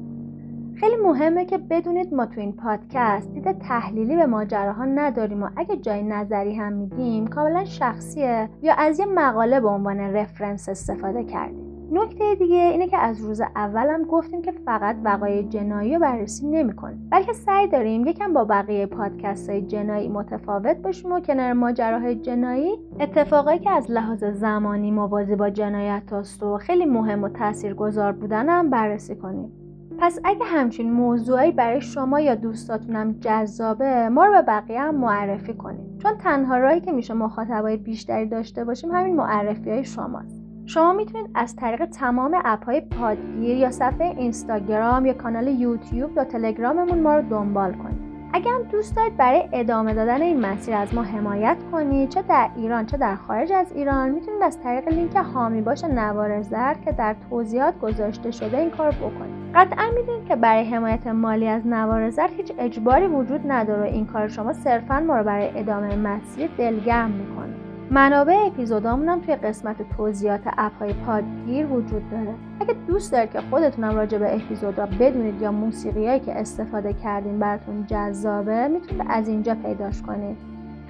خیلی 0.76 0.96
مهمه 0.96 1.46
که 1.46 1.58
بدونید 1.58 2.14
ما 2.14 2.26
تو 2.26 2.42
این 2.42 2.54
پادکست 2.54 3.34
دید 3.34 3.60
تحلیلی 3.60 4.16
به 4.16 4.26
ماجراها 4.26 4.86
نداریم 4.86 5.44
و 5.44 5.50
اگه 5.56 5.78
جای 5.78 6.04
نظری 6.04 6.56
هم 6.56 6.74
میدیم 6.74 7.28
کاملا 7.28 7.66
شخصیه 7.66 8.50
یا 8.62 8.74
از 8.74 9.00
یه 9.00 9.06
مقاله 9.06 9.60
به 9.60 9.68
عنوان 9.68 10.00
رفرنس 10.00 10.70
استفاده 10.70 11.24
کردیم. 11.24 11.69
نکته 11.92 12.36
دیگه 12.36 12.56
اینه 12.56 12.88
که 12.88 12.98
از 12.98 13.22
روز 13.22 13.42
اولم 13.42 14.04
گفتیم 14.04 14.42
که 14.42 14.52
فقط 14.52 14.96
وقایع 15.04 15.42
جنایی 15.42 15.94
رو 15.94 16.00
بررسی 16.00 16.48
نمی‌کنیم. 16.48 17.08
بلکه 17.12 17.34
سعی 17.34 17.68
داریم 17.68 18.08
یکم 18.08 18.34
با 18.34 18.46
بقیه 18.46 18.86
پادکست 18.86 19.50
های 19.50 19.62
جنایی 19.62 20.10
متفاوت 20.10 20.78
باشیم 20.78 21.12
و 21.12 21.20
کنار 21.20 21.54
ماجراهای 21.54 22.16
جنایی 22.16 22.80
اتفاقایی 23.00 23.60
که 23.60 23.70
از 23.70 23.92
لحاظ 23.92 24.24
زمانی 24.24 24.92
موازی 24.92 25.36
با 25.36 25.50
جنایت 25.50 26.14
هست 26.14 26.44
و 26.44 26.58
خیلی 26.58 26.86
مهم 26.86 27.24
و 27.24 27.30
تاثیرگذار 27.30 28.12
بودن 28.12 28.50
هم 28.50 28.70
بررسی 28.70 29.16
کنیم. 29.16 29.52
پس 30.00 30.20
اگه 30.24 30.46
همچین 30.46 30.92
موضوعی 30.92 31.52
برای 31.52 31.82
شما 31.82 32.20
یا 32.20 32.36
دوستاتونم 32.36 33.12
جذابه 33.12 34.10
ما 34.10 34.26
رو 34.26 34.32
به 34.32 34.42
بقیه 34.42 34.82
هم 34.82 34.96
معرفی 34.96 35.54
کنیم 35.54 35.98
چون 35.98 36.18
تنها 36.18 36.58
راهی 36.58 36.82
که 36.82 36.92
میشه 36.92 37.14
مخاطبای 37.14 37.78
بیشتری 37.78 38.26
داشته 38.26 38.66
باشیم 38.66 38.92
همین 38.92 39.16
معرفی 39.16 39.70
های 39.70 39.84
شماست. 39.84 40.39
شما 40.70 40.94
می‌تونید 40.94 41.30
از 41.36 41.56
طریق 41.56 41.86
تمام 41.86 42.42
اپ 42.46 42.66
های 42.66 42.82
پادگیر 42.82 43.58
یا 43.58 43.72
صفحه 43.72 44.16
اینستاگرام 44.18 45.06
یا 45.06 45.14
کانال 45.14 45.48
یوتیوب 45.48 46.18
یا 46.18 46.24
تلگراممون 46.24 47.02
ما 47.02 47.16
رو 47.16 47.30
دنبال 47.30 47.74
کنید. 47.74 48.00
اگر 48.34 48.52
هم 48.52 48.64
دوست 48.64 48.96
دارید 48.96 49.18
برای 49.18 49.50
ادامه 49.54 49.94
دادن 49.94 50.22
این 50.22 50.40
مسیر 50.40 50.76
از 50.76 50.94
ما 50.94 51.04
حمایت 51.04 51.58
کنید 51.72 52.10
چه 52.10 52.22
در 52.22 52.50
ایران 52.56 52.86
چه 52.86 52.98
در 52.98 53.16
خارج 53.16 53.52
از 53.52 53.72
ایران 53.72 54.10
می‌تونید 54.10 54.44
از 54.44 54.62
طریق 54.62 54.88
لینک 54.88 55.18
حامی 55.18 55.62
باش 55.62 55.84
نوار 55.84 56.42
زرد 56.42 56.82
که 56.82 56.92
در 56.92 57.16
توضیحات 57.30 57.80
گذاشته 57.80 58.32
شده 58.32 58.58
این 58.58 58.70
کار 58.70 58.92
بکنید. 58.92 59.56
قطعا 59.56 59.84
می‌دونید 59.96 60.28
که 60.28 60.36
برای 60.36 60.64
حمایت 60.64 61.08
مالی 61.08 61.48
از 61.48 61.68
نوار 61.68 62.10
زرد 62.10 62.32
هیچ 62.38 62.54
اجباری 62.60 63.08
وجود 63.08 63.52
نداره 63.52 63.90
این 63.90 64.06
کار 64.06 64.28
شما 64.28 64.54
صرفا 64.54 65.00
ما 65.00 65.18
رو 65.18 65.24
برای 65.24 65.60
ادامه 65.60 65.96
مسیر 65.96 66.50
دلگرم 66.58 67.12
می‌کنه. 67.12 67.69
منابع 67.92 68.46
اپیزودامون 68.46 69.10
هم 69.10 69.20
توی 69.20 69.36
قسمت 69.36 69.76
توضیحات 69.98 70.42
اپهای 70.58 70.94
پادگیر 70.94 71.66
وجود 71.66 72.10
داره. 72.12 72.34
اگه 72.60 72.76
دوست 72.88 73.12
دارید 73.12 73.32
که 73.32 73.42
خودتونم 73.50 73.96
راجع 73.96 74.18
به 74.18 74.36
اپیزودا 74.36 74.86
بدونید 74.86 75.42
یا 75.42 75.52
موسیقیایی 75.52 76.20
که 76.20 76.40
استفاده 76.40 76.94
کردیم 76.94 77.40
براتون 77.40 77.86
جذابه 77.88 78.68
می‌تونید 78.68 79.06
از 79.10 79.28
اینجا 79.28 79.56
پیداش 79.56 80.02
کنید. 80.02 80.38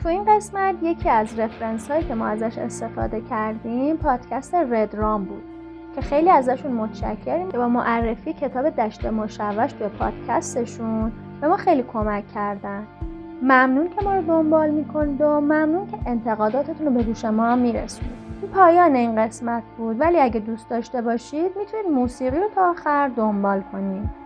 تو 0.04 0.10
این 0.10 0.26
قسمت 0.26 0.76
یکی 0.82 1.10
از 1.10 1.40
رفرنس 1.40 1.92
هایی 1.92 2.04
که 2.04 2.16
ما 2.16 2.28
ازش 2.28 2.58
استفاده 2.58 3.22
کردیم 3.22 3.98
پادکست 3.98 4.56
ردرام 4.56 5.24
بود 5.24 5.44
که 5.96 6.02
خیلی 6.02 6.30
ازشون 6.30 6.72
متشکریم 6.72 7.52
که 7.52 7.58
با 7.58 7.68
معرفی 7.68 8.34
کتاب 8.34 8.70
دشت 8.70 9.06
مشوش 9.06 9.74
توی 9.74 9.88
پادکستشون 9.88 11.12
به 11.42 11.48
ما 11.48 11.58
خیلی 11.58 11.84
کمک 11.94 12.24
کردن. 12.34 12.84
ممنون 13.42 13.90
که 13.90 14.06
ما 14.06 14.16
رو 14.16 14.22
دنبال 14.22 14.70
می‌کنید 14.70 15.22
و 15.22 15.40
ممنون 15.40 15.88
که 15.88 15.98
انتقاداتتون 16.06 16.88
رو 16.88 16.94
به 16.94 17.04
گوش 17.04 17.26
ما 17.26 17.56
میرسونید. 17.56 18.14
این 18.42 18.52
پایان 18.52 18.96
این 18.96 19.16
قسمت 19.16 19.64
بود 19.78 20.00
ولی 20.00 20.20
اگه 20.20 20.40
دوست 20.40 20.70
داشته 20.70 21.02
باشید 21.02 21.52
می‌تونید 21.58 21.86
موسیقی 21.92 22.38
رو 22.38 22.50
تا 22.56 22.70
آخر 22.70 23.08
دنبال 23.08 23.62
کنید. 23.72 24.19